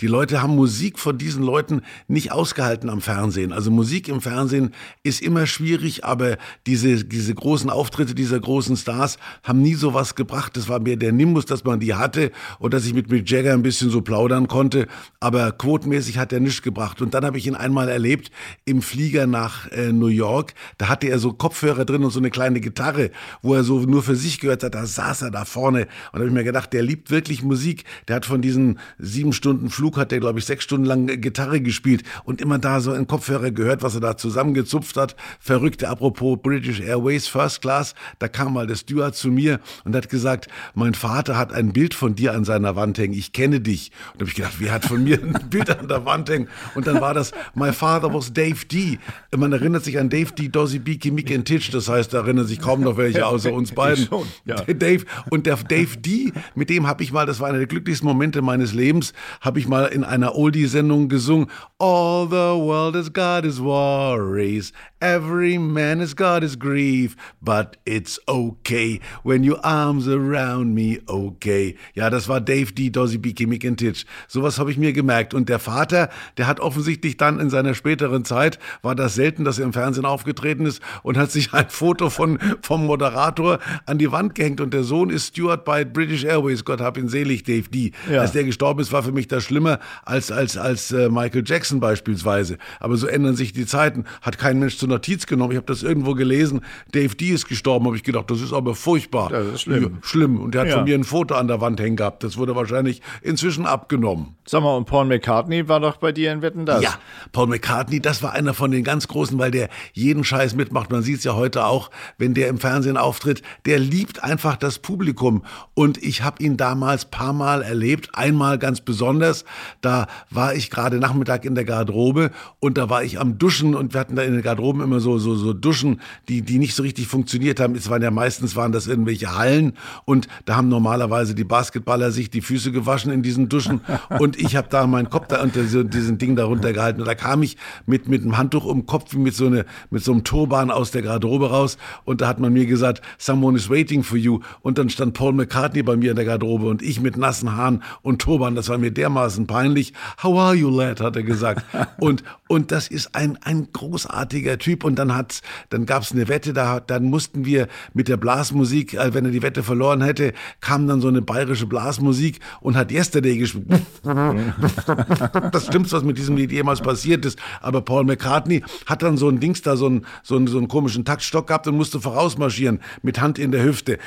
Die 0.00 0.06
Leute 0.06 0.42
haben 0.42 0.56
Musik 0.56 0.98
von 0.98 1.18
diesen 1.18 1.42
Leuten 1.42 1.82
nicht 2.08 2.32
ausgehalten 2.32 2.88
am 2.88 3.00
Fernsehen. 3.00 3.52
Also 3.52 3.70
Musik 3.70 4.08
im 4.08 4.20
Fernsehen 4.20 4.72
ist 5.02 5.22
immer 5.22 5.46
schwierig, 5.46 6.04
aber 6.04 6.38
diese, 6.66 7.04
diese 7.04 7.34
großen 7.34 7.70
Auftritte 7.70 8.14
dieser 8.14 8.40
großen 8.40 8.76
Stars 8.76 9.18
haben 9.42 9.62
nie 9.62 9.74
sowas 9.74 10.14
gebracht 10.14 10.30
gebracht. 10.30 10.56
Das 10.56 10.68
war 10.68 10.80
mehr 10.80 10.96
der 10.96 11.12
Nimbus, 11.12 11.46
dass 11.46 11.64
man 11.64 11.80
die 11.80 11.94
hatte 11.94 12.30
und 12.58 12.74
dass 12.74 12.86
ich 12.86 12.94
mit 12.94 13.10
Mick 13.10 13.28
Jagger 13.28 13.52
ein 13.52 13.62
bisschen 13.62 13.90
so 13.90 14.00
plaudern 14.00 14.48
konnte. 14.48 14.86
Aber 15.18 15.52
quotenmäßig 15.52 16.18
hat 16.18 16.32
er 16.32 16.40
nichts 16.40 16.62
gebracht. 16.62 17.02
Und 17.02 17.14
dann 17.14 17.24
habe 17.24 17.38
ich 17.38 17.46
ihn 17.46 17.54
einmal 17.54 17.88
erlebt 17.88 18.30
im 18.64 18.82
Flieger 18.82 19.26
nach 19.26 19.70
äh, 19.72 19.92
New 19.92 20.06
York. 20.06 20.54
Da 20.78 20.88
hatte 20.88 21.08
er 21.08 21.18
so 21.18 21.32
Kopfhörer 21.32 21.84
drin 21.84 22.04
und 22.04 22.10
so 22.10 22.20
eine 22.20 22.30
kleine 22.30 22.60
Gitarre, 22.60 23.10
wo 23.42 23.54
er 23.54 23.64
so 23.64 23.80
nur 23.80 24.02
für 24.02 24.16
sich 24.16 24.40
gehört 24.40 24.62
hat. 24.62 24.74
Da 24.74 24.86
saß 24.86 25.22
er 25.22 25.30
da 25.30 25.44
vorne. 25.44 25.88
Und 26.12 26.20
habe 26.20 26.26
ich 26.26 26.34
mir 26.34 26.44
gedacht, 26.44 26.72
der 26.72 26.82
liebt 26.82 27.10
wirklich 27.10 27.42
Musik. 27.42 27.84
Der 28.08 28.16
hat 28.16 28.26
von 28.26 28.40
diesen 28.40 28.78
sieben 28.98 29.32
Stunden 29.40 29.68
Flug, 29.68 29.96
hat 29.96 30.12
der, 30.12 30.20
glaube 30.20 30.38
ich, 30.38 30.44
sechs 30.44 30.64
Stunden 30.64 30.86
lang 30.86 31.06
Gitarre 31.20 31.60
gespielt 31.60 32.04
und 32.24 32.40
immer 32.40 32.58
da 32.58 32.80
so 32.80 32.94
in 32.94 33.06
Kopfhörer 33.06 33.50
gehört, 33.50 33.82
was 33.82 33.94
er 33.94 34.00
da 34.00 34.16
zusammengezupft 34.16 34.96
hat. 34.96 35.16
Verrückte, 35.38 35.88
apropos 35.88 36.38
British 36.42 36.80
Airways 36.80 37.26
First 37.26 37.60
Class. 37.60 37.94
Da 38.20 38.28
kam 38.28 38.54
mal 38.54 38.66
der 38.66 38.76
Steward 38.76 39.16
zu 39.16 39.28
mir 39.28 39.60
und 39.84 39.94
hat 39.94 40.08
gesagt, 40.08 40.20
gesagt, 40.20 40.48
mein 40.74 40.94
Vater 40.94 41.36
hat 41.36 41.52
ein 41.52 41.72
Bild 41.72 41.94
von 41.94 42.14
dir 42.14 42.34
an 42.34 42.44
seiner 42.44 42.76
Wand 42.76 42.98
hängen, 42.98 43.14
ich 43.14 43.32
kenne 43.32 43.60
dich. 43.60 43.90
Und 44.12 44.20
da 44.20 44.20
habe 44.20 44.30
ich 44.30 44.34
gedacht, 44.36 44.54
wer 44.58 44.72
hat 44.72 44.84
von 44.84 45.02
mir 45.02 45.18
ein 45.20 45.32
Bild 45.50 45.70
an 45.70 45.88
der 45.88 46.04
Wand 46.04 46.28
hängen? 46.28 46.48
Und 46.74 46.86
dann 46.86 47.00
war 47.00 47.14
das, 47.14 47.32
my 47.54 47.72
father 47.72 48.12
was 48.12 48.32
Dave 48.32 48.66
D. 48.66 48.98
Man 49.34 49.52
erinnert 49.52 49.84
sich 49.84 49.98
an 49.98 50.10
Dave 50.10 50.32
D, 50.32 50.48
Dozzy 50.48 50.78
Beaky, 50.78 51.10
Mick 51.10 51.32
and 51.32 51.46
Titch, 51.46 51.70
das 51.70 51.88
heißt, 51.88 52.12
da 52.12 52.18
erinnern 52.18 52.46
sich 52.46 52.60
kaum 52.60 52.82
noch 52.82 52.96
welche 52.96 53.26
außer 53.26 53.52
uns 53.60 53.72
beiden. 53.72 54.06
Schon, 54.06 54.26
ja. 54.44 54.56
Dave, 54.74 55.04
und 55.30 55.46
der 55.46 55.56
Dave 55.56 55.96
D, 55.96 56.32
mit 56.54 56.70
dem 56.70 56.86
habe 56.86 57.02
ich 57.02 57.12
mal, 57.12 57.26
das 57.26 57.40
war 57.40 57.48
einer 57.48 57.58
der 57.58 57.66
glücklichsten 57.66 58.06
Momente 58.06 58.42
meines 58.42 58.74
Lebens, 58.74 59.14
habe 59.40 59.58
ich 59.58 59.68
mal 59.68 59.86
in 59.86 60.04
einer 60.04 60.34
Oldie-Sendung 60.34 61.08
gesungen, 61.08 61.50
All 61.78 62.26
the 62.28 62.58
world 62.60 62.94
has 62.94 63.12
got 63.12 63.44
is 63.44 63.60
worries 63.60 64.72
Every 65.00 65.56
man 65.56 66.00
has 66.00 66.14
got 66.14 66.42
his 66.42 66.58
grief, 66.58 67.16
but 67.40 67.78
it's 67.86 68.20
okay 68.28 69.00
when 69.22 69.42
your 69.42 69.58
arms 69.64 70.06
around 70.06 70.74
me, 70.74 70.98
okay. 71.08 71.76
Ja, 71.94 72.10
das 72.10 72.28
war 72.28 72.38
Dave 72.38 72.72
D. 72.72 72.90
Dozzy 72.90 73.16
Beaky 73.16 73.46
Mick 73.46 73.64
and 73.64 73.78
Titch. 73.78 74.04
Sowas 74.28 74.58
habe 74.58 74.70
ich 74.70 74.76
mir 74.76 74.92
gemerkt. 74.92 75.32
Und 75.32 75.48
der 75.48 75.58
Vater, 75.58 76.10
der 76.36 76.46
hat 76.46 76.60
offensichtlich 76.60 77.16
dann 77.16 77.40
in 77.40 77.48
seiner 77.48 77.72
späteren 77.72 78.26
Zeit, 78.26 78.58
war 78.82 78.94
das 78.94 79.14
selten, 79.14 79.44
dass 79.44 79.58
er 79.58 79.64
im 79.64 79.72
Fernsehen 79.72 80.04
aufgetreten 80.04 80.66
ist 80.66 80.82
und 81.02 81.16
hat 81.16 81.30
sich 81.30 81.54
ein 81.54 81.70
Foto 81.70 82.10
von, 82.10 82.38
vom 82.60 82.84
Moderator 82.84 83.58
an 83.86 83.96
die 83.96 84.12
Wand 84.12 84.34
gehängt. 84.34 84.60
Und 84.60 84.74
der 84.74 84.82
Sohn 84.82 85.08
ist 85.08 85.28
Steward 85.28 85.64
bei 85.64 85.86
British 85.86 86.24
Airways. 86.24 86.66
Gott 86.66 86.82
hab 86.82 86.98
ihn 86.98 87.08
selig, 87.08 87.44
Dave 87.44 87.70
D. 87.70 87.92
Ja. 88.10 88.20
Als 88.20 88.32
der 88.32 88.44
gestorben 88.44 88.80
ist, 88.80 88.92
war 88.92 89.02
für 89.02 89.12
mich 89.12 89.28
das 89.28 89.44
schlimmer 89.44 89.78
als, 90.04 90.30
als, 90.30 90.58
als 90.58 90.92
äh, 90.92 91.08
Michael 91.08 91.44
Jackson 91.46 91.80
beispielsweise. 91.80 92.58
Aber 92.80 92.98
so 92.98 93.06
ändern 93.06 93.34
sich 93.34 93.54
die 93.54 93.64
Zeiten. 93.64 94.04
Hat 94.20 94.36
kein 94.36 94.58
Mensch 94.58 94.76
zur 94.76 94.89
Notiz 94.90 95.26
genommen. 95.26 95.52
Ich 95.52 95.56
habe 95.56 95.66
das 95.66 95.82
irgendwo 95.82 96.14
gelesen. 96.14 96.60
Dave 96.92 97.14
D 97.14 97.28
ist 97.30 97.48
gestorben, 97.48 97.86
habe 97.86 97.96
ich 97.96 98.02
gedacht. 98.02 98.30
Das 98.30 98.40
ist 98.40 98.52
aber 98.52 98.74
furchtbar. 98.74 99.30
Das 99.30 99.46
ist 99.46 99.62
schlimm. 99.62 99.98
Schlimm. 100.02 100.38
Und 100.40 100.54
der 100.54 100.62
hat 100.62 100.68
Ja. 100.68 100.74
von 100.76 100.84
mir 100.84 100.94
ein 100.94 101.04
Foto 101.04 101.34
an 101.34 101.48
der 101.48 101.60
Wand 101.60 101.80
hängen 101.80 101.96
gehabt. 101.96 102.22
Das 102.24 102.36
wurde 102.36 102.54
wahrscheinlich 102.54 103.00
inzwischen 103.22 103.64
abgenommen. 103.66 104.34
Sag 104.46 104.62
mal, 104.62 104.76
und 104.76 104.84
Paul 104.86 105.06
McCartney 105.06 105.68
war 105.68 105.80
doch 105.80 105.96
bei 105.96 106.12
dir 106.12 106.32
in 106.32 106.42
Wetten 106.42 106.66
das? 106.66 106.82
Ja, 106.82 106.94
Paul 107.32 107.46
McCartney, 107.46 108.00
das 108.00 108.22
war 108.22 108.32
einer 108.32 108.52
von 108.52 108.70
den 108.70 108.84
ganz 108.84 109.08
Großen, 109.08 109.38
weil 109.38 109.50
der 109.50 109.68
jeden 109.92 110.24
Scheiß 110.24 110.54
mitmacht. 110.54 110.90
Man 110.90 111.02
sieht 111.02 111.18
es 111.18 111.24
ja 111.24 111.34
heute 111.34 111.64
auch, 111.64 111.90
wenn 112.18 112.34
der 112.34 112.48
im 112.48 112.58
Fernsehen 112.58 112.96
auftritt. 112.96 113.42
Der 113.64 113.78
liebt 113.78 114.24
einfach 114.24 114.56
das 114.56 114.78
Publikum. 114.80 115.44
Und 115.74 116.02
ich 116.02 116.22
habe 116.22 116.42
ihn 116.42 116.56
damals 116.56 117.04
paar 117.04 117.32
Mal 117.32 117.62
erlebt. 117.62 118.10
Einmal 118.14 118.58
ganz 118.58 118.80
besonders. 118.80 119.44
Da 119.80 120.08
war 120.30 120.54
ich 120.54 120.70
gerade 120.70 120.98
Nachmittag 120.98 121.44
in 121.44 121.54
der 121.54 121.64
Garderobe 121.64 122.30
und 122.58 122.76
da 122.76 122.90
war 122.90 123.04
ich 123.04 123.20
am 123.20 123.38
Duschen 123.38 123.74
und 123.76 123.94
wir 123.94 124.00
hatten 124.00 124.16
da 124.16 124.22
in 124.22 124.32
den 124.32 124.42
Garderoben 124.80 124.84
immer 124.84 125.00
so, 125.00 125.18
so, 125.18 125.34
so 125.34 125.52
Duschen, 125.52 126.00
die, 126.28 126.42
die 126.42 126.58
nicht 126.58 126.74
so 126.74 126.82
richtig 126.82 127.06
funktioniert 127.06 127.60
haben. 127.60 127.74
Es 127.74 127.88
waren 127.90 128.02
ja 128.02 128.10
meistens 128.10 128.56
waren 128.56 128.72
das 128.72 128.86
irgendwelche 128.86 129.36
Hallen. 129.36 129.74
Und 130.04 130.28
da 130.46 130.56
haben 130.56 130.68
normalerweise 130.68 131.34
die 131.34 131.44
Basketballer 131.44 132.10
sich 132.10 132.30
die 132.30 132.40
Füße 132.40 132.72
gewaschen 132.72 133.12
in 133.12 133.22
diesen 133.22 133.48
Duschen. 133.48 133.80
Und 134.18 134.38
ich 134.38 134.56
habe 134.56 134.68
da 134.70 134.86
meinen 134.86 135.10
Kopf 135.10 135.28
da 135.28 135.42
unter 135.42 135.64
so, 135.64 135.82
diesen 135.82 136.18
Ding 136.18 136.36
darunter 136.36 136.72
gehalten 136.72 137.00
und 137.00 137.06
da 137.06 137.14
kam 137.14 137.42
ich 137.42 137.56
mit 137.86 138.08
mit 138.08 138.22
einem 138.22 138.36
Handtuch 138.36 138.64
um 138.64 138.80
den 138.80 138.86
Kopf 138.86 139.12
wie 139.14 139.18
mit 139.18 139.34
so 139.34 139.46
eine 139.46 139.64
mit 139.90 140.02
so 140.02 140.12
einem 140.12 140.24
Turban 140.24 140.70
aus 140.70 140.90
der 140.90 141.02
Garderobe 141.02 141.50
raus. 141.50 141.78
Und 142.04 142.20
da 142.20 142.28
hat 142.28 142.40
man 142.40 142.52
mir 142.52 142.66
gesagt 142.66 143.02
someone 143.18 143.56
is 143.56 143.68
waiting 143.70 144.02
for 144.02 144.18
you. 144.18 144.40
Und 144.62 144.78
dann 144.78 144.90
stand 144.90 145.14
Paul 145.14 145.32
McCartney 145.32 145.82
bei 145.82 145.96
mir 145.96 146.10
in 146.10 146.16
der 146.16 146.24
Garderobe 146.24 146.66
und 146.66 146.82
ich 146.82 147.00
mit 147.00 147.16
nassen 147.16 147.56
Haaren 147.56 147.82
und 148.02 148.20
Turban. 148.20 148.54
Das 148.54 148.68
war 148.68 148.78
mir 148.78 148.90
dermaßen 148.90 149.46
peinlich. 149.46 149.92
How 150.22 150.38
are 150.38 150.54
you 150.54 150.70
lad? 150.70 151.00
hat 151.00 151.16
er 151.16 151.22
gesagt. 151.22 151.64
Und 151.98 152.22
und 152.48 152.72
das 152.72 152.88
ist 152.88 153.14
ein 153.14 153.38
ein 153.42 153.68
großartiger 153.72 154.58
Typ 154.58 154.69
und 154.84 154.96
dann 154.96 155.14
hat's 155.14 155.42
dann 155.70 155.86
gab's 155.86 156.12
eine 156.12 156.28
Wette 156.28 156.52
da 156.52 156.80
dann 156.80 157.04
mussten 157.04 157.44
wir 157.44 157.68
mit 157.94 158.08
der 158.08 158.16
Blasmusik 158.16 158.94
äh, 158.94 159.14
wenn 159.14 159.24
er 159.24 159.30
die 159.30 159.42
Wette 159.42 159.62
verloren 159.62 160.02
hätte 160.02 160.32
kam 160.60 160.86
dann 160.86 161.00
so 161.00 161.08
eine 161.08 161.22
bayerische 161.22 161.66
Blasmusik 161.66 162.40
und 162.60 162.76
hat 162.76 162.90
Yesterday 162.90 163.36
gespielt 163.36 163.80
das 165.52 165.66
stimmt, 165.66 165.92
was 165.92 166.02
mit 166.02 166.18
diesem 166.18 166.36
Lied 166.36 166.52
jemals 166.52 166.80
passiert 166.80 167.24
ist. 167.24 167.38
Aber 167.60 167.82
Paul 167.82 168.04
McCartney 168.04 168.62
hat 168.86 169.02
dann 169.02 169.16
so 169.16 169.28
ein 169.28 169.40
Dings 169.40 169.62
da, 169.62 169.76
so 169.76 169.86
einen, 169.86 170.06
so 170.22 170.36
einen, 170.36 170.46
so 170.46 170.58
einen 170.58 170.68
komischen 170.68 171.04
Taktstock 171.04 171.48
gehabt 171.48 171.66
und 171.66 171.76
musste 171.76 172.00
vorausmarschieren 172.00 172.80
mit 173.02 173.20
Hand 173.20 173.38
in 173.38 173.52
der 173.52 173.64
Hüfte. 173.64 173.98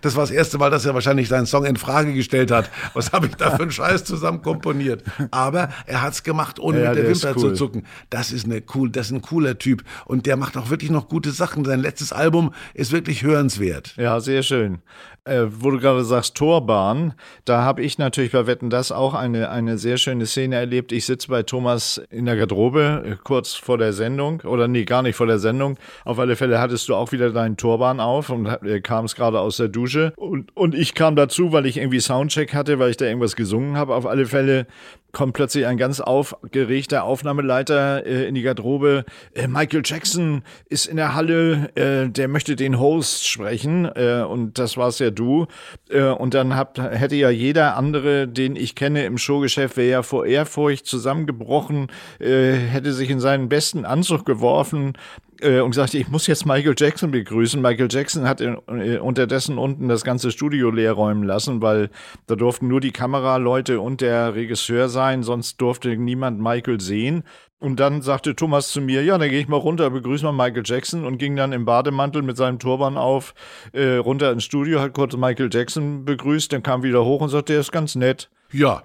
Das 0.00 0.16
war 0.16 0.22
das 0.22 0.30
erste 0.30 0.58
Mal, 0.58 0.70
dass 0.70 0.84
er 0.84 0.94
wahrscheinlich 0.94 1.28
seinen 1.28 1.46
Song 1.46 1.64
in 1.64 1.76
Frage 1.76 2.12
gestellt 2.12 2.50
hat. 2.50 2.70
Was 2.94 3.12
habe 3.12 3.26
ich 3.26 3.34
da 3.36 3.50
für 3.50 3.62
einen 3.62 3.70
Scheiß 3.70 4.04
zusammen 4.04 4.42
komponiert? 4.42 5.04
Aber 5.30 5.68
er 5.86 6.02
hat's 6.02 6.22
gemacht, 6.22 6.58
ohne 6.58 6.71
Ja, 6.74 6.90
mit 6.90 6.98
der 6.98 7.02
der 7.02 7.14
Wimper 7.14 7.32
cool. 7.36 7.40
zu 7.50 7.52
zucken. 7.54 7.86
Das 8.10 8.32
ist 8.32 8.44
eine 8.44 8.62
cool, 8.74 8.90
das 8.90 9.06
ist 9.06 9.12
ein 9.12 9.22
cooler 9.22 9.58
Typ 9.58 9.82
und 10.06 10.26
der 10.26 10.36
macht 10.36 10.56
auch 10.56 10.70
wirklich 10.70 10.90
noch 10.90 11.08
gute 11.08 11.30
Sachen. 11.30 11.64
Sein 11.64 11.80
letztes 11.80 12.12
Album 12.12 12.52
ist 12.74 12.92
wirklich 12.92 13.22
hörenswert. 13.22 13.94
Ja, 13.96 14.20
sehr 14.20 14.42
schön. 14.42 14.78
Äh, 15.24 15.44
wo 15.48 15.70
du 15.70 15.78
gerade 15.78 16.02
sagst, 16.04 16.34
Torbahn, 16.34 17.14
da 17.44 17.62
habe 17.62 17.82
ich 17.82 17.96
natürlich 17.96 18.32
bei 18.32 18.48
Wetten 18.48 18.70
das 18.70 18.90
auch 18.90 19.14
eine, 19.14 19.50
eine 19.50 19.78
sehr 19.78 19.96
schöne 19.96 20.26
Szene 20.26 20.56
erlebt. 20.56 20.90
Ich 20.90 21.06
sitze 21.06 21.28
bei 21.28 21.44
Thomas 21.44 22.02
in 22.10 22.24
der 22.24 22.34
Garderobe, 22.34 23.04
äh, 23.06 23.16
kurz 23.22 23.54
vor 23.54 23.78
der 23.78 23.92
Sendung, 23.92 24.40
oder 24.40 24.66
nee, 24.66 24.84
gar 24.84 25.02
nicht 25.02 25.14
vor 25.14 25.28
der 25.28 25.38
Sendung. 25.38 25.78
Auf 26.04 26.18
alle 26.18 26.34
Fälle 26.34 26.58
hattest 26.58 26.88
du 26.88 26.96
auch 26.96 27.12
wieder 27.12 27.30
deinen 27.30 27.56
Turban 27.56 28.00
auf 28.00 28.30
und 28.30 28.46
äh, 28.46 28.80
kamst 28.80 29.14
gerade 29.14 29.38
aus 29.38 29.58
der 29.58 29.68
Dusche. 29.68 30.12
Und, 30.16 30.56
und 30.56 30.74
ich 30.74 30.92
kam 30.94 31.14
dazu, 31.14 31.52
weil 31.52 31.66
ich 31.66 31.76
irgendwie 31.76 32.00
Soundcheck 32.00 32.52
hatte, 32.52 32.80
weil 32.80 32.90
ich 32.90 32.96
da 32.96 33.04
irgendwas 33.04 33.36
gesungen 33.36 33.76
habe. 33.76 33.94
Auf 33.94 34.06
alle 34.06 34.26
Fälle 34.26 34.66
kommt 35.12 35.34
plötzlich 35.34 35.66
ein 35.66 35.76
ganz 35.76 36.00
aufgeregter 36.00 37.04
Aufnahmeleiter 37.04 38.04
äh, 38.06 38.26
in 38.26 38.34
die 38.34 38.42
Garderobe. 38.42 39.04
Äh, 39.34 39.46
Michael 39.46 39.82
Jackson 39.84 40.42
ist 40.68 40.86
in 40.86 40.96
der 40.96 41.14
Halle, 41.14 41.70
äh, 41.76 42.08
der 42.08 42.28
möchte 42.28 42.56
den 42.56 42.78
Host 42.78 43.28
sprechen 43.28 43.84
äh, 43.94 44.24
und 44.26 44.58
das 44.58 44.76
war's 44.76 44.98
ja 44.98 45.10
du. 45.10 45.46
Äh, 45.90 46.04
und 46.04 46.34
dann 46.34 46.56
hab, 46.56 46.78
hätte 46.78 47.16
ja 47.16 47.30
jeder 47.30 47.76
andere, 47.76 48.26
den 48.26 48.56
ich 48.56 48.74
kenne 48.74 49.04
im 49.04 49.18
Showgeschäft, 49.18 49.76
wäre 49.76 49.90
ja 49.90 50.02
vor 50.02 50.26
Ehrfurcht 50.26 50.86
zusammengebrochen, 50.86 51.88
äh, 52.18 52.52
hätte 52.52 52.92
sich 52.92 53.10
in 53.10 53.20
seinen 53.20 53.48
besten 53.48 53.84
Anzug 53.84 54.24
geworfen 54.24 54.94
äh, 55.42 55.60
und 55.60 55.74
sagte, 55.74 55.98
ich 55.98 56.08
muss 56.08 56.26
jetzt 56.26 56.46
Michael 56.46 56.74
Jackson 56.76 57.10
begrüßen. 57.10 57.60
Michael 57.60 57.88
Jackson 57.90 58.28
hat 58.28 58.40
in, 58.40 58.56
äh, 58.68 58.98
unterdessen 58.98 59.58
unten 59.58 59.88
das 59.88 60.04
ganze 60.04 60.30
Studio 60.30 60.70
leer 60.70 60.92
räumen 60.92 61.24
lassen, 61.24 61.62
weil 61.62 61.90
da 62.26 62.36
durften 62.36 62.68
nur 62.68 62.80
die 62.80 62.92
Kameraleute 62.92 63.80
und 63.80 64.00
der 64.00 64.34
Regisseur 64.34 64.88
sein, 64.88 65.22
sonst 65.22 65.60
durfte 65.60 65.96
niemand 65.96 66.40
Michael 66.40 66.80
sehen. 66.80 67.24
Und 67.58 67.78
dann 67.78 68.02
sagte 68.02 68.34
Thomas 68.34 68.70
zu 68.70 68.80
mir, 68.80 69.04
ja, 69.04 69.16
dann 69.18 69.30
gehe 69.30 69.40
ich 69.40 69.46
mal 69.46 69.56
runter, 69.56 69.88
begrüße 69.88 70.24
mal 70.24 70.32
Michael 70.32 70.64
Jackson 70.64 71.04
und 71.04 71.18
ging 71.18 71.36
dann 71.36 71.52
im 71.52 71.64
Bademantel 71.64 72.22
mit 72.22 72.36
seinem 72.36 72.58
Turban 72.58 72.96
auf 72.96 73.34
äh, 73.72 73.96
runter 73.96 74.32
ins 74.32 74.42
Studio, 74.42 74.80
hat 74.80 74.94
kurz 74.94 75.16
Michael 75.16 75.48
Jackson 75.52 76.04
begrüßt, 76.04 76.52
dann 76.52 76.64
kam 76.64 76.82
wieder 76.82 77.04
hoch 77.04 77.20
und 77.20 77.28
sagte, 77.28 77.52
der 77.52 77.60
ist 77.60 77.70
ganz 77.70 77.94
nett. 77.94 78.30
Ja. 78.50 78.82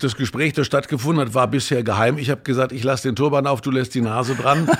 Das 0.00 0.14
Gespräch, 0.14 0.52
das 0.52 0.64
stattgefunden 0.68 1.26
hat, 1.26 1.34
war 1.34 1.48
bisher 1.48 1.82
geheim. 1.82 2.18
Ich 2.18 2.30
habe 2.30 2.42
gesagt, 2.42 2.70
ich 2.70 2.84
lasse 2.84 3.08
den 3.08 3.16
Turban 3.16 3.48
auf, 3.48 3.62
du 3.62 3.72
lässt 3.72 3.96
die 3.96 4.00
Nase 4.00 4.36
dran. 4.36 4.70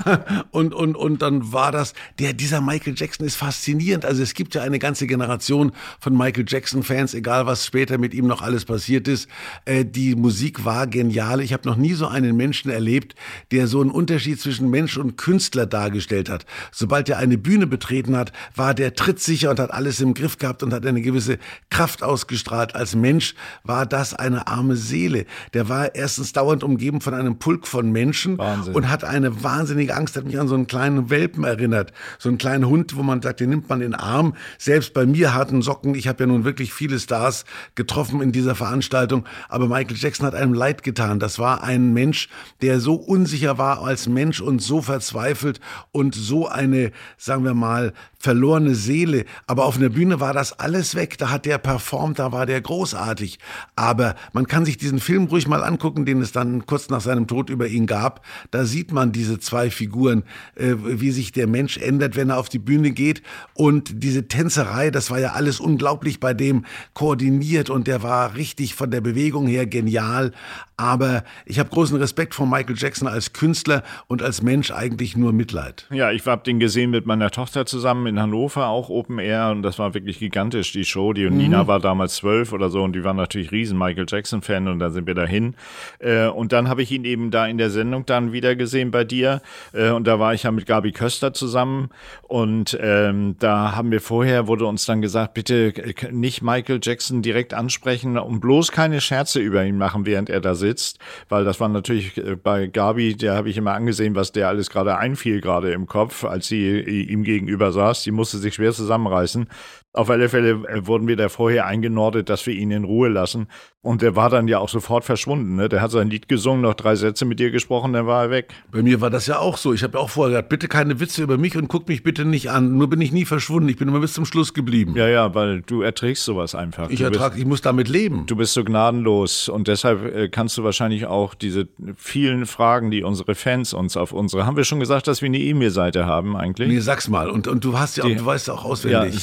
und, 0.50 0.74
und, 0.74 0.96
und 0.96 1.22
dann 1.22 1.50
war 1.50 1.72
das, 1.72 1.94
der, 2.18 2.34
dieser 2.34 2.60
Michael 2.60 2.92
Jackson 2.94 3.24
ist 3.24 3.36
faszinierend. 3.36 4.04
Also 4.04 4.22
es 4.22 4.34
gibt 4.34 4.54
ja 4.54 4.60
eine 4.60 4.78
ganze 4.78 5.06
Generation 5.06 5.72
von 5.98 6.14
Michael 6.14 6.44
Jackson-Fans, 6.46 7.14
egal 7.14 7.46
was 7.46 7.64
später 7.64 7.96
mit 7.96 8.12
ihm 8.12 8.26
noch 8.26 8.42
alles 8.42 8.66
passiert 8.66 9.08
ist. 9.08 9.30
Äh, 9.64 9.86
die 9.86 10.14
Musik 10.14 10.66
war 10.66 10.86
genial. 10.86 11.40
Ich 11.40 11.54
habe 11.54 11.66
noch 11.66 11.76
nie 11.76 11.94
so 11.94 12.06
einen 12.06 12.36
Menschen 12.36 12.70
erlebt, 12.70 13.14
der 13.52 13.68
so 13.68 13.80
einen 13.80 13.90
Unterschied 13.90 14.38
zwischen 14.42 14.68
Mensch 14.68 14.98
und 14.98 15.16
Künstler 15.16 15.64
dargestellt 15.64 16.28
hat. 16.28 16.44
Sobald 16.70 17.08
er 17.08 17.16
eine 17.16 17.38
Bühne 17.38 17.66
betreten 17.66 18.14
hat, 18.14 18.30
war 18.54 18.74
der 18.74 18.92
trittsicher 18.92 19.48
und 19.48 19.58
hat 19.58 19.70
alles 19.70 20.00
im 20.00 20.12
Griff 20.12 20.36
gehabt 20.36 20.62
und 20.62 20.74
hat 20.74 20.84
eine 20.84 21.00
gewisse 21.00 21.38
Kraft 21.70 22.02
ausgestrahlt. 22.02 22.74
Als 22.74 22.94
Mensch 22.94 23.34
war 23.64 23.86
das 23.86 24.12
eine 24.12 24.46
arme 24.46 24.65
Seele. 24.74 25.26
Der 25.54 25.68
war 25.68 25.94
erstens 25.94 26.32
dauernd 26.32 26.64
umgeben 26.64 27.00
von 27.00 27.14
einem 27.14 27.38
Pulk 27.38 27.68
von 27.68 27.92
Menschen 27.92 28.38
Wahnsinn. 28.38 28.74
und 28.74 28.90
hat 28.90 29.04
eine 29.04 29.44
wahnsinnige 29.44 29.94
Angst, 29.94 30.16
hat 30.16 30.24
mich 30.24 30.40
an 30.40 30.48
so 30.48 30.56
einen 30.56 30.66
kleinen 30.66 31.10
Welpen 31.10 31.44
erinnert. 31.44 31.92
So 32.18 32.28
einen 32.28 32.38
kleinen 32.38 32.66
Hund, 32.66 32.96
wo 32.96 33.02
man 33.02 33.22
sagt, 33.22 33.40
den 33.40 33.50
nimmt 33.50 33.68
man 33.68 33.80
in 33.80 33.92
den 33.92 34.00
Arm. 34.00 34.34
Selbst 34.58 34.94
bei 34.94 35.06
mir 35.06 35.34
harten 35.34 35.62
Socken, 35.62 35.94
ich 35.94 36.08
habe 36.08 36.24
ja 36.24 36.26
nun 36.26 36.44
wirklich 36.44 36.72
viele 36.72 36.98
Stars 36.98 37.44
getroffen 37.74 38.20
in 38.22 38.32
dieser 38.32 38.54
Veranstaltung, 38.54 39.24
aber 39.48 39.68
Michael 39.68 39.96
Jackson 39.96 40.26
hat 40.26 40.34
einem 40.34 40.54
leid 40.54 40.82
getan. 40.82 41.20
Das 41.20 41.38
war 41.38 41.62
ein 41.62 41.92
Mensch, 41.92 42.28
der 42.62 42.80
so 42.80 42.94
unsicher 42.94 43.58
war 43.58 43.82
als 43.82 44.08
Mensch 44.08 44.40
und 44.40 44.62
so 44.62 44.82
verzweifelt 44.82 45.60
und 45.92 46.14
so 46.14 46.48
eine, 46.48 46.92
sagen 47.18 47.44
wir 47.44 47.54
mal, 47.54 47.92
verlorene 48.26 48.74
Seele. 48.74 49.24
Aber 49.46 49.66
auf 49.66 49.76
einer 49.76 49.88
Bühne 49.88 50.18
war 50.18 50.32
das 50.32 50.58
alles 50.58 50.96
weg. 50.96 51.16
Da 51.16 51.30
hat 51.30 51.46
der 51.46 51.58
performt, 51.58 52.18
da 52.18 52.32
war 52.32 52.44
der 52.44 52.60
großartig. 52.60 53.38
Aber 53.76 54.16
man 54.32 54.48
kann 54.48 54.64
sich 54.64 54.78
diesen 54.78 54.98
Film 54.98 55.26
ruhig 55.26 55.46
mal 55.46 55.62
angucken, 55.62 56.04
den 56.04 56.20
es 56.20 56.32
dann 56.32 56.66
kurz 56.66 56.88
nach 56.88 57.00
seinem 57.00 57.28
Tod 57.28 57.50
über 57.50 57.68
ihn 57.68 57.86
gab. 57.86 58.26
Da 58.50 58.64
sieht 58.64 58.90
man 58.90 59.12
diese 59.12 59.38
zwei 59.38 59.70
Figuren, 59.70 60.24
äh, 60.56 60.74
wie 60.76 61.12
sich 61.12 61.30
der 61.30 61.46
Mensch 61.46 61.78
ändert, 61.78 62.16
wenn 62.16 62.30
er 62.30 62.38
auf 62.38 62.48
die 62.48 62.58
Bühne 62.58 62.90
geht. 62.90 63.22
Und 63.54 64.02
diese 64.02 64.26
Tänzerei, 64.26 64.90
das 64.90 65.08
war 65.08 65.20
ja 65.20 65.34
alles 65.34 65.60
unglaublich 65.60 66.18
bei 66.18 66.34
dem 66.34 66.64
koordiniert 66.94 67.70
und 67.70 67.86
der 67.86 68.02
war 68.02 68.34
richtig 68.34 68.74
von 68.74 68.90
der 68.90 69.02
Bewegung 69.02 69.46
her 69.46 69.66
genial. 69.66 70.32
Aber 70.78 71.24
ich 71.46 71.58
habe 71.58 71.70
großen 71.70 71.96
Respekt 71.96 72.34
vor 72.34 72.46
Michael 72.46 72.76
Jackson 72.76 73.08
als 73.08 73.32
Künstler 73.32 73.82
und 74.08 74.22
als 74.22 74.42
Mensch 74.42 74.70
eigentlich 74.70 75.16
nur 75.16 75.32
Mitleid. 75.32 75.86
Ja, 75.90 76.12
ich 76.12 76.26
habe 76.26 76.42
den 76.44 76.60
gesehen 76.60 76.90
mit 76.90 77.06
meiner 77.06 77.30
Tochter 77.30 77.64
zusammen 77.64 78.06
in 78.06 78.20
Hannover, 78.20 78.66
auch 78.66 78.90
Open 78.90 79.18
Air 79.18 79.52
und 79.52 79.62
das 79.62 79.78
war 79.78 79.94
wirklich 79.94 80.18
gigantisch, 80.18 80.72
die 80.72 80.84
Show. 80.84 81.14
Die 81.14 81.24
und 81.24 81.38
Nina 81.38 81.66
war 81.66 81.80
damals 81.80 82.16
zwölf 82.16 82.52
oder 82.52 82.68
so 82.68 82.82
und 82.82 82.94
die 82.94 83.04
war 83.04 83.14
natürlich 83.14 83.52
riesen 83.52 83.78
Michael 83.78 84.04
Jackson-Fan 84.06 84.68
und 84.68 84.78
dann 84.78 84.92
sind 84.92 85.06
wir 85.06 85.14
dahin. 85.14 85.54
Äh, 85.98 86.26
und 86.26 86.52
dann 86.52 86.68
habe 86.68 86.82
ich 86.82 86.92
ihn 86.92 87.06
eben 87.06 87.30
da 87.30 87.46
in 87.46 87.56
der 87.56 87.70
Sendung 87.70 88.04
dann 88.04 88.32
wieder 88.32 88.54
gesehen 88.54 88.90
bei 88.90 89.04
dir 89.04 89.40
äh, 89.72 89.90
und 89.90 90.06
da 90.06 90.20
war 90.20 90.34
ich 90.34 90.42
ja 90.42 90.50
mit 90.50 90.66
Gabi 90.66 90.92
Köster 90.92 91.32
zusammen 91.32 91.88
und 92.22 92.76
ähm, 92.78 93.36
da 93.38 93.74
haben 93.74 93.90
wir 93.90 94.02
vorher, 94.02 94.46
wurde 94.46 94.66
uns 94.66 94.84
dann 94.84 95.00
gesagt, 95.00 95.32
bitte 95.32 95.68
äh, 95.68 96.12
nicht 96.12 96.42
Michael 96.42 96.80
Jackson 96.82 97.22
direkt 97.22 97.54
ansprechen 97.54 98.18
und 98.18 98.40
bloß 98.40 98.72
keine 98.72 99.00
Scherze 99.00 99.40
über 99.40 99.64
ihn 99.64 99.78
machen, 99.78 100.04
während 100.04 100.28
er 100.28 100.42
da 100.42 100.54
sitzt. 100.54 100.65
Sitzt, 100.66 100.98
weil 101.28 101.44
das 101.44 101.60
war 101.60 101.68
natürlich 101.68 102.16
äh, 102.16 102.36
bei 102.36 102.66
Gabi, 102.66 103.16
der 103.16 103.34
habe 103.34 103.48
ich 103.48 103.56
immer 103.56 103.74
angesehen, 103.74 104.14
was 104.14 104.32
der 104.32 104.48
alles 104.48 104.70
gerade 104.70 104.98
einfiel, 104.98 105.40
gerade 105.40 105.72
im 105.72 105.86
Kopf, 105.86 106.24
als 106.24 106.48
sie 106.48 106.66
äh, 106.66 107.02
ihm 107.02 107.22
gegenüber 107.22 107.72
saß. 107.72 108.02
Die 108.02 108.10
musste 108.10 108.38
sich 108.38 108.54
schwer 108.54 108.72
zusammenreißen. 108.72 109.48
Auf 109.96 110.10
alle 110.10 110.28
Fälle 110.28 110.50
äh, 110.68 110.86
wurden 110.86 111.08
wir 111.08 111.16
da 111.16 111.28
vorher 111.28 111.66
eingenordet, 111.66 112.28
dass 112.28 112.46
wir 112.46 112.54
ihn 112.54 112.70
in 112.70 112.84
Ruhe 112.84 113.08
lassen. 113.08 113.48
Und 113.80 114.02
der 114.02 114.16
war 114.16 114.30
dann 114.30 114.48
ja 114.48 114.58
auch 114.58 114.68
sofort 114.68 115.04
verschwunden. 115.04 115.56
Ne? 115.56 115.68
Der 115.68 115.80
hat 115.80 115.92
sein 115.92 116.10
Lied 116.10 116.28
gesungen, 116.28 116.60
noch 116.60 116.74
drei 116.74 116.96
Sätze 116.96 117.24
mit 117.24 117.38
dir 117.38 117.52
gesprochen, 117.52 117.92
dann 117.92 118.06
war 118.06 118.24
er 118.24 118.30
weg. 118.30 118.52
Bei 118.72 118.82
mir 118.82 119.00
war 119.00 119.10
das 119.10 119.28
ja 119.28 119.38
auch 119.38 119.56
so. 119.56 119.72
Ich 119.72 119.84
habe 119.84 119.96
ja 119.96 120.04
auch 120.04 120.10
vorher 120.10 120.32
gesagt, 120.32 120.48
bitte 120.48 120.66
keine 120.66 120.98
Witze 120.98 121.22
über 121.22 121.38
mich 121.38 121.56
und 121.56 121.68
guck 121.68 121.86
mich 121.86 122.02
bitte 122.02 122.24
nicht 122.24 122.50
an. 122.50 122.76
Nur 122.76 122.90
bin 122.90 123.00
ich 123.00 123.12
nie 123.12 123.24
verschwunden. 123.24 123.68
Ich 123.68 123.76
bin 123.76 123.86
immer 123.86 124.00
bis 124.00 124.12
zum 124.12 124.24
Schluss 124.24 124.54
geblieben. 124.54 124.94
Ja, 124.96 125.06
ja, 125.06 125.34
weil 125.36 125.62
du 125.62 125.82
erträgst 125.82 126.24
sowas 126.24 126.56
einfach. 126.56 126.90
ich 126.90 126.98
du 126.98 127.08
bist, 127.08 127.20
ertrag, 127.20 127.38
ich 127.38 127.46
muss 127.46 127.60
damit 127.60 127.88
leben. 127.88 128.24
Du 128.26 128.34
bist 128.34 128.54
so 128.54 128.64
gnadenlos 128.64 129.48
und 129.48 129.68
deshalb 129.68 130.04
äh, 130.04 130.28
kannst 130.28 130.58
du 130.58 130.64
wahrscheinlich 130.64 131.06
auch 131.06 131.34
diese 131.34 131.68
vielen 131.96 132.46
Fragen, 132.46 132.90
die 132.90 133.04
unsere 133.04 133.36
Fans 133.36 133.72
uns 133.72 133.96
auf 133.96 134.12
unsere, 134.12 134.46
haben 134.46 134.56
wir 134.56 134.64
schon 134.64 134.80
gesagt, 134.80 135.06
dass 135.06 135.22
wir 135.22 135.26
eine 135.26 135.38
E-Mail-Seite 135.38 136.06
haben 136.06 136.36
eigentlich? 136.36 136.68
Nee, 136.68 136.80
sag's 136.80 137.08
mal. 137.08 137.30
Und, 137.30 137.46
und 137.46 137.64
du 137.64 137.78
hast 137.78 137.96
ja, 137.98 138.04
auch, 138.04 138.08
du 138.08 138.26
weißt 138.26 138.48
ja 138.48 138.54
auch 138.54 138.64
ja, 138.64 138.70
auswendig. 138.70 139.14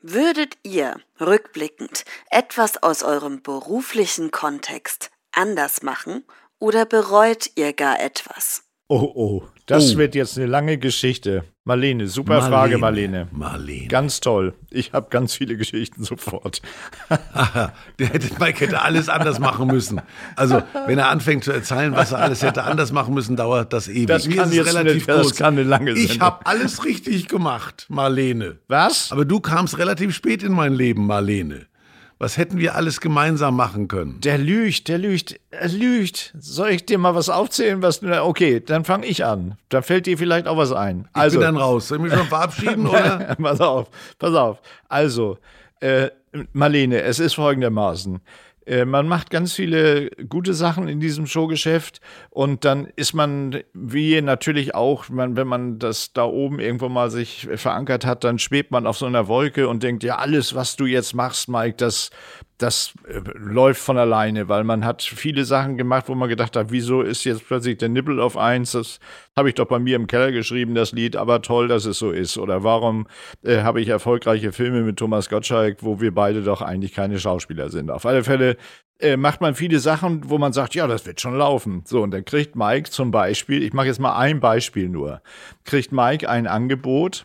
würdet 0.00 0.56
ihr 0.62 0.96
rückblickend 1.20 2.04
etwas 2.30 2.82
aus 2.82 3.02
eurem 3.02 3.42
beruflichen 3.42 4.30
Kontext 4.30 5.10
anders 5.32 5.82
machen 5.82 6.24
oder 6.58 6.84
bereut 6.84 7.50
ihr 7.56 7.72
gar 7.72 8.00
etwas? 8.00 8.64
Oh, 8.88 9.12
oh, 9.14 9.42
das 9.66 9.94
Oh. 9.94 9.98
wird 9.98 10.14
jetzt 10.14 10.36
eine 10.36 10.46
lange 10.46 10.78
Geschichte. 10.78 11.44
Marlene, 11.68 12.08
super 12.08 12.40
Frage, 12.40 12.78
Marlene. 12.78 13.28
Marlene. 13.30 13.88
Ganz 13.88 14.20
toll. 14.20 14.54
Ich 14.70 14.94
habe 14.94 15.08
ganz 15.10 15.34
viele 15.34 15.54
Geschichten 15.58 16.02
sofort. 16.02 16.62
Der 17.98 18.06
hätte, 18.08 18.28
Mike 18.40 18.60
hätte 18.64 18.80
alles 18.80 19.10
anders 19.10 19.38
machen 19.38 19.66
müssen. 19.66 20.00
Also, 20.34 20.62
wenn 20.86 20.98
er 20.98 21.08
anfängt 21.10 21.44
zu 21.44 21.52
erzählen, 21.52 21.94
was 21.94 22.12
er 22.12 22.20
alles 22.20 22.42
hätte 22.42 22.64
anders 22.64 22.90
machen 22.90 23.12
müssen, 23.12 23.36
dauert 23.36 23.74
das 23.74 23.86
ewig. 23.88 24.06
Das 24.06 24.26
Mir 24.26 24.36
kann 24.36 24.50
jetzt 24.50 24.74
eine- 24.74 24.94
das 24.98 25.34
kann 25.34 25.54
eine 25.58 25.62
lange 25.62 25.90
Ich 25.92 26.08
Sendung. 26.08 26.26
habe 26.26 26.46
alles 26.46 26.86
richtig 26.86 27.28
gemacht, 27.28 27.84
Marlene. 27.90 28.56
Was? 28.68 29.12
Aber 29.12 29.26
du 29.26 29.38
kamst 29.38 29.76
relativ 29.76 30.14
spät 30.14 30.42
in 30.42 30.52
mein 30.52 30.72
Leben, 30.72 31.06
Marlene. 31.06 31.66
Was 32.20 32.36
hätten 32.36 32.58
wir 32.58 32.74
alles 32.74 33.00
gemeinsam 33.00 33.54
machen 33.54 33.86
können? 33.86 34.20
Der 34.20 34.38
lügt, 34.38 34.88
der 34.88 34.98
lügt, 34.98 35.38
er 35.50 35.68
lügt. 35.68 36.34
Soll 36.38 36.70
ich 36.70 36.84
dir 36.84 36.98
mal 36.98 37.14
was 37.14 37.28
aufzählen? 37.28 37.80
Was, 37.80 38.02
okay, 38.02 38.58
dann 38.58 38.84
fange 38.84 39.06
ich 39.06 39.24
an. 39.24 39.56
Da 39.68 39.82
fällt 39.82 40.06
dir 40.06 40.18
vielleicht 40.18 40.48
auch 40.48 40.56
was 40.56 40.72
ein. 40.72 41.08
Ich 41.16 41.32
bin 41.32 41.40
dann 41.40 41.56
raus. 41.56 41.88
Soll 41.88 41.98
ich 41.98 42.04
mich 42.04 42.12
schon 42.12 42.26
verabschieden, 42.26 42.86
oder? 42.88 43.36
pass 43.40 43.60
auf, 43.60 43.88
pass 44.18 44.34
auf. 44.34 44.60
Also, 44.88 45.38
äh, 45.78 46.10
Marlene, 46.52 47.02
es 47.02 47.20
ist 47.20 47.34
folgendermaßen. 47.34 48.20
Äh, 48.68 48.84
Man 48.84 49.08
macht 49.08 49.30
ganz 49.30 49.54
viele 49.54 50.10
gute 50.28 50.52
Sachen 50.52 50.88
in 50.88 51.00
diesem 51.00 51.26
Showgeschäft 51.26 52.00
und 52.30 52.64
dann 52.64 52.86
ist 52.96 53.14
man, 53.14 53.62
wie 53.72 54.20
natürlich 54.20 54.74
auch, 54.74 55.06
wenn 55.08 55.46
man 55.46 55.78
das 55.78 56.12
da 56.12 56.24
oben 56.24 56.60
irgendwo 56.60 56.88
mal 56.88 57.10
sich 57.10 57.48
verankert 57.54 58.04
hat, 58.04 58.24
dann 58.24 58.38
schwebt 58.38 58.70
man 58.70 58.86
auf 58.86 58.98
so 58.98 59.06
einer 59.06 59.26
Wolke 59.26 59.68
und 59.68 59.82
denkt, 59.82 60.04
ja, 60.04 60.16
alles, 60.16 60.54
was 60.54 60.76
du 60.76 60.84
jetzt 60.84 61.14
machst, 61.14 61.48
Mike, 61.48 61.76
das, 61.78 62.10
das 62.58 62.92
äh, 63.06 63.20
läuft 63.34 63.80
von 63.80 63.96
alleine, 63.96 64.48
weil 64.48 64.64
man 64.64 64.84
hat 64.84 65.02
viele 65.02 65.44
Sachen 65.44 65.76
gemacht, 65.76 66.08
wo 66.08 66.14
man 66.14 66.28
gedacht 66.28 66.56
hat, 66.56 66.70
wieso 66.70 67.02
ist 67.02 67.24
jetzt 67.24 67.46
plötzlich 67.46 67.78
der 67.78 67.88
Nippel 67.88 68.20
auf 68.20 68.36
eins? 68.36 68.72
Das 68.72 68.98
habe 69.36 69.48
ich 69.48 69.54
doch 69.54 69.66
bei 69.66 69.78
mir 69.78 69.96
im 69.96 70.08
Keller 70.08 70.32
geschrieben, 70.32 70.74
das 70.74 70.92
Lied, 70.92 71.16
aber 71.16 71.40
toll, 71.40 71.68
dass 71.68 71.84
es 71.84 71.98
so 71.98 72.10
ist. 72.10 72.36
Oder 72.36 72.64
warum 72.64 73.06
äh, 73.42 73.62
habe 73.62 73.80
ich 73.80 73.88
erfolgreiche 73.88 74.52
Filme 74.52 74.82
mit 74.82 74.98
Thomas 74.98 75.28
Gottschalk, 75.28 75.78
wo 75.82 76.00
wir 76.00 76.12
beide 76.12 76.42
doch 76.42 76.60
eigentlich 76.60 76.92
keine 76.92 77.18
Schauspieler 77.18 77.70
sind? 77.70 77.90
Auf 77.90 78.04
alle 78.04 78.24
Fälle 78.24 78.56
äh, 78.98 79.16
macht 79.16 79.40
man 79.40 79.54
viele 79.54 79.78
Sachen, 79.78 80.28
wo 80.28 80.38
man 80.38 80.52
sagt, 80.52 80.74
ja, 80.74 80.88
das 80.88 81.06
wird 81.06 81.20
schon 81.20 81.38
laufen. 81.38 81.82
So, 81.86 82.02
und 82.02 82.10
dann 82.10 82.24
kriegt 82.24 82.56
Mike 82.56 82.90
zum 82.90 83.12
Beispiel, 83.12 83.62
ich 83.62 83.72
mache 83.72 83.86
jetzt 83.86 84.00
mal 84.00 84.16
ein 84.16 84.40
Beispiel 84.40 84.88
nur, 84.88 85.22
kriegt 85.64 85.92
Mike 85.92 86.28
ein 86.28 86.48
Angebot, 86.48 87.24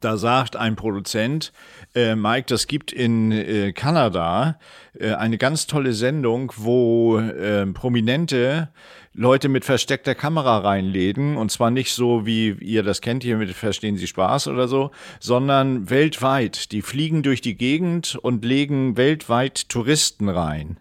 da 0.00 0.16
sagt 0.16 0.56
ein 0.56 0.76
Produzent, 0.76 1.52
äh, 1.94 2.14
Mike, 2.14 2.46
das 2.48 2.66
gibt 2.66 2.92
in 2.92 3.32
äh, 3.32 3.72
Kanada 3.72 4.58
äh, 4.98 5.12
eine 5.14 5.38
ganz 5.38 5.66
tolle 5.66 5.92
Sendung, 5.92 6.52
wo 6.56 7.18
äh, 7.18 7.66
Prominente 7.66 8.68
Leute 9.14 9.48
mit 9.48 9.64
versteckter 9.64 10.14
Kamera 10.14 10.58
reinlegen. 10.58 11.36
Und 11.36 11.50
zwar 11.50 11.70
nicht 11.70 11.92
so, 11.92 12.24
wie 12.24 12.50
ihr 12.60 12.82
das 12.84 13.00
kennt 13.00 13.24
hier 13.24 13.36
mit 13.36 13.50
Verstehen 13.50 13.96
Sie 13.96 14.06
Spaß 14.06 14.46
oder 14.46 14.68
so, 14.68 14.92
sondern 15.18 15.90
weltweit. 15.90 16.70
Die 16.70 16.82
fliegen 16.82 17.22
durch 17.22 17.40
die 17.40 17.56
Gegend 17.56 18.16
und 18.22 18.44
legen 18.44 18.96
weltweit 18.96 19.68
Touristen 19.68 20.28
rein. 20.28 20.78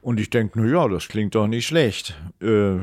Und 0.00 0.18
ich 0.18 0.30
denke, 0.30 0.60
na 0.60 0.66
ja, 0.66 0.88
das 0.88 1.08
klingt 1.08 1.34
doch 1.34 1.46
nicht 1.46 1.66
schlecht. 1.66 2.14
Äh, 2.40 2.78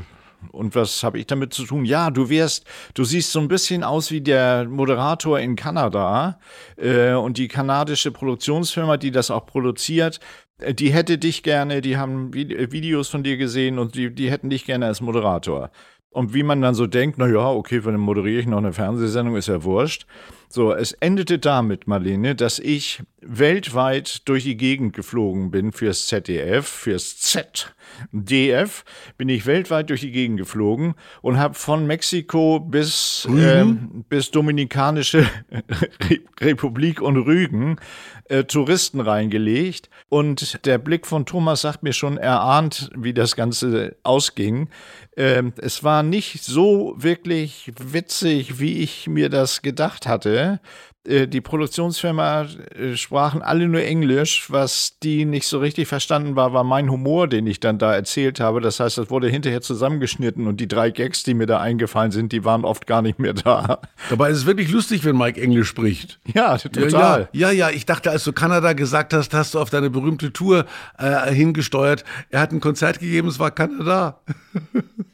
und 0.52 0.76
was 0.76 1.04
habe 1.04 1.20
ich 1.20 1.28
damit 1.28 1.54
zu 1.54 1.66
tun? 1.66 1.86
Ja, 1.86 2.12
du 2.12 2.30
wirst, 2.30 2.66
du 2.94 3.04
siehst 3.04 3.32
so 3.32 3.40
ein 3.40 3.48
bisschen 3.48 3.84
aus 3.84 4.12
wie 4.12 4.22
der 4.22 4.66
Moderator 4.68 5.40
in 5.40 5.56
Kanada 5.56 6.40
äh, 6.78 7.14
und 7.14 7.38
die 7.38 7.48
kanadische 7.48 8.12
Produktionsfirma, 8.12 8.98
die 8.98 9.12
das 9.12 9.32
auch 9.32 9.46
produziert, 9.46 10.20
äh, 10.60 10.74
die 10.74 10.92
hätte 10.92 11.18
dich 11.18 11.44
gerne, 11.44 11.82
die 11.82 11.98
haben 11.98 12.34
äh, 12.34 12.72
Videos 12.72 13.10
von 13.10 13.24
dir 13.24 13.38
gesehen 13.38 13.80
und 13.80 13.96
die, 13.96 14.14
die 14.14 14.32
hätten 14.32 14.50
dich 14.50 14.66
gerne 14.66 14.88
als 14.88 15.02
Moderator. 15.02 15.72
Und 16.10 16.34
wie 16.36 16.44
man 16.44 16.62
dann 16.62 16.76
so 16.76 16.86
denkt, 16.86 17.18
na 17.18 17.28
ja, 17.28 17.50
okay, 17.50 17.82
dann 17.82 18.00
moderiere 18.00 18.40
ich 18.40 18.46
noch 18.46 18.60
eine 18.60 18.72
Fernsehsendung, 18.72 19.36
ist 19.36 19.48
ja 19.48 19.64
wurscht. 19.64 20.06
So, 20.48 20.72
es 20.72 20.92
endete 20.94 21.40
damit, 21.40 21.88
Marlene, 21.88 22.36
dass 22.36 22.60
ich 22.60 23.02
weltweit 23.26 24.28
durch 24.28 24.44
die 24.44 24.58
Gegend 24.58 24.94
geflogen 24.94 25.52
bin 25.52 25.72
fürs 25.72 26.08
ZDF, 26.08 26.68
fürs 26.68 27.18
ZDF, 27.20 28.84
bin 29.18 29.30
ich 29.30 29.46
weltweit 29.46 29.90
durch 29.90 30.02
die 30.02 30.12
Gegend 30.12 30.38
geflogen 30.38 30.96
und 31.22 31.38
habe 31.38 31.54
von 31.54 31.86
Mexiko 31.88 32.60
bis, 32.60 33.28
ähm, 33.30 34.06
bis 34.10 34.32
Dominikanische 34.32 35.28
Re 36.10 36.20
Republik 36.40 37.02
und 37.02 37.18
Rügen 37.18 37.78
äh, 38.26 38.44
Touristen 38.44 39.00
reingelegt. 39.00 39.90
Und 40.10 40.66
der 40.66 40.78
Blick 40.78 41.06
von 41.06 41.26
Thomas 41.26 41.62
sagt 41.62 41.84
mir 41.84 41.94
schon, 41.94 42.18
er 42.18 42.42
ahnt, 42.42 42.90
wie 42.96 43.14
das 43.14 43.36
Ganze 43.36 43.96
ausging. 44.04 44.70
Ähm, 45.16 45.54
es 45.58 45.84
war 45.84 46.04
nicht 46.04 46.44
so 46.44 46.96
wirklich 46.98 47.72
witzig, 47.80 48.60
wie 48.60 48.80
ich 48.80 49.08
mir 49.08 49.30
das 49.30 49.62
gedacht 49.62 50.08
hatte. 50.08 50.60
Äh, 51.08 51.28
Die 51.28 51.42
Produktionsfirma 51.42 52.48
äh, 52.76 52.96
sprachen 52.96 53.42
alle 53.42 53.68
nur 53.68 53.82
Englisch. 53.82 54.50
Was 54.50 54.98
die 55.04 55.26
nicht 55.26 55.48
so 55.48 55.60
richtig 55.60 55.88
verstanden 55.88 56.36
war, 56.36 56.54
war 56.54 56.64
mein 56.64 56.90
Humor, 56.90 57.28
den 57.28 57.48
ich 57.48 57.60
dann 57.60 57.78
da 57.78 57.94
erzählt 57.94 58.40
habe. 58.40 58.62
Das 58.62 58.80
heißt, 58.80 58.98
das 58.98 59.10
wurde 59.10 59.28
hinterher 59.30 59.62
zusammengeschnitten 59.62 60.48
und 60.48 60.60
die 60.60 60.68
drei 60.68 60.92
Gags, 60.92 61.24
die 61.24 61.34
mir 61.34 61.46
da 61.46 61.60
eingefallen 61.60 62.12
sind, 62.12 62.32
die 62.32 62.46
waren 62.46 62.66
oft 62.66 62.88
gar 62.88 63.02
nicht 63.02 63.20
mehr 63.20 63.34
da. 63.34 63.82
Dabei 64.10 64.30
ist 64.30 64.38
es 64.38 64.46
wirklich 64.46 64.72
lustig, 64.72 65.04
wenn 65.06 65.18
Mike 65.18 65.42
Englisch 65.42 65.68
spricht. 65.68 66.20
Ja, 66.34 66.58
total. 66.58 67.30
Ja, 67.34 67.50
ja, 67.50 67.52
ja, 67.52 67.70
ich 67.70 67.86
dachte, 67.86 68.12
als 68.12 68.24
du 68.24 68.34
Kanada 68.34 68.74
gesagt 68.74 69.14
hast, 69.14 69.34
hast 69.34 69.54
du 69.54 69.60
auf 69.60 69.70
deine 69.70 69.90
berühmte 69.90 70.32
Tour 70.32 70.66
äh, 70.98 71.32
hingesteuert. 71.34 72.04
Er 72.30 72.40
hat 72.42 72.52
ein 72.52 72.60
Konzert 72.60 73.00
gegeben, 73.00 73.28
es 73.28 73.40
war 73.40 73.52
Kanada. 73.52 74.20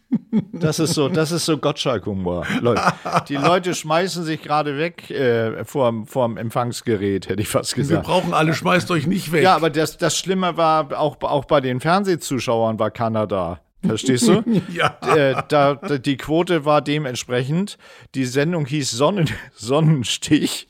Das 0.51 0.79
ist 0.79 0.93
so, 0.93 1.07
das 1.07 1.31
ist 1.31 1.45
so 1.45 1.57
Gottschalk-Humor. 1.57 2.45
Leute, 2.61 2.81
die 3.27 3.35
Leute 3.35 3.75
schmeißen 3.75 4.23
sich 4.23 4.41
gerade 4.41 4.77
weg 4.77 5.09
äh, 5.11 5.63
vorm, 5.65 6.07
vorm 6.07 6.37
Empfangsgerät, 6.37 7.29
hätte 7.29 7.41
ich 7.41 7.47
fast 7.47 7.75
Wir 7.77 7.83
gesagt. 7.83 8.05
brauchen 8.07 8.33
alle, 8.33 8.53
schmeißt 8.53 8.89
euch 8.91 9.07
nicht 9.07 9.31
weg. 9.31 9.43
Ja, 9.43 9.55
aber 9.55 9.69
das, 9.69 9.97
das 9.97 10.17
Schlimme 10.17 10.57
war, 10.57 10.99
auch, 10.99 11.21
auch 11.21 11.45
bei 11.45 11.61
den 11.61 11.79
Fernsehzuschauern 11.79 12.79
war 12.79 12.91
Kanada. 12.91 13.61
Verstehst 13.85 14.27
du? 14.27 14.43
Ja. 14.73 14.97
Äh, 15.15 15.43
da, 15.47 15.75
da, 15.75 15.97
die 15.97 16.17
Quote 16.17 16.65
war 16.65 16.81
dementsprechend. 16.81 17.77
Die 18.13 18.25
Sendung 18.25 18.65
hieß 18.65 18.91
Sonnen, 18.91 19.29
Sonnenstich. 19.55 20.67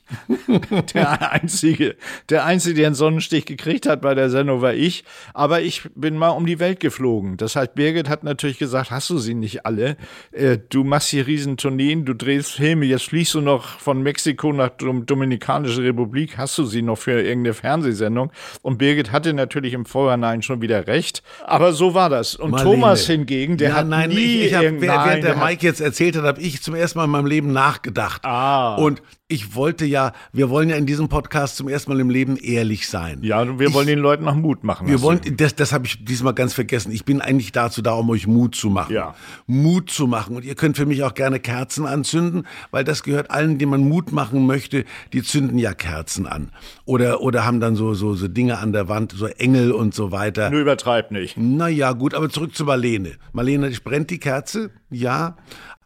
Der 0.94 1.32
einzige, 1.32 1.96
der 2.28 2.44
einzige, 2.44 2.74
der 2.76 2.86
einen 2.86 2.94
Sonnenstich 2.94 3.46
gekriegt 3.46 3.86
hat 3.86 4.00
bei 4.00 4.14
der 4.14 4.30
Sendung, 4.30 4.60
war 4.60 4.74
ich. 4.74 5.04
Aber 5.34 5.60
ich 5.60 5.82
bin 5.94 6.16
mal 6.16 6.30
um 6.30 6.46
die 6.46 6.58
Welt 6.58 6.80
geflogen. 6.80 7.36
Das 7.36 7.56
heißt, 7.56 7.74
Birgit 7.74 8.08
hat 8.08 8.24
natürlich 8.24 8.58
gesagt, 8.58 8.90
hast 8.90 9.10
du 9.10 9.18
sie 9.18 9.34
nicht 9.34 9.66
alle? 9.66 9.96
Äh, 10.32 10.58
du 10.68 10.84
machst 10.84 11.08
hier 11.08 11.26
riesen 11.26 11.56
Tourneen, 11.56 12.04
du 12.04 12.14
drehst 12.14 12.52
Filme, 12.52 12.86
jetzt 12.86 13.04
fliegst 13.08 13.34
du 13.34 13.40
noch 13.40 13.78
von 13.80 14.02
Mexiko 14.02 14.52
nach 14.52 14.70
Dom 14.70 15.06
Dominikanische 15.06 15.82
Republik, 15.82 16.38
hast 16.38 16.56
du 16.58 16.64
sie 16.64 16.82
noch 16.82 16.98
für 16.98 17.20
irgendeine 17.20 17.54
Fernsehsendung? 17.54 18.32
Und 18.62 18.78
Birgit 18.78 19.12
hatte 19.12 19.32
natürlich 19.34 19.74
im 19.74 19.84
Vorhinein 19.84 20.42
schon 20.42 20.62
wieder 20.62 20.86
recht. 20.86 21.22
Aber 21.44 21.72
so 21.72 21.94
war 21.94 22.08
das. 22.08 22.36
Und 22.36 22.52
Marlene. 22.52 22.70
Thomas 22.70 22.99
hingegen, 23.06 23.56
der 23.56 23.70
ja, 23.70 23.74
hat 23.76 23.86
nein, 23.86 24.10
nie 24.10 24.16
ich, 24.16 24.46
ich 24.46 24.54
hab, 24.54 24.62
nein, 24.62 24.80
Während 24.80 25.24
der 25.24 25.34
der 25.34 25.44
Mike 25.44 25.66
jetzt 25.66 25.80
erzählt 25.80 26.16
hat, 26.16 26.24
habe 26.24 26.40
ich 26.40 26.62
zum 26.62 26.74
ersten 26.74 26.98
Mal 26.98 27.04
in 27.04 27.10
meinem 27.10 27.26
Leben 27.26 27.52
nachgedacht. 27.52 28.24
Ah. 28.24 28.76
Und 28.76 29.02
ich 29.30 29.54
wollte 29.54 29.86
ja, 29.86 30.12
wir 30.32 30.50
wollen 30.50 30.68
ja 30.68 30.76
in 30.76 30.86
diesem 30.86 31.08
Podcast 31.08 31.56
zum 31.56 31.68
ersten 31.68 31.92
Mal 31.92 32.00
im 32.00 32.10
Leben 32.10 32.36
ehrlich 32.36 32.88
sein. 32.88 33.20
Ja, 33.22 33.40
und 33.42 33.60
wir 33.60 33.72
wollen 33.72 33.86
den 33.86 34.00
Leuten 34.00 34.24
noch 34.24 34.34
Mut 34.34 34.64
machen. 34.64 34.88
Wir 34.88 34.96
du 34.96 35.02
wollen, 35.02 35.20
das, 35.36 35.54
das 35.54 35.72
habe 35.72 35.86
ich 35.86 36.04
diesmal 36.04 36.34
ganz 36.34 36.52
vergessen. 36.52 36.90
Ich 36.90 37.04
bin 37.04 37.20
eigentlich 37.20 37.52
dazu 37.52 37.80
da, 37.80 37.92
um 37.92 38.10
euch 38.10 38.26
Mut 38.26 38.56
zu 38.56 38.70
machen. 38.70 38.92
Ja. 38.92 39.14
Mut 39.46 39.90
zu 39.90 40.08
machen. 40.08 40.34
Und 40.34 40.44
ihr 40.44 40.56
könnt 40.56 40.76
für 40.76 40.84
mich 40.84 41.04
auch 41.04 41.14
gerne 41.14 41.38
Kerzen 41.38 41.86
anzünden, 41.86 42.46
weil 42.72 42.82
das 42.82 43.04
gehört 43.04 43.30
allen, 43.30 43.58
denen 43.58 43.70
man 43.70 43.88
Mut 43.88 44.10
machen 44.10 44.46
möchte, 44.46 44.84
die 45.12 45.22
zünden 45.22 45.58
ja 45.58 45.74
Kerzen 45.74 46.26
an. 46.26 46.50
Oder, 46.84 47.20
oder 47.20 47.46
haben 47.46 47.60
dann 47.60 47.76
so, 47.76 47.94
so, 47.94 48.14
so 48.14 48.26
Dinge 48.26 48.58
an 48.58 48.72
der 48.72 48.88
Wand, 48.88 49.12
so 49.12 49.26
Engel 49.26 49.70
und 49.70 49.94
so 49.94 50.10
weiter. 50.10 50.50
Nur 50.50 50.60
übertreib 50.60 51.12
nicht. 51.12 51.36
Naja, 51.36 51.92
gut, 51.92 52.14
aber 52.14 52.28
zurück 52.30 52.56
zu 52.56 52.64
Marlene. 52.64 53.12
Marlene, 53.32 53.70
brennt 53.84 54.10
die 54.10 54.18
Kerze? 54.18 54.70
Ja. 54.90 55.36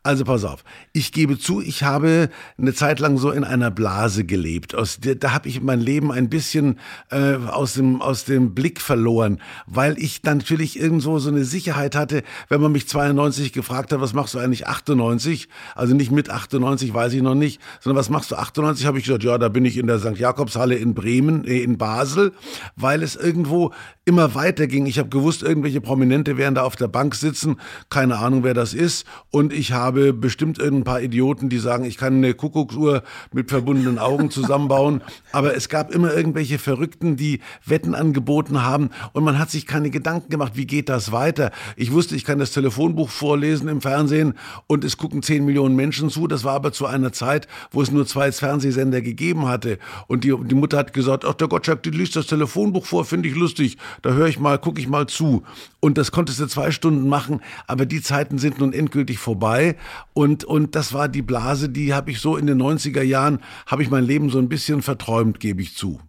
Also 0.06 0.24
pass 0.24 0.44
auf, 0.44 0.64
ich 0.92 1.12
gebe 1.12 1.38
zu, 1.38 1.62
ich 1.62 1.82
habe 1.82 2.28
eine 2.58 2.74
Zeit 2.74 3.00
lang 3.00 3.16
so 3.16 3.30
in 3.30 3.42
einer 3.42 3.70
Blase 3.70 4.24
gelebt. 4.24 4.74
Aus 4.74 5.00
der, 5.00 5.14
da 5.14 5.32
habe 5.32 5.48
ich 5.48 5.62
mein 5.62 5.80
Leben 5.80 6.12
ein 6.12 6.28
bisschen 6.28 6.78
äh, 7.10 7.36
aus, 7.36 7.72
dem, 7.72 8.02
aus 8.02 8.26
dem 8.26 8.54
Blick 8.54 8.82
verloren, 8.82 9.40
weil 9.66 9.98
ich 9.98 10.20
dann 10.20 10.38
natürlich 10.38 10.78
irgendwo 10.78 11.18
so 11.20 11.30
eine 11.30 11.46
Sicherheit 11.46 11.96
hatte, 11.96 12.22
wenn 12.50 12.60
man 12.60 12.72
mich 12.72 12.86
92 12.86 13.54
gefragt 13.54 13.94
hat, 13.94 14.02
was 14.02 14.12
machst 14.12 14.34
du 14.34 14.38
eigentlich 14.40 14.66
98? 14.66 15.48
Also 15.74 15.94
nicht 15.94 16.10
mit 16.10 16.28
98, 16.28 16.92
weiß 16.92 17.14
ich 17.14 17.22
noch 17.22 17.34
nicht, 17.34 17.58
sondern 17.80 17.98
was 17.98 18.10
machst 18.10 18.30
du 18.30 18.36
98? 18.36 18.84
Habe 18.84 18.98
ich 18.98 19.04
gesagt, 19.04 19.24
ja, 19.24 19.38
da 19.38 19.48
bin 19.48 19.64
ich 19.64 19.78
in 19.78 19.86
der 19.86 20.00
St. 20.00 20.18
Jakobshalle 20.18 20.74
in 20.74 20.92
Bremen, 20.92 21.46
äh, 21.46 21.62
in 21.62 21.78
Basel, 21.78 22.32
weil 22.76 23.02
es 23.02 23.16
irgendwo 23.16 23.72
immer 24.04 24.34
weiter 24.34 24.66
ging. 24.66 24.84
Ich 24.84 24.98
habe 24.98 25.08
gewusst, 25.08 25.42
irgendwelche 25.42 25.80
Prominente 25.80 26.36
werden 26.36 26.56
da 26.56 26.62
auf 26.62 26.76
der 26.76 26.88
Bank 26.88 27.14
sitzen, 27.14 27.56
keine 27.88 28.18
Ahnung, 28.18 28.44
wer 28.44 28.52
das 28.52 28.74
ist. 28.74 29.06
Und 29.30 29.50
ich 29.50 29.72
habe 29.72 29.93
bestimmt 29.94 30.60
ein 30.60 30.84
paar 30.84 31.00
Idioten, 31.00 31.48
die 31.48 31.58
sagen, 31.58 31.84
ich 31.84 31.96
kann 31.96 32.16
eine 32.16 32.34
Kuckucksuhr 32.34 33.02
mit 33.32 33.50
verbundenen 33.50 33.98
Augen 33.98 34.30
zusammenbauen. 34.30 35.02
Aber 35.32 35.56
es 35.56 35.68
gab 35.68 35.94
immer 35.94 36.14
irgendwelche 36.14 36.58
Verrückten, 36.58 37.16
die 37.16 37.40
Wetten 37.64 37.94
angeboten 37.94 38.62
haben. 38.62 38.90
Und 39.12 39.24
man 39.24 39.38
hat 39.38 39.50
sich 39.50 39.66
keine 39.66 39.90
Gedanken 39.90 40.30
gemacht, 40.30 40.52
wie 40.56 40.66
geht 40.66 40.88
das 40.88 41.12
weiter. 41.12 41.50
Ich 41.76 41.92
wusste, 41.92 42.16
ich 42.16 42.24
kann 42.24 42.38
das 42.38 42.52
Telefonbuch 42.52 43.08
vorlesen 43.08 43.68
im 43.68 43.80
Fernsehen 43.80 44.34
und 44.66 44.84
es 44.84 44.96
gucken 44.96 45.22
10 45.22 45.44
Millionen 45.44 45.76
Menschen 45.76 46.10
zu. 46.10 46.26
Das 46.26 46.44
war 46.44 46.54
aber 46.54 46.72
zu 46.72 46.86
einer 46.86 47.12
Zeit, 47.12 47.48
wo 47.70 47.82
es 47.82 47.90
nur 47.90 48.06
zwei 48.06 48.32
Fernsehsender 48.32 49.00
gegeben 49.00 49.48
hatte. 49.48 49.78
Und 50.06 50.24
die, 50.24 50.34
die 50.44 50.54
Mutter 50.54 50.78
hat 50.78 50.92
gesagt, 50.92 51.24
ach 51.24 51.34
der 51.34 51.48
Gottschalk, 51.48 51.82
die 51.82 51.90
liest 51.90 52.16
das 52.16 52.26
Telefonbuch 52.26 52.86
vor, 52.86 53.04
finde 53.04 53.28
ich 53.28 53.34
lustig. 53.34 53.78
Da 54.02 54.12
höre 54.12 54.26
ich 54.26 54.38
mal, 54.38 54.58
gucke 54.58 54.80
ich 54.80 54.88
mal 54.88 55.06
zu. 55.06 55.42
Und 55.80 55.98
das 55.98 56.12
konntest 56.12 56.40
du 56.40 56.46
zwei 56.46 56.70
Stunden 56.70 57.08
machen, 57.08 57.40
aber 57.66 57.86
die 57.86 58.00
Zeiten 58.02 58.38
sind 58.38 58.58
nun 58.58 58.72
endgültig 58.72 59.18
vorbei. 59.18 59.76
Und, 60.12 60.44
und 60.44 60.74
das 60.74 60.92
war 60.92 61.08
die 61.08 61.22
Blase, 61.22 61.68
die 61.68 61.94
habe 61.94 62.10
ich 62.10 62.20
so 62.20 62.36
in 62.36 62.46
den 62.46 62.60
90er 62.60 63.02
Jahren, 63.02 63.40
habe 63.66 63.82
ich 63.82 63.90
mein 63.90 64.04
Leben 64.04 64.30
so 64.30 64.38
ein 64.38 64.48
bisschen 64.48 64.82
verträumt, 64.82 65.40
gebe 65.40 65.62
ich 65.62 65.76
zu. 65.76 66.00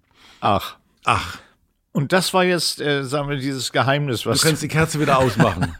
Ach. 0.41 0.77
Ach, 1.05 1.37
Und 1.91 2.11
das 2.13 2.33
war 2.33 2.43
jetzt, 2.43 2.81
äh, 2.81 3.03
sagen 3.03 3.29
wir, 3.29 3.37
dieses 3.37 3.71
Geheimnis, 3.71 4.21
du 4.21 4.29
was 4.29 4.41
kannst 4.41 4.63
die 4.63 4.67
Kerze 4.67 4.99
wieder 4.99 5.19
ausmachen. 5.19 5.75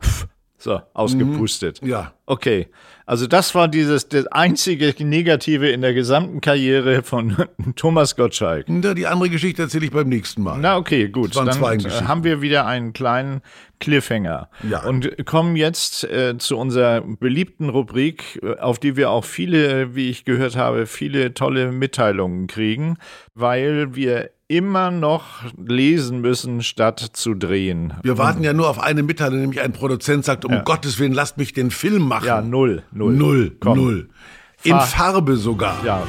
so 0.58 0.80
ausgepustet. 0.94 1.80
ja. 1.82 2.14
Okay, 2.26 2.68
also 3.06 3.26
das 3.26 3.54
war 3.54 3.68
dieses 3.68 4.08
das 4.08 4.26
einzige 4.28 4.94
Negative 5.04 5.68
in 5.68 5.80
der 5.80 5.94
gesamten 5.94 6.40
Karriere 6.40 7.02
von 7.02 7.36
Thomas 7.76 8.16
Gottschalk. 8.16 8.66
Na, 8.68 8.94
die 8.94 9.06
andere 9.06 9.30
Geschichte 9.30 9.62
erzähle 9.62 9.86
ich 9.86 9.90
beim 9.90 10.08
nächsten 10.08 10.42
Mal. 10.42 10.58
Na 10.58 10.76
okay, 10.76 11.08
gut. 11.08 11.36
Dann 11.36 11.48
äh, 11.48 11.90
haben 12.06 12.24
wir 12.24 12.42
wieder 12.42 12.66
einen 12.66 12.92
kleinen 12.92 13.42
Cliffhanger. 13.80 14.48
Ja. 14.68 14.84
Und 14.84 15.26
kommen 15.26 15.56
jetzt 15.56 16.04
äh, 16.04 16.38
zu 16.38 16.56
unserer 16.56 17.00
beliebten 17.00 17.68
Rubrik, 17.68 18.40
äh, 18.42 18.58
auf 18.58 18.78
die 18.78 18.96
wir 18.96 19.10
auch 19.10 19.24
viele, 19.24 19.94
wie 19.94 20.08
ich 20.08 20.24
gehört 20.24 20.56
habe, 20.56 20.86
viele 20.86 21.34
tolle 21.34 21.72
Mitteilungen 21.72 22.46
kriegen, 22.46 22.98
weil 23.34 23.94
wir 23.96 24.30
immer 24.56 24.90
noch 24.90 25.24
lesen 25.56 26.20
müssen, 26.20 26.62
statt 26.62 27.00
zu 27.12 27.34
drehen. 27.34 27.94
Wir 28.02 28.18
warten 28.18 28.42
ja 28.44 28.52
nur 28.52 28.68
auf 28.68 28.78
eine 28.78 29.02
Mitteilung, 29.02 29.40
nämlich 29.40 29.60
ein 29.60 29.72
Produzent 29.72 30.24
sagt, 30.24 30.44
um 30.44 30.62
Gottes 30.64 30.98
Willen, 30.98 31.12
lasst 31.12 31.38
mich 31.38 31.52
den 31.52 31.70
Film 31.70 32.02
machen. 32.06 32.26
Ja, 32.26 32.40
null, 32.42 32.82
null. 32.92 33.14
Null, 33.14 33.56
Komm. 33.60 33.78
null. 33.78 34.08
In 34.64 34.72
Fahr- 34.72 34.86
Farbe 34.86 35.36
sogar. 35.36 35.76
Ja, 35.84 36.02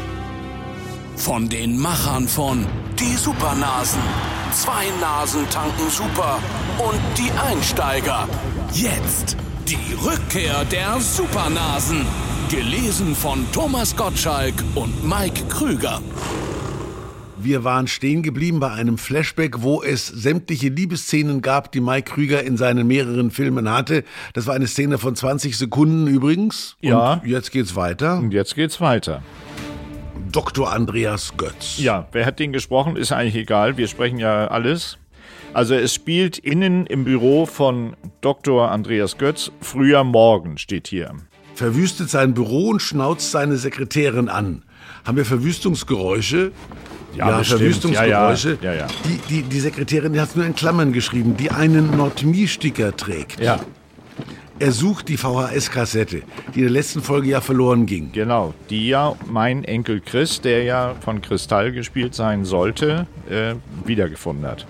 Von 1.15 1.47
den 1.47 1.79
Machern 1.79 2.27
von 2.27 2.65
Die 2.99 3.15
Supernasen. 3.15 4.01
Zwei 4.51 4.85
Nasen 5.01 5.49
tanken 5.49 5.89
super. 5.89 6.39
Und 6.79 6.99
die 7.17 7.31
Einsteiger. 7.49 8.27
Jetzt 8.73 9.37
die 9.67 9.93
Rückkehr 10.05 10.65
der 10.65 10.99
Supernasen. 10.99 12.05
Gelesen 12.49 13.15
von 13.15 13.45
Thomas 13.51 13.95
Gottschalk 13.95 14.53
und 14.75 15.03
Mike 15.07 15.45
Krüger. 15.49 16.01
Wir 17.43 17.65
waren 17.65 17.87
stehen 17.87 18.23
geblieben 18.23 18.61
bei 18.61 18.71
einem 18.71 18.97
Flashback, 18.97 19.63
wo 19.63 19.83
es 19.83 20.07
sämtliche 20.07 20.69
Liebesszenen 20.69 21.41
gab, 21.41 21.73
die 21.73 21.81
Mike 21.81 22.13
Krüger 22.13 22.41
in 22.41 22.55
seinen 22.55 22.87
mehreren 22.87 23.31
Filmen 23.31 23.69
hatte. 23.69 24.05
Das 24.31 24.47
war 24.47 24.55
eine 24.55 24.65
Szene 24.65 24.97
von 24.97 25.13
20 25.13 25.57
Sekunden 25.57 26.07
übrigens. 26.07 26.77
Ja. 26.79 27.15
Und 27.15 27.27
jetzt 27.27 27.51
geht's 27.51 27.75
weiter. 27.75 28.17
und 28.17 28.33
jetzt 28.33 28.55
geht's 28.55 28.79
weiter. 28.79 29.21
Dr. 30.31 30.71
Andreas 30.71 31.33
Götz. 31.35 31.79
Ja, 31.79 32.07
wer 32.13 32.25
hat 32.25 32.39
den 32.39 32.53
gesprochen, 32.53 32.95
ist 32.95 33.11
eigentlich 33.11 33.35
egal. 33.35 33.75
Wir 33.75 33.89
sprechen 33.89 34.19
ja 34.19 34.47
alles. 34.47 34.97
Also 35.53 35.75
es 35.75 35.93
spielt 35.93 36.37
innen 36.37 36.85
im 36.85 37.03
Büro 37.03 37.45
von 37.45 37.97
Dr. 38.21 38.71
Andreas 38.71 39.17
Götz. 39.17 39.51
Früher 39.59 40.05
Morgen 40.05 40.57
steht 40.57 40.87
hier. 40.87 41.11
Verwüstet 41.55 42.09
sein 42.09 42.33
Büro 42.33 42.69
und 42.69 42.81
schnauzt 42.81 43.31
seine 43.31 43.57
Sekretärin 43.57 44.29
an. 44.29 44.63
Haben 45.05 45.17
wir 45.17 45.25
Verwüstungsgeräusche? 45.25 46.53
Ja, 47.15 47.37
bestimmt. 47.37 47.59
Verwüstungsgeräusche. 47.59 48.57
Ja, 48.61 48.73
ja. 48.73 48.79
Ja, 48.79 48.79
ja. 48.81 48.87
Die, 49.05 49.17
die, 49.29 49.43
die 49.43 49.59
Sekretärin 49.59 50.19
hat 50.19 50.29
es 50.29 50.35
nur 50.35 50.45
in 50.45 50.55
Klammern 50.55 50.93
geschrieben, 50.93 51.37
die 51.37 51.51
einen 51.51 51.95
Nordmie-Sticker 51.97 52.95
trägt. 52.95 53.39
Ja, 53.39 53.59
Er 54.59 54.71
sucht 54.71 55.09
die 55.09 55.17
VHS-Kassette, 55.17 56.21
die 56.53 56.59
in 56.59 56.63
der 56.65 56.71
letzten 56.71 57.01
Folge 57.01 57.29
ja 57.29 57.41
verloren 57.41 57.85
ging. 57.85 58.11
genau. 58.11 58.53
Die 58.69 58.87
ja 58.87 59.13
mein 59.29 59.63
Enkel 59.63 59.99
Chris, 60.01 60.39
der 60.41 60.63
ja 60.63 60.95
von 61.01 61.21
Kristall 61.21 61.71
gespielt 61.71 62.15
sein 62.15 62.45
sollte, 62.45 63.07
äh, 63.29 63.55
wiedergefunden 63.85 64.45
hat. 64.45 64.65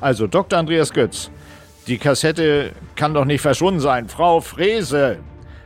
Also 0.00 0.26
Dr. 0.26 0.58
Andreas 0.58 0.92
Götz. 0.92 1.30
Die 1.88 1.98
Kassette 1.98 2.70
kann 2.94 3.14
doch 3.14 3.24
nicht 3.24 3.40
verschwunden 3.40 3.80
sein. 3.80 4.08
Frau 4.08 4.40
Frese, 4.40 5.18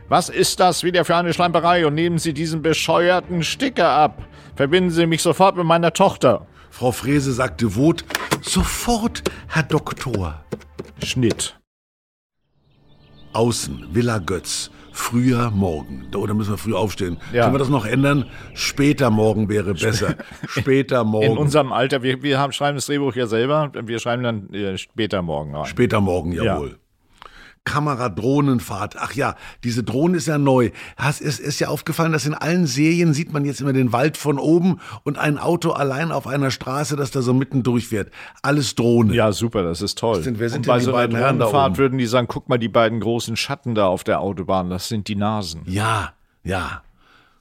was 0.09 0.29
ist 0.29 0.59
das 0.59 0.83
wieder 0.83 1.05
für 1.05 1.15
eine 1.15 1.33
Schlamperei? 1.33 1.85
Und 1.85 1.93
nehmen 1.95 2.17
Sie 2.17 2.33
diesen 2.33 2.61
bescheuerten 2.61 3.43
Sticker 3.43 3.89
ab. 3.89 4.23
Verbinden 4.57 4.89
Sie 4.89 5.05
mich 5.05 5.21
sofort 5.21 5.55
mit 5.55 5.67
meiner 5.67 5.93
Tochter. 5.93 6.47
Frau 6.71 6.91
Frese 6.91 7.31
sagte 7.31 7.75
Wot, 7.75 8.03
sofort, 8.41 9.21
Herr 9.47 9.61
Doktor. 9.61 10.43
Schnitt. 11.03 11.59
Außen, 13.33 13.89
Villa 13.91 14.17
Götz. 14.17 14.71
Früher 14.91 15.51
morgen. 15.51 16.07
Da 16.09 16.17
oder 16.17 16.33
müssen 16.33 16.53
wir 16.53 16.57
früh 16.57 16.73
aufstehen. 16.73 17.17
Ja. 17.31 17.43
Können 17.43 17.53
wir 17.53 17.59
das 17.59 17.69
noch 17.69 17.85
ändern? 17.85 18.25
Später 18.55 19.11
morgen 19.11 19.47
wäre 19.47 19.75
besser. 19.75 20.15
Später 20.47 21.03
morgen. 21.03 21.33
In 21.33 21.37
unserem 21.37 21.71
Alter, 21.71 22.01
wir, 22.01 22.23
wir 22.23 22.39
haben, 22.39 22.51
schreiben 22.51 22.77
das 22.77 22.87
Drehbuch 22.87 23.15
ja 23.15 23.27
selber, 23.27 23.71
wir 23.79 23.99
schreiben 23.99 24.23
dann 24.23 24.51
äh, 24.55 24.75
später 24.79 25.21
morgen 25.21 25.55
rein. 25.55 25.65
Später 25.65 26.01
morgen, 26.01 26.31
jawohl. 26.31 26.79
Kameradrohnenfahrt. 27.67 28.95
Ach 28.97 29.13
ja, 29.13 29.35
diese 29.63 29.83
Drohne 29.83 30.17
ist 30.17 30.27
ja 30.27 30.37
neu. 30.37 30.71
Es 30.97 31.19
ist, 31.21 31.59
ja 31.59 31.67
aufgefallen, 31.67 32.11
dass 32.11 32.25
in 32.25 32.33
allen 32.33 32.65
Serien 32.65 33.13
sieht 33.13 33.31
man 33.33 33.45
jetzt 33.45 33.61
immer 33.61 33.73
den 33.73 33.91
Wald 33.91 34.17
von 34.17 34.39
oben 34.39 34.79
und 35.03 35.17
ein 35.17 35.37
Auto 35.37 35.71
allein 35.71 36.11
auf 36.11 36.27
einer 36.27 36.49
Straße, 36.51 36.95
das 36.95 37.11
da 37.11 37.21
so 37.21 37.33
mitten 37.33 37.63
durchfährt. 37.63 38.11
Alles 38.41 38.75
Drohne. 38.75 39.13
Ja, 39.13 39.31
super, 39.31 39.63
das 39.63 39.81
ist 39.81 39.97
toll. 39.97 40.23
sind- 40.23 40.39
wer 40.39 40.49
sind 40.49 40.59
Und 40.59 40.67
bei 40.67 40.79
die 40.79 40.85
so 40.85 40.95
einer 40.95 41.07
Drohnenfahrt 41.07 41.77
würden 41.77 41.97
die 41.97 42.05
sagen, 42.05 42.27
guck 42.27 42.47
mal, 42.49 42.57
die 42.57 42.69
beiden 42.69 42.99
großen 42.99 43.35
Schatten 43.35 43.75
da 43.75 43.87
auf 43.87 44.03
der 44.03 44.21
Autobahn, 44.21 44.69
das 44.69 44.87
sind 44.87 45.07
die 45.07 45.15
Nasen. 45.15 45.61
Ja, 45.65 46.13
ja. 46.43 46.81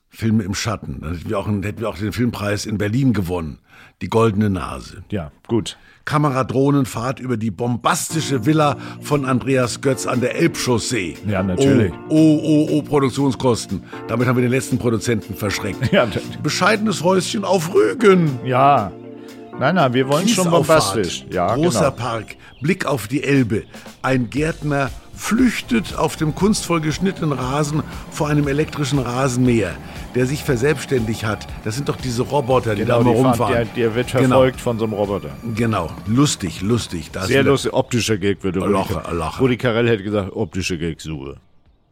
Filme 0.09 0.45
im 0.45 0.55
Schatten. 0.55 1.01
Dann 1.03 1.15
hätten 1.15 1.29
wir, 1.29 1.39
auch, 1.39 1.47
hätten 1.47 1.81
wir 1.81 1.89
auch 1.89 1.99
den 1.99 2.13
Filmpreis 2.13 2.65
in 2.65 2.79
Berlin 2.79 3.13
gewonnen. 3.13 3.59
Die 4.01 4.09
Goldene 4.09 4.49
Nase. 4.51 5.05
Ja, 5.11 5.31
gut. 5.47 5.77
Kameradrohnenfahrt 6.07 7.21
über 7.21 7.37
die 7.37 7.51
bombastische 7.51 8.47
Villa 8.47 8.77
von 9.03 9.27
Andreas 9.27 9.83
Götz 9.83 10.07
an 10.07 10.23
der 10.23 10.37
Elbchaussee. 10.37 11.17
Ja, 11.27 11.43
natürlich. 11.43 11.93
Oh, 12.09 12.15
oh, 12.17 12.41
oh, 12.43 12.69
oh, 12.71 12.83
Produktionskosten. 12.83 13.83
Damit 14.09 14.27
haben 14.27 14.37
wir 14.37 14.43
den 14.43 14.53
letzten 14.53 14.79
Produzenten 14.79 15.35
verschreckt. 15.35 15.93
Ja, 15.93 16.07
Bescheidenes 16.43 17.03
Häuschen 17.03 17.45
auf 17.45 17.75
Rügen. 17.75 18.39
ja. 18.45 18.91
Nein, 19.59 19.77
nein, 19.77 19.95
wir 19.95 20.07
wollen 20.09 20.29
schon 20.29 20.51
bombastisch. 20.51 21.25
Ja, 21.31 21.55
Großer 21.55 21.91
genau. 21.93 22.03
Park, 22.03 22.37
Blick 22.61 22.85
auf 22.85 23.09
die 23.09 23.23
Elbe. 23.23 23.63
Ein 24.03 24.29
Gärtner 24.29 24.91
flüchtet 25.17 25.97
auf 25.97 26.17
dem 26.17 26.35
kunstvoll 26.35 26.81
geschnittenen 26.81 27.33
Rasen 27.33 27.83
vor 28.11 28.29
einem 28.29 28.47
elektrischen 28.49 28.99
Rasenmäher, 28.99 29.75
der 30.15 30.27
sich 30.27 30.45
verselbstständigt 30.45 31.25
hat. 31.25 31.47
Das 31.65 31.75
sind 31.75 31.89
doch 31.89 31.97
diese 31.97 32.23
Roboter, 32.23 32.75
die 32.75 32.83
Genau, 32.83 32.99
da 32.99 33.05
mal 33.05 33.15
die 33.15 33.21
rumfahren. 33.23 33.55
der, 33.55 33.65
der 33.65 33.95
wird 33.95 34.11
verfolgt 34.11 34.61
von 34.61 34.79
so 34.79 34.85
einem 34.85 34.93
Roboter. 34.93 35.31
Genau, 35.55 35.87
genau. 35.87 35.91
lustig, 36.07 36.61
lustig. 36.61 37.11
Da 37.13 37.25
Sehr 37.27 37.43
lustig. 37.43 37.73
Optischer 37.73 38.19
Gag 38.19 38.45
würde 38.45 38.61
Rudi, 38.61 38.73
Lache, 38.73 39.03
Lache. 39.15 39.41
Rudi 39.41 39.57
Carell 39.57 39.89
hätte 39.89 40.03
gesagt, 40.05 40.33
optische 40.37 40.79
Gag-Suche. 40.79 41.37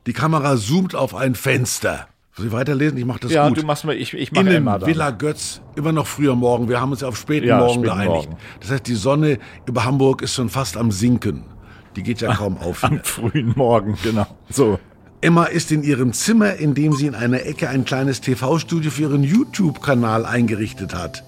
Die 0.07 0.13
Kamera 0.13 0.57
zoomt 0.57 0.95
auf 0.95 1.15
ein 1.15 1.35
Fenster. 1.35 2.09
Soll 2.37 2.47
ich 2.47 2.53
weiterlesen? 2.53 2.99
Ich 2.99 3.05
mach 3.05 3.19
das 3.21 3.31
Ja, 3.33 3.49
gut. 3.49 3.59
du 3.59 3.63
machst 3.65 3.85
mal, 3.85 3.95
ich, 3.97 4.13
ich 4.13 4.33
mache 4.33 4.51
Emma 4.55 4.79
dann. 4.79 4.89
Villa 4.89 5.11
Götz, 5.11 5.63
immer 5.77 5.93
noch 5.93 6.07
früher 6.07 6.35
Morgen. 6.35 6.69
Wir 6.69 6.81
haben 6.81 6.91
uns 6.91 7.03
auf 7.03 7.17
späten 7.17 7.47
Ja, 7.47 7.59
Morgen 7.59 7.85
späten 7.85 7.97
geeinigt. 7.97 8.29
Morgen. 8.29 8.37
Das 8.61 8.71
heißt, 8.71 8.87
die 8.87 8.95
Sonne 8.97 9.39
über 9.67 9.85
Hamburg 9.85 10.21
ist 10.21 10.35
schon 10.35 10.49
fast 10.51 10.77
am 10.77 10.91
Sinken. 10.91 11.45
Die 11.97 12.03
geht 12.03 12.21
ja 12.21 12.35
kaum 12.35 12.59
auf. 12.59 12.85
Am 12.85 13.01
frühen 13.03 13.53
Morgen, 13.57 13.97
genau. 14.03 14.27
So. 14.51 14.79
Emma 15.21 15.45
ist 15.45 15.73
in 15.73 15.83
ihrem 15.83 16.13
Zimmer, 16.13 16.55
in 16.55 16.75
dem 16.75 16.93
sie 16.93 17.07
in 17.07 17.15
einer 17.15 17.47
Ecke 17.47 17.69
ein 17.69 17.85
kleines 17.85 18.21
TV-Studio 18.21 18.91
für 18.91 19.03
ihren 19.03 19.23
YouTube-Kanal 19.23 20.27
eingerichtet 20.27 20.95
hat. 20.95 21.25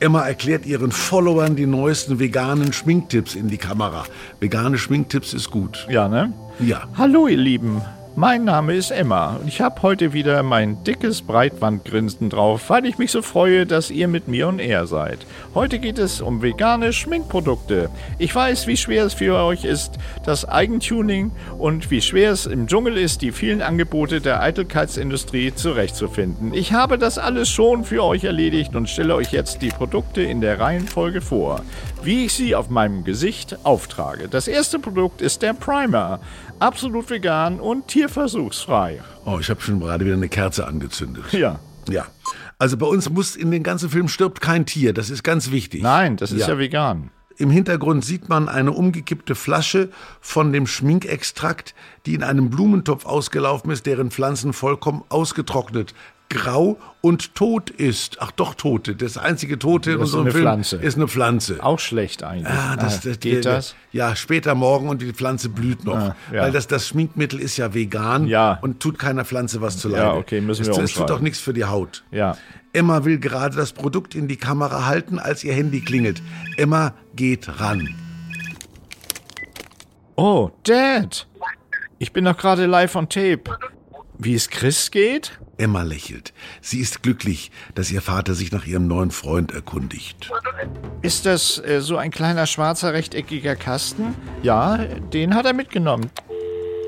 Emma 0.00 0.22
erklärt 0.22 0.66
ihren 0.66 0.90
Followern 0.90 1.54
die 1.54 1.66
neuesten 1.66 2.18
veganen 2.18 2.72
Schminktipps 2.72 3.34
in 3.36 3.48
die 3.48 3.56
Kamera. 3.56 4.04
Vegane 4.40 4.76
Schminktipps 4.76 5.32
ist 5.32 5.50
gut. 5.50 5.86
Ja, 5.88 6.08
ne? 6.08 6.32
Ja. 6.58 6.82
Hallo 6.98 7.28
ihr 7.28 7.36
Lieben, 7.36 7.80
mein 8.14 8.44
Name 8.44 8.74
ist 8.74 8.90
Emma 8.90 9.36
und 9.36 9.48
ich 9.48 9.60
habe 9.60 9.80
heute 9.82 10.12
wieder 10.12 10.42
mein 10.42 10.84
dickes 10.84 11.22
Breitwandgrinsen 11.22 12.28
drauf, 12.28 12.68
weil 12.68 12.84
ich 12.84 12.98
mich 12.98 13.10
so 13.10 13.22
freue, 13.22 13.64
dass 13.64 13.90
ihr 13.90 14.06
mit 14.06 14.28
mir 14.28 14.48
und 14.48 14.58
er 14.58 14.86
seid. 14.86 15.20
Heute 15.54 15.78
geht 15.78 15.98
es 15.98 16.20
um 16.20 16.42
vegane 16.42 16.92
Schminkprodukte. 16.92 17.88
Ich 18.18 18.34
weiß, 18.34 18.66
wie 18.66 18.76
schwer 18.76 19.06
es 19.06 19.14
für 19.14 19.36
euch 19.36 19.64
ist, 19.64 19.94
das 20.24 20.46
Eigentuning 20.46 21.30
und 21.58 21.90
wie 21.90 22.02
schwer 22.02 22.32
es 22.32 22.44
im 22.44 22.66
Dschungel 22.66 22.98
ist, 22.98 23.22
die 23.22 23.32
vielen 23.32 23.62
Angebote 23.62 24.20
der 24.20 24.42
Eitelkeitsindustrie 24.42 25.54
zurechtzufinden. 25.54 26.52
Ich 26.52 26.72
habe 26.72 26.98
das 26.98 27.18
alles 27.18 27.48
schon 27.48 27.84
für 27.84 28.04
euch 28.04 28.24
erledigt 28.24 28.76
und 28.76 28.90
stelle 28.90 29.14
euch 29.14 29.32
jetzt 29.32 29.62
die 29.62 29.70
Produkte 29.70 30.22
in 30.22 30.40
der 30.42 30.60
Reihenfolge 30.60 31.22
vor, 31.22 31.62
wie 32.02 32.26
ich 32.26 32.34
sie 32.34 32.54
auf 32.54 32.68
meinem 32.68 33.04
Gesicht 33.04 33.56
auftrage. 33.64 34.28
Das 34.28 34.48
erste 34.48 34.78
Produkt 34.78 35.22
ist 35.22 35.40
der 35.40 35.54
Primer. 35.54 36.20
Absolut 36.62 37.10
vegan 37.10 37.58
und 37.60 37.88
tierversuchsfrei. 37.88 39.00
Oh, 39.24 39.38
ich 39.40 39.50
habe 39.50 39.60
schon 39.60 39.80
gerade 39.80 40.04
wieder 40.04 40.14
eine 40.14 40.28
Kerze 40.28 40.66
angezündet. 40.66 41.24
Ja. 41.32 41.58
Ja. 41.88 42.06
Also 42.58 42.76
bei 42.76 42.86
uns 42.86 43.10
muss 43.10 43.34
in 43.34 43.50
den 43.50 43.64
ganzen 43.64 43.90
Film 43.90 44.06
stirbt 44.08 44.40
kein 44.40 44.64
Tier. 44.66 44.92
Das 44.92 45.10
ist 45.10 45.24
ganz 45.24 45.50
wichtig. 45.50 45.82
Nein, 45.82 46.16
das 46.16 46.30
ist 46.30 46.42
ja, 46.42 46.50
Ja. 46.50 46.58
vegan. 46.58 47.10
Im 47.38 47.50
Hintergrund 47.50 48.04
sieht 48.04 48.28
man 48.28 48.48
eine 48.48 48.70
umgekippte 48.72 49.34
Flasche 49.34 49.88
von 50.20 50.52
dem 50.52 50.66
Schminkextrakt, 50.68 51.74
die 52.06 52.14
in 52.14 52.22
einem 52.22 52.50
Blumentopf 52.50 53.06
ausgelaufen 53.06 53.70
ist, 53.72 53.86
deren 53.86 54.10
Pflanzen 54.12 54.52
vollkommen 54.52 55.02
ausgetrocknet, 55.08 55.94
grau 56.32 56.78
und 57.00 57.34
tot 57.34 57.70
ist. 57.70 58.16
Ach 58.20 58.30
doch, 58.32 58.54
tote. 58.54 58.96
Das 58.96 59.16
einzige 59.18 59.58
Tote 59.58 59.92
in 59.92 59.98
Das 60.00 60.08
ist 60.08 60.14
unserem 60.14 60.24
eine 60.26 60.32
Film 60.32 60.44
Pflanze. 60.44 60.76
ist 60.76 60.96
eine 60.96 61.08
Pflanze. 61.08 61.62
Auch 61.62 61.78
schlecht 61.78 62.22
eigentlich. 62.24 62.48
Ah, 62.52 62.76
das, 62.76 62.98
Ah, 62.98 63.00
das, 63.04 63.20
geht 63.20 63.44
der- 63.44 63.54
das? 63.56 63.74
Ja, 63.92 64.16
später 64.16 64.54
morgen 64.54 64.88
und 64.88 65.02
die 65.02 65.12
Pflanze 65.12 65.48
blüht 65.48 65.84
noch. 65.84 65.96
Ah, 65.96 66.16
ja. 66.32 66.42
Weil 66.42 66.52
das, 66.52 66.66
das 66.66 66.88
Schminkmittel 66.88 67.38
ist 67.40 67.56
ja 67.56 67.74
vegan 67.74 68.26
Ja. 68.26 68.58
und 68.62 68.80
tut 68.80 68.98
keiner 68.98 69.24
Pflanze 69.24 69.60
was 69.60 69.78
zu 69.78 69.88
leide. 69.88 70.04
Ja, 70.04 70.14
okay, 70.14 70.40
müssen 70.40 70.64
wir 70.66 70.72
es, 70.72 70.78
es 70.78 70.94
tut 70.94 71.10
auch 71.10 71.20
nichts 71.20 71.38
für 71.40 71.52
die 71.52 71.64
Haut. 71.64 72.02
Ja. 72.10 72.36
Emma 72.72 73.04
will 73.04 73.18
gerade 73.18 73.54
das 73.56 73.72
Produkt 73.72 74.14
in 74.14 74.28
die 74.28 74.36
Kamera 74.36 74.86
halten, 74.86 75.18
als 75.18 75.44
ihr 75.44 75.52
Handy 75.52 75.80
klingelt. 75.80 76.22
Emma 76.56 76.94
geht 77.14 77.60
ran. 77.60 77.88
Oh, 80.16 80.50
Dad. 80.64 81.26
Ich 81.98 82.12
bin 82.12 82.24
doch 82.24 82.36
gerade 82.36 82.66
live 82.66 82.96
on 82.96 83.08
tape. 83.08 83.44
Wie 84.24 84.34
es 84.34 84.48
Chris 84.50 84.90
geht? 84.92 85.32
Emma 85.58 85.82
lächelt. 85.82 86.32
Sie 86.60 86.78
ist 86.78 87.02
glücklich, 87.02 87.50
dass 87.74 87.90
ihr 87.90 88.00
Vater 88.02 88.34
sich 88.34 88.52
nach 88.52 88.66
ihrem 88.66 88.86
neuen 88.86 89.10
Freund 89.10 89.52
erkundigt. 89.52 90.30
Ist 91.02 91.26
das 91.26 91.58
äh, 91.64 91.80
so 91.80 91.96
ein 91.96 92.10
kleiner 92.12 92.46
schwarzer 92.46 92.92
rechteckiger 92.92 93.56
Kasten? 93.56 94.14
Ja, 94.42 94.76
den 95.12 95.34
hat 95.34 95.46
er 95.46 95.52
mitgenommen. 95.54 96.10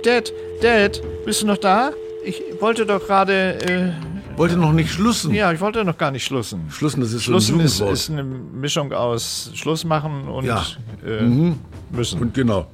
Dad, 0.05 0.33
Dad, 0.63 1.01
bist 1.25 1.43
du 1.43 1.47
noch 1.47 1.59
da? 1.59 1.91
Ich 2.25 2.41
wollte 2.61 2.87
doch 2.87 3.05
gerade, 3.05 3.61
äh, 3.65 3.93
Wollte 4.39 4.57
noch 4.57 4.73
nicht 4.73 4.91
schlussen. 4.93 5.35
ja, 5.35 5.53
ich 5.53 5.61
wollte 5.61 5.85
noch 5.85 5.99
gar 5.99 6.11
nicht 6.11 6.25
schlussen. 6.25 6.71
Schlussen, 6.71 7.01
das 7.01 7.13
ist 7.13 7.25
Schlussen 7.25 7.55
so 7.55 7.61
ein 7.61 7.65
ist, 7.67 7.79
Jugendwort. 7.79 7.99
ist 7.99 8.11
eine 8.11 8.23
Mischung 8.23 8.93
aus 8.93 9.51
Schluss 9.55 9.85
machen 9.85 10.29
und 10.29 10.45
Ja. 10.45 10.65
äh, 11.07 11.23
müssen. 11.91 12.21
Und 12.21 12.35
genau. 12.35 12.67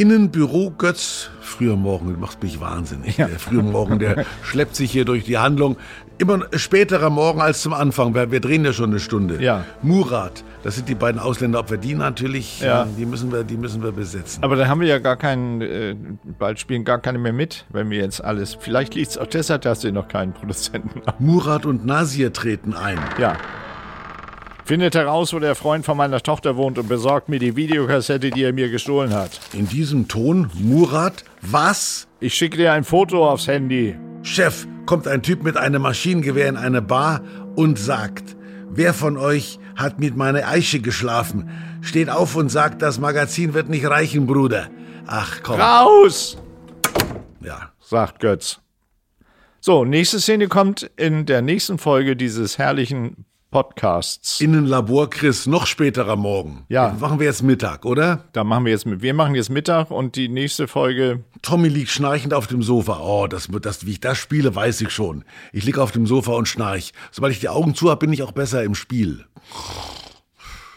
Innenbüro 0.00 0.70
Götz, 0.78 1.28
früher 1.42 1.76
Morgen, 1.76 2.14
du 2.14 2.18
machst 2.18 2.42
mich 2.42 2.58
wahnsinnig. 2.58 3.16
Der 3.16 3.28
frühe 3.38 3.62
Morgen, 3.62 3.98
der 3.98 4.24
schleppt 4.42 4.74
sich 4.74 4.90
hier 4.90 5.04
durch 5.04 5.24
die 5.24 5.36
Handlung. 5.36 5.76
Immer 6.16 6.46
späterer 6.56 7.10
Morgen 7.10 7.42
als 7.42 7.60
zum 7.60 7.74
Anfang, 7.74 8.14
wir, 8.14 8.30
wir 8.30 8.40
drehen 8.40 8.64
ja 8.64 8.72
schon 8.72 8.88
eine 8.92 8.98
Stunde. 8.98 9.42
Ja. 9.42 9.66
Murat, 9.82 10.42
das 10.62 10.76
sind 10.76 10.88
die 10.88 10.94
beiden 10.94 11.20
Ausländer, 11.20 11.58
ob 11.60 11.70
wir 11.70 11.76
die 11.76 11.94
natürlich, 11.94 12.62
Ja. 12.62 12.84
äh, 12.84 12.86
die 12.96 13.04
müssen 13.04 13.30
wir, 13.30 13.44
die 13.44 13.58
müssen 13.58 13.82
wir 13.82 13.92
besetzen. 13.92 14.42
Aber 14.42 14.56
da 14.56 14.68
haben 14.68 14.80
wir 14.80 14.88
ja 14.88 15.00
gar 15.00 15.16
keinen, 15.16 15.60
äh, 15.60 15.94
bald 16.38 16.58
spielen 16.58 16.84
gar 16.86 16.98
keine 16.98 17.18
mehr 17.18 17.34
mit, 17.34 17.66
wenn 17.68 17.90
wir 17.90 17.98
jetzt 17.98 18.24
alles. 18.24 18.56
Vielleicht 18.58 18.94
liegt 18.94 19.10
es 19.10 19.18
auch 19.18 19.26
deshalb, 19.26 19.60
dass 19.62 19.84
wir 19.84 19.92
noch 19.92 20.08
keinen 20.08 20.32
Produzenten 20.32 21.02
haben. 21.06 21.22
Murat 21.22 21.66
und 21.66 21.84
Nasir 21.84 22.32
treten 22.32 22.72
ein. 22.72 22.98
Ja. 23.18 23.36
Findet 24.70 24.94
heraus, 24.94 25.32
wo 25.32 25.40
der 25.40 25.56
Freund 25.56 25.84
von 25.84 25.96
meiner 25.96 26.20
Tochter 26.20 26.54
wohnt 26.54 26.78
und 26.78 26.88
besorgt 26.88 27.28
mir 27.28 27.40
die 27.40 27.56
Videokassette, 27.56 28.30
die 28.30 28.44
er 28.44 28.52
mir 28.52 28.68
gestohlen 28.70 29.12
hat. 29.12 29.40
In 29.52 29.66
diesem 29.66 30.06
Ton, 30.06 30.48
Murat, 30.54 31.24
was? 31.42 32.06
Ich 32.20 32.34
schicke 32.34 32.56
dir 32.56 32.72
ein 32.72 32.84
Foto 32.84 33.28
aufs 33.28 33.48
Handy. 33.48 33.96
Chef, 34.22 34.68
kommt 34.86 35.08
ein 35.08 35.24
Typ 35.24 35.42
mit 35.42 35.56
einem 35.56 35.82
Maschinengewehr 35.82 36.48
in 36.48 36.56
eine 36.56 36.82
Bar 36.82 37.20
und 37.56 37.80
sagt, 37.80 38.36
wer 38.70 38.94
von 38.94 39.16
euch 39.16 39.58
hat 39.74 39.98
mit 39.98 40.16
meiner 40.16 40.46
Eiche 40.46 40.78
geschlafen? 40.78 41.50
Steht 41.80 42.08
auf 42.08 42.36
und 42.36 42.48
sagt, 42.48 42.80
das 42.80 43.00
Magazin 43.00 43.54
wird 43.54 43.68
nicht 43.68 43.86
reichen, 43.86 44.28
Bruder. 44.28 44.68
Ach 45.04 45.40
komm. 45.42 45.60
Raus! 45.60 46.38
Ja. 47.40 47.72
sagt 47.80 48.20
Götz. 48.20 48.60
So, 49.58 49.84
nächste 49.84 50.20
Szene 50.20 50.46
kommt 50.46 50.88
in 50.96 51.26
der 51.26 51.42
nächsten 51.42 51.78
Folge 51.78 52.14
dieses 52.14 52.56
herrlichen 52.56 53.26
Podcasts. 53.50 54.40
Innenlabor 54.40 55.10
Chris, 55.10 55.46
noch 55.46 55.66
späterer 55.66 56.14
Morgen. 56.14 56.64
Ja. 56.68 56.96
Machen 57.00 57.18
wir 57.18 57.26
jetzt 57.26 57.42
Mittag, 57.42 57.84
oder? 57.84 58.24
Da 58.32 58.44
machen 58.44 58.64
wir 58.64 58.70
jetzt 58.70 58.86
mit. 58.86 59.02
Wir 59.02 59.12
machen 59.12 59.34
jetzt 59.34 59.50
Mittag 59.50 59.90
und 59.90 60.14
die 60.14 60.28
nächste 60.28 60.68
Folge. 60.68 61.24
Tommy 61.42 61.66
liegt 61.68 61.90
schnarchend 61.90 62.32
auf 62.32 62.46
dem 62.46 62.62
Sofa. 62.62 63.00
Oh, 63.02 63.26
das, 63.26 63.48
das, 63.60 63.86
wie 63.86 63.90
ich 63.92 64.00
das 64.00 64.18
spiele, 64.18 64.54
weiß 64.54 64.80
ich 64.82 64.90
schon. 64.90 65.24
Ich 65.52 65.64
liege 65.64 65.82
auf 65.82 65.90
dem 65.90 66.06
Sofa 66.06 66.32
und 66.32 66.46
schnarch. 66.46 66.92
Sobald 67.10 67.32
ich 67.32 67.40
die 67.40 67.48
Augen 67.48 67.74
zu 67.74 67.90
habe, 67.90 67.98
bin 68.06 68.12
ich 68.12 68.22
auch 68.22 68.30
besser 68.32 68.62
im 68.62 68.76
Spiel. 68.76 69.24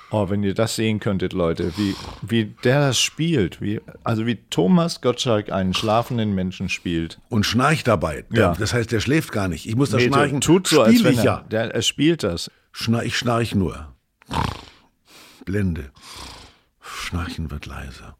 Oh, 0.10 0.30
wenn 0.30 0.42
ihr 0.44 0.56
das 0.56 0.76
sehen 0.76 1.00
könntet, 1.00 1.34
Leute, 1.34 1.74
wie, 1.78 1.96
wie 2.22 2.46
der 2.64 2.88
das 2.88 3.00
spielt. 3.00 3.62
Wie, 3.62 3.82
also 4.04 4.26
wie 4.26 4.40
Thomas 4.50 5.02
Gottschalk 5.02 5.52
einen 5.52 5.76
schlafenden 5.76 6.34
Menschen 6.34 6.70
spielt. 6.70 7.20
Und 7.30 7.46
schnarcht 7.46 7.88
dabei. 7.88 8.26
Der, 8.32 8.40
Ja. 8.40 8.56
Das 8.58 8.74
heißt, 8.74 8.92
der 8.92 9.00
schläft 9.00 9.32
gar 9.32 9.48
nicht. 9.48 9.68
Ich 9.68 9.76
muss 9.76 9.92
das 9.92 10.02
Nee, 10.02 10.08
Schnarchen 10.08 10.42
tut 10.42 10.68
so, 10.68 10.82
als 10.82 11.04
wenn 11.04 11.20
er, 11.20 11.46
der, 11.52 11.74
er 11.74 11.82
spielt 11.84 12.24
das. 12.24 12.50
Schnar 12.74 13.04
ich 13.04 13.18
schnarch 13.18 13.54
nur. 13.56 13.94
Blende. 15.46 15.92
Schnarchen 16.82 17.52
wird 17.52 17.68
leiser. 17.68 18.18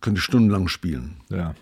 Könnte 0.00 0.20
stundenlang 0.20 0.68
spielen. 0.68 1.20
Ja. 1.28 1.54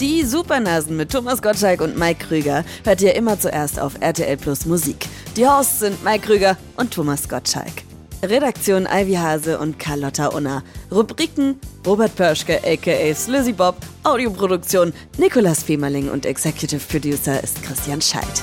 Die 0.00 0.24
Supernasen 0.24 0.96
mit 0.96 1.12
Thomas 1.12 1.42
Gottschalk 1.42 1.80
und 1.80 1.98
Mike 1.98 2.26
Krüger 2.26 2.64
hört 2.84 3.02
ihr 3.02 3.14
immer 3.14 3.38
zuerst 3.38 3.78
auf 3.78 4.00
RTL 4.00 4.36
Plus 4.38 4.64
Musik. 4.64 5.06
Die 5.36 5.46
Hosts 5.46 5.80
sind 5.80 6.02
Mike 6.02 6.26
Krüger 6.26 6.56
und 6.76 6.94
Thomas 6.94 7.28
Gottschalk. 7.28 7.87
Redaktion 8.22 8.86
Ivy 8.90 9.14
Hase 9.14 9.58
und 9.58 9.78
Carlotta 9.78 10.28
Unna. 10.28 10.64
Rubriken 10.90 11.60
Robert 11.86 12.14
Pörschke 12.16 12.60
aka 12.64 13.14
Slizzy 13.14 13.52
Bob. 13.52 13.76
Audioproduktion 14.02 14.92
Nikolas 15.18 15.62
Femerling 15.62 16.10
und 16.10 16.26
Executive 16.26 16.80
Producer 16.80 17.42
ist 17.42 17.62
Christian 17.62 18.00
Scheidt. 18.00 18.42